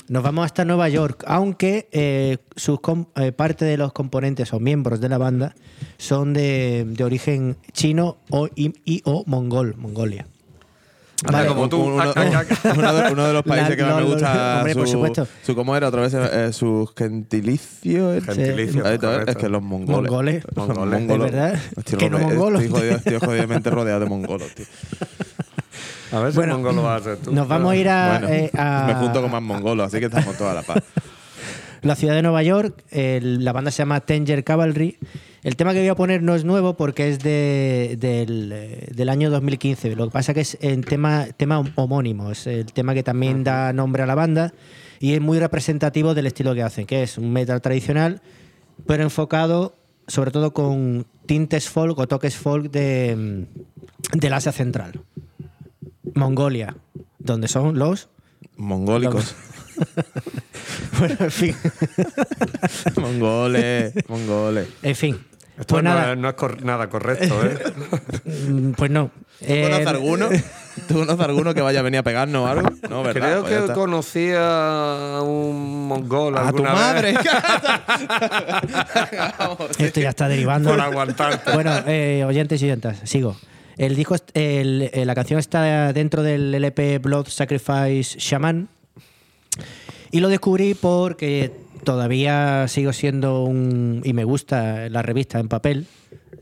Nos 0.10 0.24
vamos 0.24 0.44
hasta 0.46 0.66
Nueva 0.66 0.90
York, 0.90 1.24
aunque 1.28 1.88
eh, 1.92 2.38
sus 2.56 2.80
eh, 3.16 3.32
parte 3.32 3.64
de 3.66 3.78
los 3.78 3.94
componentes 3.94 4.52
o 4.54 4.60
miembros 4.60 5.00
de 5.00 5.08
la 5.08 5.18
banda 5.20 5.56
son 5.98 6.34
de, 6.34 6.84
de 6.88 7.04
origen 7.04 7.58
chino 7.74 8.18
o, 8.32 8.48
y, 8.56 8.74
y 8.86 9.02
o 9.06 9.24
mongol, 9.28 9.76
Mongolia. 9.78 10.26
Anda, 11.26 11.46
como 11.48 11.68
tú. 11.70 11.82
Uno, 11.84 12.02
Ah, 12.02 12.14
uno 12.76 12.94
de, 12.94 13.12
uno 13.12 13.28
de 13.28 13.34
los 13.34 13.44
países 13.44 13.70
La- 13.72 13.76
que 13.76 13.84
más 13.84 13.96
me 13.96 14.02
lo- 14.02 14.08
lo- 14.08 14.14
gusta. 14.14 14.56
hombre, 14.60 14.74
su, 14.74 14.80
por 14.80 14.88
supuesto. 14.88 15.28
Su, 15.44 15.54
¿Cómo 15.54 15.76
era 15.76 15.90
otra 15.90 16.02
vez? 16.02 16.14
Eh, 16.16 16.54
su 16.54 16.90
gentilicio. 16.98 18.14
¿eh? 18.16 18.22
Gentilicio, 18.22 18.86
está, 18.86 18.98
correcto. 19.08 19.32
Es 19.32 19.38
que 19.38 19.50
los 19.50 19.62
mongoles. 19.62 20.10
Mongoles. 20.10 20.44
Mongoles. 20.56 21.00
mongolos. 21.02 21.26
¿Es 21.28 21.34
verdad? 21.34 21.60
Hostia, 21.76 21.98
Que 21.98 22.10
no 22.10 22.18
me- 22.20 22.24
mongolos, 22.24 22.64
Estoy, 22.64 22.80
jodido- 22.80 22.96
estoy 22.96 23.18
jodidamente 23.20 23.70
rodeado 23.70 24.00
de 24.00 24.06
mongolos, 24.08 24.56
tío. 24.56 24.66
A 26.12 26.20
ver 26.20 26.32
si 26.32 26.38
Bueno, 26.38 26.56
Mongo 26.56 26.72
lo 26.74 26.84
vas 26.84 26.94
a 26.94 26.96
hacer 27.12 27.18
tú. 27.18 27.32
Nos 27.34 27.48
vamos 27.48 27.72
a 27.72 27.76
ir 27.76 27.90
a, 27.90 28.20
Bueno, 28.20 28.28
eh, 28.34 28.52
a- 28.58 28.86
me 28.88 28.94
junto 28.96 29.22
con 29.22 29.32
más 29.32 29.42
mongolos, 29.42 29.88
así 29.88 30.00
que 30.00 30.06
estamos 30.06 30.36
todos 30.38 30.52
a 30.52 30.56
la 30.56 30.64
paz. 30.64 30.84
la 31.82 31.96
ciudad 31.96 32.14
de 32.16 32.22
Nueva 32.22 32.44
York. 32.44 32.84
el- 32.92 33.44
la 33.46 33.52
banda 33.54 33.72
se 33.72 33.78
llama 33.80 34.00
Tanger 34.02 34.44
Cavalry 34.44 34.98
El 35.44 35.56
tema 35.56 35.72
que 35.74 35.80
voy 35.80 35.88
a 35.88 35.96
poner 35.96 36.22
no 36.22 36.36
es 36.36 36.44
nuevo 36.44 36.76
porque 36.76 37.10
es 37.10 37.20
de, 37.20 37.96
del, 38.00 38.52
eh, 38.54 38.88
del 38.94 39.08
año 39.10 39.30
2015. 39.30 39.96
Lo 39.96 40.06
que 40.08 40.12
pasa 40.12 40.34
que 40.34 40.42
es 40.42 40.58
el 40.62 40.84
tema, 40.86 41.28
tema 41.38 41.64
homónimo, 41.76 42.32
es 42.32 42.46
el 42.48 42.66
tema 42.74 42.94
que 42.94 43.04
también 43.04 43.44
da 43.46 43.72
nombre 43.72 44.04
a 44.04 44.06
la 44.06 44.16
banda 44.16 44.54
y 45.00 45.14
es 45.14 45.22
muy 45.22 45.40
representativo 45.40 46.14
del 46.14 46.26
estilo 46.28 46.54
que 46.56 46.64
hacen, 46.64 46.86
que 46.86 47.04
es 47.04 47.18
un 47.18 47.32
metal 47.32 47.62
tradicional, 47.62 48.22
pero 48.86 49.04
enfocado 49.04 49.76
sobre 50.08 50.32
todo 50.32 50.54
con 50.54 51.06
tintes 51.28 51.70
folk 51.70 51.98
o 52.00 52.08
toques 52.08 52.36
folk 52.36 52.70
de, 52.72 53.16
mm, 53.16 54.18
del 54.20 54.34
Asia 54.34 54.52
Central. 54.52 55.00
Mongolia, 56.16 56.76
donde 57.20 57.48
son 57.48 57.78
los 57.80 58.10
Mongólicos. 58.58 59.36
bueno, 61.00 61.16
en 61.20 61.32
fin. 61.32 61.56
mongoles, 62.98 63.94
mongoles. 64.08 64.68
En 64.84 64.96
fin. 64.96 65.26
Esto 65.58 65.76
Pues 65.76 65.84
no, 65.84 65.90
nada, 65.94 66.14
es, 66.14 66.18
no 66.18 66.30
es 66.30 66.36
cor- 66.36 66.64
nada 66.64 66.90
correcto, 66.90 67.36
¿eh? 67.46 67.58
pues 68.78 68.90
no. 68.92 69.12
¿Tú 69.40 69.46
conoces 69.46 69.86
Eh, 69.86 69.90
alguno? 69.90 70.30
¿Tú 70.88 70.94
conoces 70.96 71.20
alguno 71.26 71.54
que 71.54 71.62
vaya 71.62 71.80
a 71.80 71.84
venir 71.84 72.00
a 72.00 72.04
pegarnos 72.04 72.44
o 72.44 72.48
algo? 72.48 72.70
No, 72.90 73.04
¿verdad? 73.04 73.42
Creo 73.42 73.42
Pues 73.44 73.62
que 73.70 73.74
conocía 73.74 75.18
a 75.18 75.22
un 75.22 75.88
mongol 75.88 76.38
A 76.38 76.52
tu 76.54 76.64
madre. 76.64 77.14
Esto 79.78 80.00
ya 80.00 80.10
está 80.10 80.28
derivando. 80.28 80.70
Por 80.70 80.80
aguantarte. 80.82 81.52
Bueno, 81.54 81.72
eh, 81.88 82.24
oyentes 82.26 82.62
y 82.62 82.66
oyentas, 82.66 83.00
sigo. 83.04 83.36
Disco, 83.96 84.16
est- 84.16 84.30
el- 84.36 84.90
eh, 84.94 85.06
la 85.06 85.16
canción 85.16 85.40
está 85.40 85.94
dentro 85.94 86.22
del 86.24 86.54
LP 86.54 87.00
Blood 87.00 87.28
Sacrifice 87.28 88.18
Shaman. 88.20 88.68
Y 90.12 90.20
lo 90.20 90.28
descubrí 90.30 90.74
porque 90.74 91.52
todavía 91.84 92.68
sigo 92.68 92.94
siendo 92.94 93.44
un. 93.44 94.02
Y 94.04 94.14
me 94.14 94.24
gusta 94.24 94.90
la 94.90 95.02
revista 95.02 95.40
en 95.40 95.48
papel, 95.48 95.86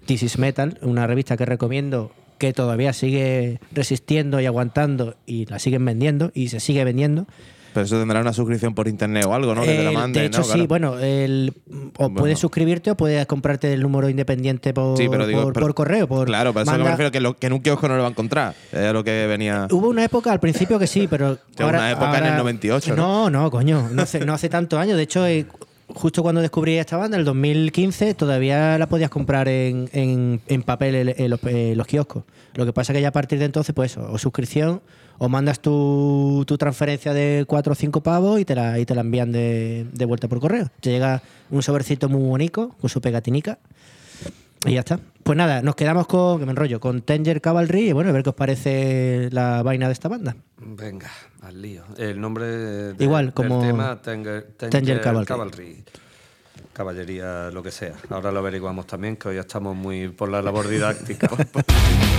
This 0.06 0.24
is 0.24 0.38
Metal, 0.40 0.78
una 0.82 1.06
revista 1.06 1.36
que 1.38 1.46
recomiendo 1.46 2.12
que 2.38 2.54
todavía 2.54 2.94
sigue 2.94 3.60
resistiendo 3.72 4.40
y 4.40 4.46
aguantando 4.46 5.16
y 5.26 5.46
la 5.48 5.60
siguen 5.60 5.84
vendiendo 5.86 6.32
y 6.34 6.50
se 6.50 6.60
sigue 6.60 6.84
vendiendo. 6.84 7.28
Pero 7.78 7.86
eso 7.86 8.00
tendrá 8.00 8.20
una 8.22 8.34
suscripción 8.34 8.74
por 8.74 8.88
internet 8.88 9.26
o 9.28 9.36
algo, 9.36 9.54
¿no? 9.54 9.62
Que 9.62 9.68
te 9.76 9.84
la 9.84 9.90
El- 9.92 9.96
manden, 9.96 10.14
de 10.24 10.26
hecho, 10.26 10.40
¿no? 10.40 10.44
sí, 10.46 10.52
Claro. 10.54 10.68
bueno, 10.68 10.98
el, 10.98 11.54
o 11.98 12.06
Bueno. 12.10 12.16
puedes 12.16 12.40
suscribirte 12.40 12.90
o 12.90 12.98
puedes 12.98 13.24
comprarte 13.28 13.72
el 13.72 13.84
número 13.84 14.10
independiente 14.10 14.74
por, 14.74 14.98
Sí, 14.98 15.08
pero 15.08 15.28
digo, 15.28 15.44
por, 15.44 15.54
pero- 15.54 15.66
por 15.68 15.76
correo. 15.76 16.08
Por 16.08 16.26
Claro, 16.26 16.54
pero 16.54 16.64
eso 16.64 16.72
que 16.72 16.78
me 16.80 16.84
manda- 16.86 16.92
refiero 16.96 17.12
que, 17.12 17.20
lo- 17.20 17.36
que 17.38 17.46
en 17.46 17.54
un 17.54 17.60
kiosco 17.62 17.88
no 17.88 17.96
lo 17.96 18.02
va 18.02 18.08
a 18.08 18.12
encontrar. 18.12 18.56
Es 18.72 18.92
lo 18.94 19.04
que 19.04 19.28
venía. 19.28 19.68
Hubo 19.70 19.90
una 19.90 20.04
época 20.04 20.32
al 20.32 20.40
principio 20.40 20.80
que 20.80 20.88
sí, 20.88 21.08
pero. 21.08 21.38
Ahora, 21.60 21.78
una 21.78 21.92
época 21.92 22.10
en 22.18 22.24
el 22.24 22.24
ahora- 22.32 22.38
98, 22.40 22.96
No, 22.96 23.30
no, 23.30 23.52
coño. 23.52 23.90
No 23.92 24.02
hace, 24.02 24.26
no 24.26 24.34
hace 24.34 24.50
tantos 24.50 24.80
años. 24.80 24.98
De 24.98 25.04
hecho, 25.04 25.24
eh, 25.28 25.46
justo 25.90 26.22
cuando 26.24 26.42
descubrí 26.42 26.78
esta 26.78 26.98
banda, 26.98 27.16
en 27.18 27.22
el 27.22 27.26
2015, 27.26 28.14
todavía 28.14 28.78
la 28.78 28.88
podías 28.88 29.10
comprar 29.10 29.48
en, 29.48 29.90
en- 29.94 30.42
en 30.48 30.64
papel 30.64 31.14
en, 31.18 31.30
los, 31.30 31.88
kioscos. 31.88 32.24
Lo 32.56 32.66
que 32.66 32.74
pasa 32.74 32.94
que 32.94 33.02
ya 33.02 33.10
a 33.10 33.12
partir 33.12 33.40
de 33.40 33.46
entonces, 33.46 33.74
pues 33.74 33.98
o 33.98 34.18
suscripción, 34.18 34.82
o 35.18 35.30
mandas 35.30 35.60
tu, 35.60 36.44
tu 36.46 36.58
transferencia 36.58 37.14
de 37.14 37.46
4 37.48 37.72
o 37.72 37.76
5 37.76 38.02
pavos 38.02 38.40
y 38.40 38.46
te 38.46 38.54
la, 38.56 38.78
y 38.80 38.86
te 38.86 38.94
la 38.96 39.02
envían 39.02 39.32
de, 39.32 39.88
de 39.92 40.06
vuelta 40.06 40.28
por 40.28 40.40
correo. 40.40 40.70
Te 40.80 40.92
llega 40.92 41.24
un 41.50 41.64
sobrecito 41.64 42.08
muy 42.10 42.22
bonito, 42.28 42.76
con 42.80 42.90
su 42.90 43.02
pegatinica. 43.02 43.58
Y 44.66 44.74
ya 44.74 44.80
está. 44.80 45.00
Pues 45.24 45.38
nada, 45.38 45.62
nos 45.62 45.76
quedamos 45.76 46.08
con, 46.08 46.40
que 46.40 46.46
me 46.46 46.52
enrollo, 46.52 46.80
con 46.80 47.02
Tanger 47.02 47.42
Cavalry 47.42 47.90
y 47.90 47.92
bueno, 47.92 48.10
a 48.10 48.14
ver 48.14 48.24
qué 48.24 48.30
os 48.30 48.36
parece 48.36 49.30
la 49.32 49.62
vaina 49.62 49.88
de 49.88 49.94
esta 49.94 50.08
banda. 50.08 50.36
Venga, 50.58 51.12
al 51.42 51.62
lío. 51.62 51.84
El 51.98 52.20
nombre 52.22 52.46
de- 52.46 53.04
Igual, 53.04 53.34
como 53.34 53.60
del 53.62 53.72
tema, 53.72 54.02
Tanger, 54.02 54.44
Tanger 54.58 55.02
Cavalry. 55.02 55.84
Caballería, 56.74 57.50
lo 57.52 57.62
que 57.64 57.72
sea. 57.72 57.94
Ahora 58.10 58.32
lo 58.32 58.40
averiguamos 58.40 58.88
también, 58.88 59.18
que 59.18 59.30
hoy 59.30 59.38
estamos 59.38 59.76
muy 59.76 60.10
por 60.10 60.30
la 60.30 60.42
labor 60.42 60.68
didáctica. 60.68 61.30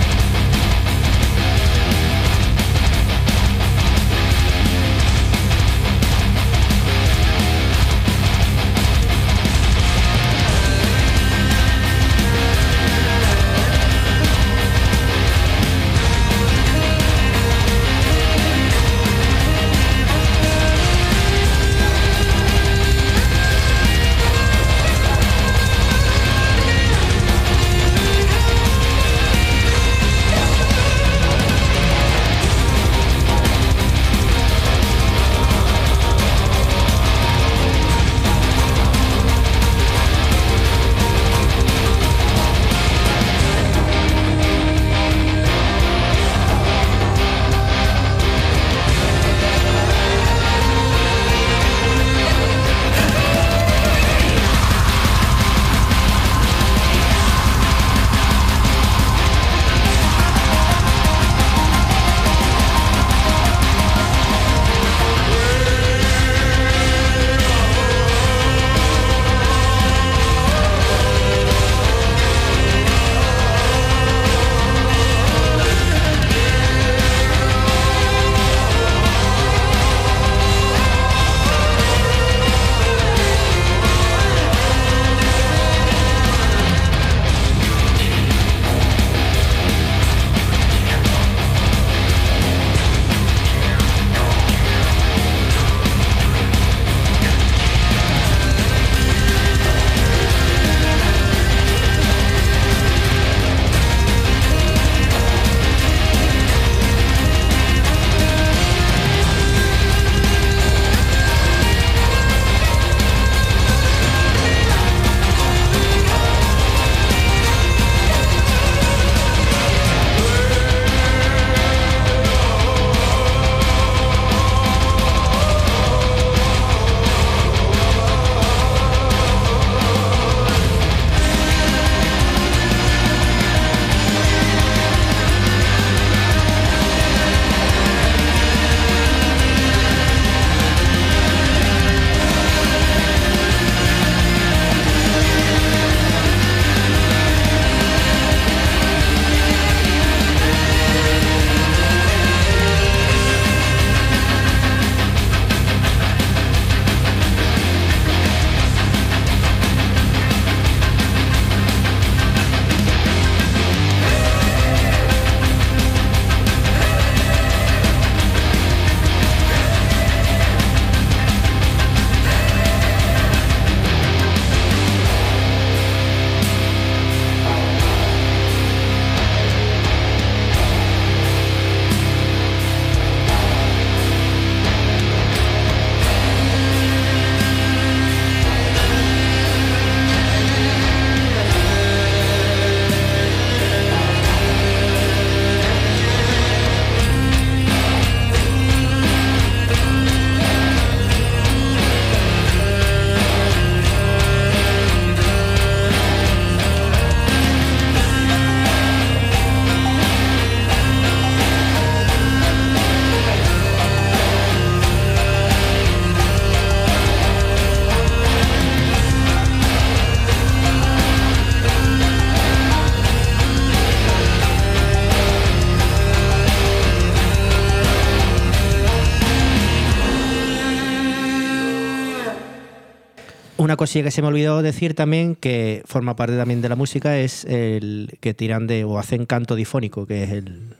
cosilla 233.79 234.03
que 234.05 234.11
se 234.11 234.21
me 234.21 234.27
olvidó 234.27 234.61
decir 234.61 234.93
también, 234.93 235.35
que 235.35 235.81
forma 235.85 236.15
parte 236.15 236.35
también 236.37 236.61
de 236.61 236.69
la 236.69 236.75
música, 236.75 237.17
es 237.17 237.45
el 237.45 238.17
que 238.19 238.33
tiran 238.33 238.67
de 238.67 238.83
o 238.83 238.99
hacen 238.99 239.25
canto 239.25 239.55
difónico, 239.55 240.05
que 240.05 240.23
es 240.23 240.31
el. 240.31 240.75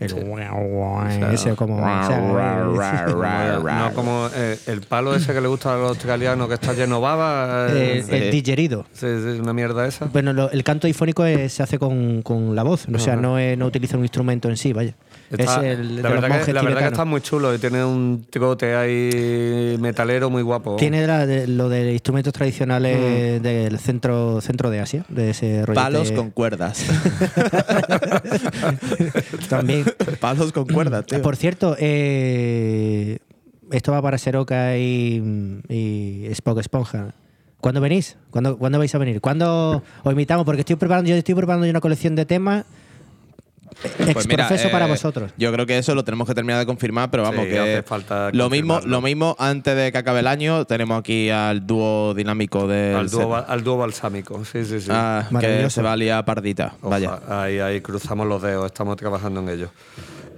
el 0.00 0.10
ese 1.32 1.54
como. 1.54 1.76
o 1.76 1.80
sea, 1.80 3.06
No 3.88 3.92
como 3.94 4.28
eh, 4.34 4.58
el 4.66 4.80
palo 4.82 5.14
ese 5.14 5.32
que 5.32 5.40
le 5.40 5.48
gusta 5.48 5.74
a 5.74 5.78
los 5.78 5.88
australianos 5.90 6.48
que 6.48 6.54
está 6.54 6.72
lleno 6.72 6.96
de 6.96 7.00
baba. 7.02 7.68
eh, 7.70 8.04
el, 8.08 8.14
el 8.24 8.30
digerido. 8.30 8.84
sí, 8.92 9.06
sí, 9.06 9.38
una 9.40 9.52
mierda 9.52 9.86
esa. 9.86 10.06
Bueno, 10.06 10.32
lo- 10.32 10.50
el 10.50 10.62
canto 10.64 10.86
difónico 10.86 11.24
es- 11.24 11.52
se 11.52 11.62
hace 11.62 11.78
con, 11.78 12.22
con 12.22 12.54
la 12.54 12.62
voz, 12.62 12.86
o 12.92 12.98
sea, 12.98 13.14
Ajá. 13.14 13.22
no, 13.22 13.38
es- 13.38 13.56
no 13.56 13.66
utiliza 13.66 13.96
un 13.96 14.02
instrumento 14.04 14.48
en 14.48 14.56
sí, 14.56 14.72
vaya. 14.72 14.94
Está- 15.30 15.66
es 15.66 15.78
el 15.78 15.96
de 15.96 16.02
la 16.02 16.10
los 16.10 16.20
verdad, 16.22 16.44
que, 16.44 16.52
la 16.52 16.62
verdad 16.62 16.80
que 16.80 16.86
está 16.88 17.04
muy 17.04 17.20
chulo 17.20 17.54
y 17.54 17.58
tiene 17.58 17.84
un 17.84 18.24
tricote 18.30 18.74
ahí 18.76 19.76
metalero 19.80 20.30
muy 20.30 20.42
guapo. 20.42 20.76
Tiene 20.76 21.06
la 21.06 21.26
de- 21.26 21.46
lo 21.46 21.68
de 21.68 21.92
instrumentos 21.92 22.32
Mm. 22.32 22.36
tradicionales 22.36 23.42
del 23.42 23.78
centro, 23.78 24.40
centro 24.40 24.70
de 24.70 24.80
Asia, 24.80 25.04
de 25.08 25.30
ese 25.30 25.64
rollo. 25.66 25.80
Palos 25.80 26.12
con 26.12 26.30
cuerdas. 26.30 26.84
También. 29.48 29.84
Palos 30.20 30.52
con 30.52 30.66
cuerdas, 30.66 31.06
tío. 31.06 31.22
Por 31.22 31.36
cierto, 31.36 31.76
eh, 31.78 33.18
esto 33.70 33.92
va 33.92 34.02
para 34.02 34.18
Seroca 34.18 34.76
y, 34.76 35.60
y 35.68 36.26
Spock 36.30 36.58
Esponja. 36.60 37.14
¿Cuándo 37.60 37.80
venís? 37.80 38.16
¿Cuándo, 38.30 38.58
¿Cuándo 38.58 38.78
vais 38.78 38.94
a 38.94 38.98
venir? 38.98 39.20
¿Cuándo 39.20 39.82
os 40.02 40.12
invitamos? 40.12 40.44
Porque 40.44 40.60
estoy 40.60 40.76
preparando, 40.76 41.08
yo 41.08 41.16
estoy 41.16 41.34
preparando 41.34 41.68
una 41.68 41.80
colección 41.80 42.14
de 42.14 42.26
temas 42.26 42.64
Pues 43.82 44.26
mira, 44.26 44.44
exprofeso 44.44 44.70
para 44.70 44.86
eh, 44.86 44.90
vosotros. 44.90 45.32
Yo 45.36 45.52
creo 45.52 45.66
que 45.66 45.78
eso 45.78 45.94
lo 45.94 46.04
tenemos 46.04 46.26
que 46.26 46.34
terminar 46.34 46.58
de 46.58 46.66
confirmar, 46.66 47.10
pero 47.10 47.22
vamos, 47.22 47.44
Sí, 47.44 47.50
que 47.50 47.58
hace 47.58 47.82
falta 47.82 48.30
lo 48.32 48.48
mismo, 48.48 48.80
lo 48.80 49.00
mismo 49.00 49.36
antes 49.38 49.76
de 49.76 49.92
que 49.92 49.98
acabe 49.98 50.20
el 50.20 50.26
año, 50.26 50.64
tenemos 50.64 50.98
aquí 50.98 51.30
al 51.30 51.66
dúo 51.66 52.14
dinámico 52.14 52.66
del 52.66 52.96
al, 52.96 53.10
dúo, 53.10 53.36
al 53.36 53.64
dúo 53.64 53.76
balsámico, 53.76 54.44
sí, 54.44 54.64
sí, 54.64 54.80
sí. 54.80 54.88
Ah, 54.90 55.28
que 55.40 55.68
se 55.70 55.82
va 55.82 55.92
a 55.92 55.96
liar 55.96 56.24
pardita. 56.24 56.74
Oja, 56.80 56.88
Vaya. 56.90 57.20
Ahí, 57.28 57.58
ahí 57.58 57.80
cruzamos 57.80 58.26
los 58.26 58.42
dedos, 58.42 58.66
estamos 58.66 58.96
trabajando 58.96 59.40
en 59.40 59.48
ello. 59.48 59.70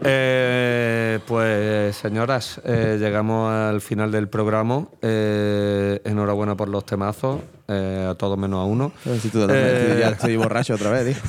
Eh, 0.04 1.18
pues 1.26 1.96
señoras, 1.96 2.60
eh, 2.64 2.96
llegamos 3.00 3.50
al 3.52 3.80
final 3.80 4.12
del 4.12 4.28
programa. 4.28 4.86
Eh, 5.02 6.00
enhorabuena 6.04 6.56
por 6.56 6.68
los 6.68 6.84
temazos, 6.84 7.40
eh, 7.68 8.06
a 8.10 8.14
todos 8.14 8.38
menos 8.38 8.60
a 8.60 8.64
uno. 8.64 8.92
Si 9.20 9.28
tú 9.30 9.40
totalmente- 9.40 9.96
Eh, 9.96 10.00
ya 10.00 10.08
estoy 10.10 10.36
borracho 10.36 10.74
otra 10.74 10.90
vez, 10.90 11.14
tío. 11.14 11.22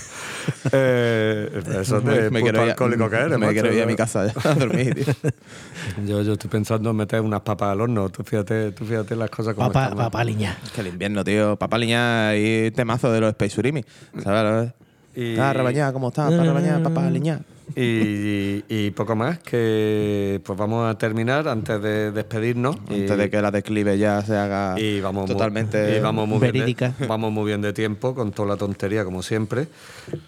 Eh, 0.73 1.61
eso 1.81 1.99
de 2.01 2.29
me 2.29 2.39
puto 2.39 2.43
quiero 2.43 2.57
ir 2.63 2.69
a- 2.69 2.71
alcohólico 2.73 3.09
que 3.09 3.15
eres, 3.15 3.37
me 3.39 3.51
quiero 3.53 3.73
ir 3.73 3.81
a 3.81 3.85
mi 3.85 3.95
casa 3.95 4.25
ya, 4.33 4.49
a 4.49 4.53
dormir, 4.55 4.95
tío. 4.95 5.13
Yo, 6.05 6.21
yo 6.21 6.33
estoy 6.33 6.49
pensando 6.49 6.89
en 6.89 6.95
meter 6.97 7.21
unas 7.21 7.41
papas 7.41 7.71
al 7.71 7.79
horno. 7.81 8.09
Tú 8.09 8.21
fíjate, 8.23 8.71
tú 8.73 8.83
fíjate 8.85 9.15
las 9.15 9.29
cosas 9.29 9.53
como 9.55 9.71
Papá, 9.71 9.95
papá 9.95 10.23
liña. 10.23 10.57
Que 10.75 10.81
el 10.81 10.87
invierno, 10.87 11.23
tío. 11.23 11.55
Papá 11.55 11.77
Liñá 11.77 12.35
y 12.35 12.71
temazo 12.71 13.11
de 13.11 13.21
los 13.21 13.29
Space 13.29 13.57
Urimi. 13.59 13.85
¿Sabes? 14.21 14.73
Y- 15.19 15.35
Ah, 15.39 15.51
rebañá, 15.51 15.91
¿cómo 15.91 16.09
estás? 16.09 16.29
Para 16.31 16.43
rebañar, 16.43 16.83
papá 16.83 17.09
Liñá. 17.09 17.39
Y, 17.75 18.63
y 18.69 18.91
poco 18.91 19.15
más 19.15 19.39
que 19.39 20.39
pues 20.43 20.57
vamos 20.57 20.89
a 20.89 20.97
terminar 20.97 21.47
antes 21.47 21.81
de 21.81 22.11
despedirnos. 22.11 22.75
Antes 22.87 23.11
y, 23.11 23.15
de 23.15 23.29
que 23.29 23.41
la 23.41 23.49
declive 23.51 23.97
ya 23.97 24.21
se 24.21 24.37
haga 24.37 24.79
y 24.79 25.01
vamos 25.01 25.25
totalmente 25.25 25.97
y 25.97 25.99
vamos 25.99 26.27
muy 26.27 26.39
bien 26.39 26.53
de- 26.53 26.59
verídica. 26.59 26.93
vamos 27.07 27.31
muy 27.31 27.45
bien 27.45 27.61
de 27.61 27.73
tiempo 27.73 28.13
con 28.15 28.31
toda 28.31 28.49
la 28.49 28.57
tontería 28.57 29.03
como 29.03 29.21
siempre 29.23 29.67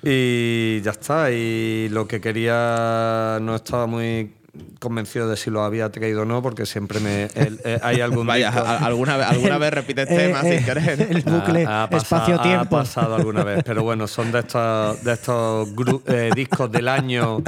y 0.03 0.81
ya 0.81 0.91
está 0.91 1.31
y 1.31 1.87
lo 1.89 2.07
que 2.07 2.19
quería 2.19 3.37
no 3.41 3.55
estaba 3.55 3.87
muy 3.87 4.33
convencido 4.79 5.29
de 5.29 5.37
si 5.37 5.49
lo 5.49 5.63
había 5.63 5.89
traído 5.91 6.23
o 6.23 6.25
no 6.25 6.41
porque 6.41 6.65
siempre 6.65 6.99
me 6.99 7.25
el- 7.35 7.59
eh, 7.63 7.79
hay 7.83 8.01
algún 8.01 8.25
Vaya, 8.27 8.49
a- 8.49 8.77
alguna, 8.85 9.17
vez- 9.17 9.27
alguna 9.27 9.57
vez 9.57 9.71
repites 9.73 10.07
Eh, 10.09 10.15
temas 10.15 10.43
eh, 10.45 10.57
sin 10.57 10.65
querer. 10.65 11.01
El 11.11 11.21
bucle 11.21 11.65
Ha- 11.65 11.83
ha 11.83 11.89
pasado- 11.89 12.21
espacio-tiempo. 12.21 12.77
Ha 12.77 12.79
pasado 12.81 13.15
alguna 13.15 13.43
vez, 13.43 13.63
pero 13.65 13.83
bueno, 13.83 14.07
son 14.07 14.31
de 14.31 14.39
estos, 14.39 15.03
de 15.03 15.13
estos 15.13 15.69
gru- 15.75 16.01
eh, 16.07 16.31
discos 16.35 16.71
del 16.71 16.87
año, 16.87 17.41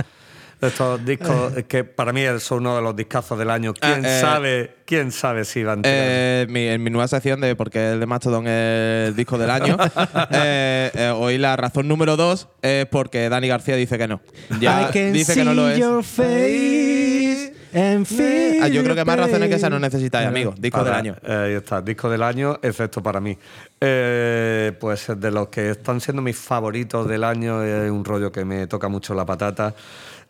de 0.62 0.68
estos 0.68 1.04
discos 1.04 1.54
que 1.68 1.84
para 1.84 2.14
mí 2.14 2.22
son 2.40 2.60
uno 2.60 2.76
de 2.76 2.82
los 2.84 2.96
discazos 2.96 3.38
del 3.38 3.50
año. 3.50 3.74
¿Quién 3.74 4.06
Ah, 4.06 4.18
eh, 4.18 4.22
sabe? 4.22 4.76
¿Quién 4.86 5.12
sabe 5.12 5.44
si 5.44 5.64
van 5.64 5.80
a 5.80 5.82
tirar? 5.82 5.98
Eh, 6.00 6.46
mi- 6.50 6.68
en 6.68 6.84
mi 6.84 6.90
nueva 6.92 7.08
sección 7.08 7.42
de 7.42 7.56
porque 7.56 7.94
el 7.94 8.00
de 8.00 8.06
Mastodon 8.06 8.46
es 8.48 9.10
el 9.10 9.16
disco 9.16 9.38
del 9.38 9.50
año, 9.50 9.76
eh, 10.32 10.92
eh, 10.94 11.14
hoy 11.16 11.38
la 11.38 11.56
razón 11.58 11.88
número 11.88 12.16
dos 12.18 12.48
es 12.62 12.86
porque 12.86 13.28
Dani 13.30 13.48
García 13.48 13.76
dice 13.76 13.98
que 13.98 14.08
no. 14.08 14.22
Ya 14.60 14.84
I 14.90 14.94
can 14.94 15.14
dice 15.14 15.34
que 15.34 15.44
no 15.44 15.54
lo 15.54 15.70
es. 15.70 15.80
your 15.80 16.04
face 16.04 17.54
and 17.74 18.06
feel 18.06 18.62
Ah, 18.64 18.68
yo 18.68 18.84
creo 18.84 18.96
que 18.96 19.06
más 19.06 19.18
razones 19.18 19.50
que 19.50 19.56
esa 19.56 19.70
no 19.70 19.80
necesitáis, 19.80 20.28
amigos. 20.28 20.56
Disco 20.60 20.80
Para- 20.80 20.98
del 20.98 21.00
año. 21.00 21.16
eh, 21.26 21.34
ahí 21.48 21.54
está, 21.54 21.82
disco 21.82 22.10
del 22.10 22.22
año, 22.22 22.60
excepto 22.62 23.02
para 23.02 23.20
mí. 23.20 23.36
Eh, 23.80 24.74
pues 24.80 25.08
de 25.18 25.32
los 25.32 25.48
que 25.48 25.72
están 25.72 26.00
siendo 26.02 26.22
mis 26.22 26.38
favoritos 26.38 27.08
del 27.08 27.24
año, 27.24 27.64
es 27.64 27.90
un 27.90 28.06
rollo 28.06 28.32
que 28.32 28.46
me 28.46 28.68
toca 28.68 28.88
mucho 28.90 29.16
la 29.16 29.26
patata. 29.26 29.74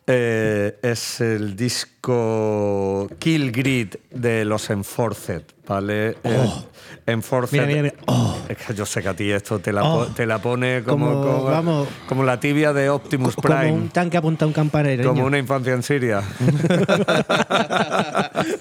Eh, 0.08 0.78
es 0.82 1.22
el 1.22 1.56
disco 1.56 3.08
Kill 3.20 3.52
Grid 3.52 3.96
de 4.10 4.44
los 4.46 4.70
Enforced, 4.70 5.44
¿vale? 5.68 6.18
Eh, 6.24 6.50
Enforced. 7.06 7.54
Mira, 7.54 7.66
mira, 7.68 7.82
mira. 7.84 7.96
Oh. 8.08 8.36
Es 8.50 8.58
que 8.58 8.74
yo 8.74 8.86
sé 8.86 9.02
que 9.02 9.10
a 9.10 9.14
ti 9.16 9.32
esto 9.32 9.60
te 9.60 9.72
la, 9.72 9.84
Oh. 9.84 10.06
te 10.08 10.26
la 10.26 10.40
pone 10.42 10.84
como, 10.84 11.08
Como, 11.08 11.22
como, 11.24 11.44
vamos. 11.46 11.88
como 12.08 12.24
la 12.24 12.40
tibia 12.40 12.74
de 12.74 12.90
Optimus 12.90 13.36
Como 13.36 13.48
Prime. 13.48 13.72
un 13.72 13.90
tanque 13.90 14.18
apunta 14.18 14.46
a 14.46 14.48
un 14.48 14.54
campanero. 14.54 15.08
Como 15.10 15.26
una 15.26 15.38
infancia 15.38 15.74
en 15.74 15.84
Siria. 15.84 16.22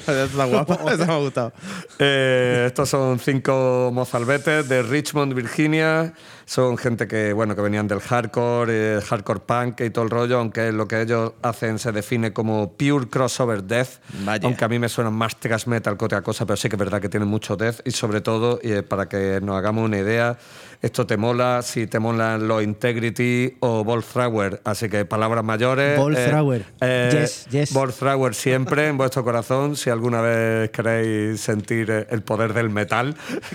Está 0.06 0.44
guapa, 0.44 0.78
esa 0.92 1.06
me 1.06 1.12
ha 1.12 1.16
gustado. 1.18 1.52
Eh, 1.98 2.64
estos 2.66 2.88
son 2.88 3.18
cinco 3.18 3.90
mozalbetes 3.92 4.68
de 4.68 4.82
Richmond, 4.82 5.34
Virginia. 5.34 6.12
Son 6.50 6.76
gente 6.76 7.06
que, 7.06 7.32
bueno, 7.32 7.54
que 7.54 7.62
venían 7.62 7.86
del 7.86 8.00
hardcore, 8.00 8.96
eh, 8.96 9.00
hardcore 9.00 9.38
punk 9.38 9.82
y 9.82 9.90
todo 9.90 10.04
el 10.04 10.10
rollo, 10.10 10.40
aunque 10.40 10.72
lo 10.72 10.88
que 10.88 11.00
ellos 11.00 11.34
hacen 11.42 11.78
se 11.78 11.92
define 11.92 12.32
como 12.32 12.72
pure 12.72 13.08
crossover 13.08 13.62
death. 13.62 14.00
Vaya. 14.24 14.48
Aunque 14.48 14.64
a 14.64 14.68
mí 14.68 14.80
me 14.80 14.88
suena 14.88 15.10
más 15.10 15.38
thrash 15.38 15.68
metal 15.68 15.96
que 15.96 16.04
otra 16.06 16.22
cosa, 16.22 16.46
pero 16.46 16.56
sí 16.56 16.68
que 16.68 16.74
es 16.74 16.80
verdad 16.80 17.00
que 17.00 17.08
tienen 17.08 17.28
mucho 17.28 17.56
death. 17.56 17.82
Y 17.84 17.92
sobre 17.92 18.20
todo, 18.20 18.58
eh, 18.64 18.82
para 18.82 19.08
que 19.08 19.38
nos 19.40 19.56
hagamos 19.56 19.84
una 19.84 19.98
idea, 19.98 20.38
esto 20.82 21.06
te 21.06 21.16
mola 21.16 21.60
si 21.62 21.86
te 21.86 21.98
molan 21.98 22.48
los 22.48 22.62
Integrity 22.62 23.56
o 23.60 23.84
Volthrower. 23.84 24.60
Así 24.64 24.88
que 24.88 25.04
palabras 25.04 25.44
mayores. 25.44 25.98
Volthrower. 25.98 26.64
Eh, 26.80 27.08
Yes, 27.12 27.46
yes. 27.50 27.72
Volthrower 27.72 28.34
siempre 28.34 28.88
en 28.88 28.96
vuestro 28.96 29.22
corazón. 29.24 29.76
Si 29.76 29.90
alguna 29.90 30.20
vez 30.22 30.70
queréis 30.70 31.40
sentir 31.40 31.90
eh, 31.90 32.06
el 32.10 32.22
poder 32.22 32.54
del 32.54 32.70
metal. 32.70 33.14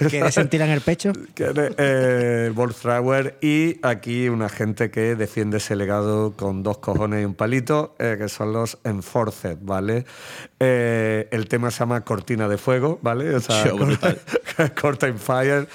¿Quieres 0.10 0.34
sentir 0.36 0.62
en 0.62 0.70
el 0.70 0.82
pecho? 0.82 1.12
Eh, 1.78 2.52
Volthrower 2.54 3.38
y 3.42 3.80
aquí 3.86 4.30
una 4.30 4.50
gente 4.50 4.90
que 4.92 5.16
defiende 5.16 5.58
ese 5.58 5.76
legado 5.76 6.34
con 6.36 6.64
dos 6.64 6.78
cojones 6.78 7.22
y 7.22 7.26
un 7.26 7.34
palito, 7.34 7.96
eh, 8.00 8.16
que 8.18 8.30
son 8.30 8.54
los 8.54 8.78
Enforced, 8.84 9.58
¿vale? 9.62 10.06
Eh, 10.60 11.28
el 11.32 11.48
tema 11.48 11.72
se 11.72 11.80
llama 11.80 12.02
Cortina 12.02 12.48
de 12.48 12.58
Fuego, 12.58 13.00
¿vale? 13.02 13.36
O 13.36 13.40
sea. 13.40 13.64
Curtain 14.82 15.18
Fire. 15.18 15.68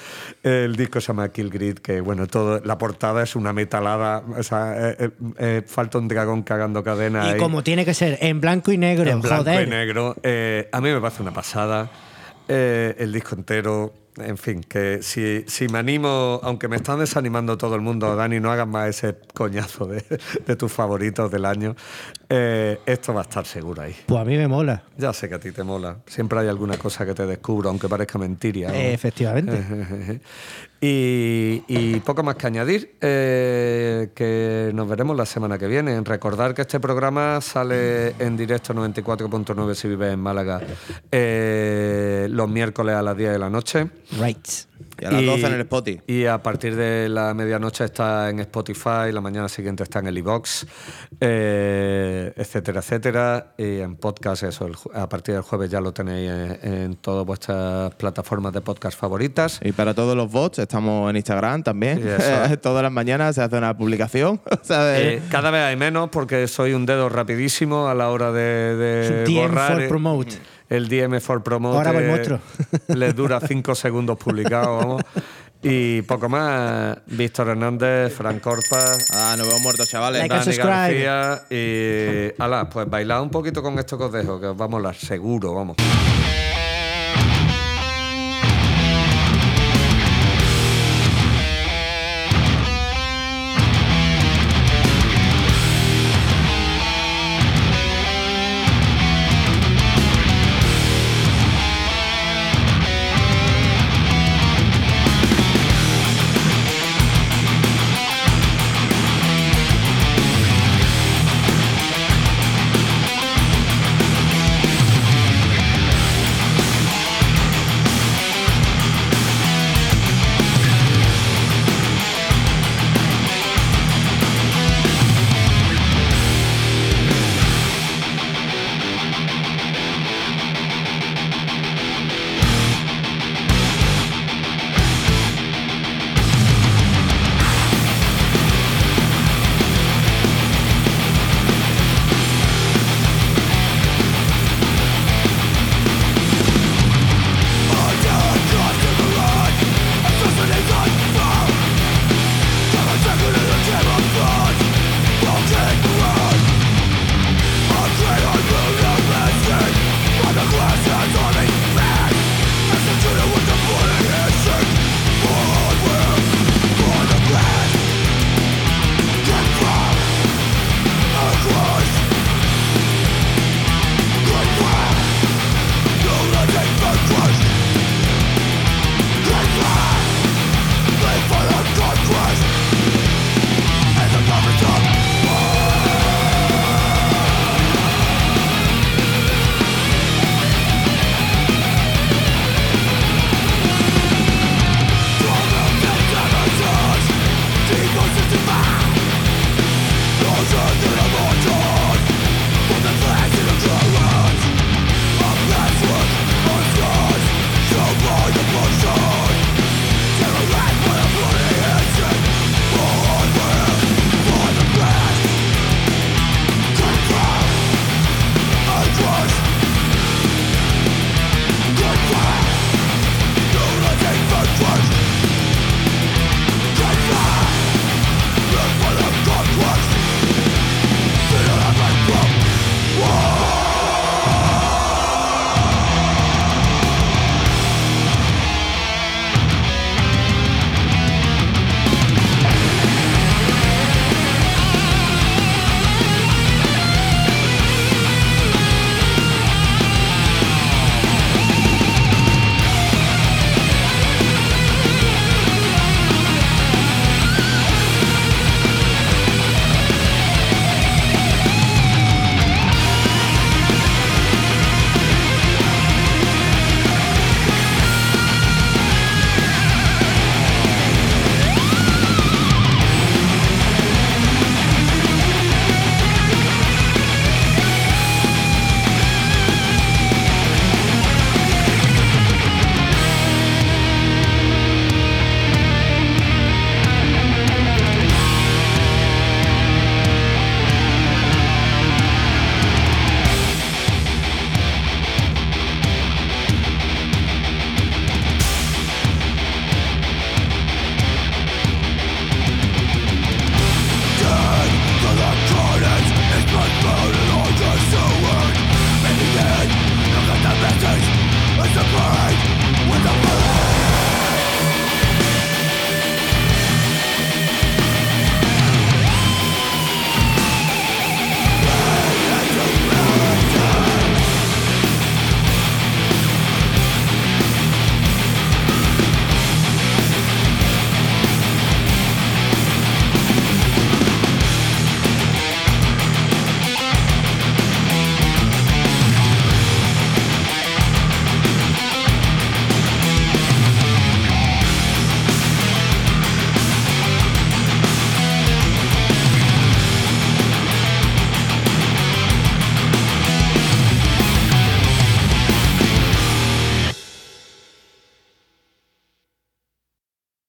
El 0.43 0.75
disco 0.75 0.99
se 0.99 1.07
llama 1.07 1.29
Kill 1.41 1.49
Grid, 1.49 1.79
que 1.79 2.01
bueno, 2.01 2.27
todo, 2.27 2.61
la 2.63 2.77
portada 2.77 3.23
es 3.23 3.35
una 3.35 3.53
metalada, 3.53 4.23
o 4.37 4.43
sea, 4.43 4.75
eh, 4.77 4.95
eh, 4.99 5.09
eh, 5.39 5.61
falta 5.65 5.97
un 5.97 6.07
dragón 6.07 6.43
cagando 6.43 6.83
cadena. 6.83 7.25
Y 7.25 7.29
ahí 7.31 7.37
como 7.39 7.63
tiene 7.63 7.83
que 7.83 7.93
ser, 7.93 8.17
en 8.21 8.39
blanco 8.39 8.71
y 8.71 8.77
negro. 8.77 9.09
en 9.09 9.21
blanco 9.21 9.43
joder. 9.43 9.67
y 9.67 9.69
negro. 9.69 10.15
A 10.71 10.81
mí 10.81 10.89
me 10.89 11.01
parece 11.01 11.21
una 11.21 11.33
pasada. 11.33 11.89
El 12.47 13.11
disco 13.13 13.35
entero, 13.35 13.93
en 14.17 14.37
fin, 14.37 14.61
que 14.61 15.01
si, 15.01 15.43
si 15.47 15.67
me 15.67 15.79
animo, 15.79 16.39
aunque 16.43 16.67
me 16.67 16.75
están 16.75 16.99
desanimando 16.99 17.57
todo 17.57 17.75
el 17.75 17.81
mundo, 17.81 18.15
Dani, 18.15 18.39
no 18.39 18.51
hagas 18.51 18.67
más 18.67 18.89
ese 18.89 19.15
coñazo 19.33 19.85
de, 19.85 20.03
de 20.45 20.55
tus 20.55 20.71
favoritos 20.71 21.31
del 21.31 21.45
año. 21.45 21.75
Eh, 22.33 22.79
esto 22.85 23.13
va 23.13 23.21
a 23.21 23.23
estar 23.23 23.45
seguro 23.45 23.81
ahí. 23.81 23.95
Pues 24.05 24.21
a 24.21 24.23
mí 24.23 24.37
me 24.37 24.47
mola. 24.47 24.83
Ya 24.97 25.11
sé 25.11 25.27
que 25.27 25.35
a 25.35 25.39
ti 25.39 25.51
te 25.51 25.63
mola. 25.63 25.97
Siempre 26.05 26.39
hay 26.39 26.47
alguna 26.47 26.77
cosa 26.77 27.05
que 27.05 27.13
te 27.13 27.25
descubro, 27.25 27.69
aunque 27.69 27.89
parezca 27.89 28.17
mentira. 28.17 28.69
¿no? 28.69 28.75
Eh, 28.75 28.93
efectivamente. 28.93 29.51
y, 30.81 31.63
y 31.67 31.99
poco 31.99 32.23
más 32.23 32.35
que 32.35 32.47
añadir, 32.47 32.95
eh, 33.01 34.11
que 34.15 34.71
nos 34.73 34.87
veremos 34.87 35.17
la 35.17 35.25
semana 35.25 35.57
que 35.57 35.67
viene. 35.67 35.99
Recordar 36.01 36.53
que 36.53 36.61
este 36.61 36.79
programa 36.79 37.41
sale 37.41 38.15
en 38.19 38.37
directo 38.37 38.73
94.9 38.73 39.73
si 39.73 39.89
vives 39.89 40.13
en 40.13 40.19
Málaga 40.19 40.61
eh, 41.11 42.27
los 42.29 42.49
miércoles 42.49 42.95
a 42.95 43.01
las 43.01 43.17
10 43.17 43.31
de 43.31 43.39
la 43.39 43.49
noche. 43.49 43.89
Right. 44.19 44.47
Y 44.99 45.05
a 45.05 45.11
las 45.11 45.25
12 45.25 45.45
en 45.47 45.53
el 45.53 45.61
Spotify. 45.61 46.01
Y 46.07 46.25
a 46.25 46.41
partir 46.43 46.75
de 46.75 47.07
la 47.09 47.33
medianoche 47.33 47.85
está 47.85 48.29
en 48.29 48.39
Spotify, 48.41 49.11
la 49.11 49.21
mañana 49.21 49.47
siguiente 49.47 49.83
está 49.83 49.99
en 49.99 50.07
el 50.07 50.17
iBox, 50.17 50.65
eh, 51.19 52.33
etcétera, 52.35 52.79
etcétera. 52.79 53.53
Y 53.57 53.79
en 53.79 53.95
podcast, 53.95 54.43
eso, 54.43 54.65
el 54.67 54.75
ju- 54.75 54.91
a 54.93 55.07
partir 55.07 55.35
del 55.35 55.43
jueves 55.43 55.69
ya 55.71 55.79
lo 55.81 55.93
tenéis 55.93 56.29
en, 56.31 56.73
en 56.73 56.95
todas 56.95 57.25
vuestras 57.25 57.93
plataformas 57.95 58.53
de 58.53 58.61
podcast 58.61 58.99
favoritas. 58.99 59.59
Y 59.63 59.71
para 59.71 59.93
todos 59.93 60.15
los 60.15 60.31
bots, 60.31 60.59
estamos 60.59 61.09
en 61.09 61.15
Instagram 61.15 61.63
también. 61.63 61.99
Y. 61.99 62.57
Todas 62.61 62.83
las 62.83 62.91
mañanas 62.91 63.35
se 63.35 63.41
hace 63.41 63.57
una 63.57 63.75
publicación. 63.77 64.41
Eh, 64.73 65.21
cada 65.29 65.51
vez 65.51 65.61
hay 65.63 65.75
menos 65.75 66.09
porque 66.09 66.47
soy 66.47 66.73
un 66.73 66.85
dedo 66.85 67.09
rapidísimo 67.09 67.87
a 67.87 67.93
la 67.95 68.09
hora 68.09 68.31
de, 68.31 68.75
de 68.75 69.33
borrar. 69.33 69.73
for 69.73 69.81
eh, 69.81 69.87
promote. 69.87 70.35
El 70.71 70.87
DM 70.87 71.19
for 71.19 71.43
promote. 71.43 71.75
Ahora 71.75 71.91
va 71.91 71.99
el 71.99 72.05
eh, 72.05 72.07
monstruo. 72.07 72.39
Les 72.95 73.13
dura 73.21 73.41
cinco 73.41 73.75
segundos 73.75 74.17
publicado, 74.17 74.77
vamos. 74.77 75.01
Y 75.61 76.01
poco 76.03 76.29
más. 76.29 76.97
Víctor 77.07 77.49
Hernández, 77.49 78.13
Fran 78.13 78.39
Corpa. 78.39 78.79
Ah, 79.13 79.35
nos 79.37 79.47
vemos 79.47 79.61
muertos, 79.63 79.89
chavales. 79.89 80.21
Like 80.21 80.33
Dani. 80.33 80.55
García 80.55 81.41
y. 81.49 82.41
Ala, 82.41 82.69
pues 82.69 82.89
bailad 82.89 83.21
un 83.21 83.29
poquito 83.29 83.61
con 83.61 83.77
esto 83.79 83.97
que 83.97 84.05
os 84.05 84.13
dejo, 84.13 84.39
que 84.39 84.47
os 84.47 84.59
va 84.59 84.63
a 84.63 84.69
molar, 84.69 84.95
seguro, 84.95 85.53
vamos. 85.53 85.75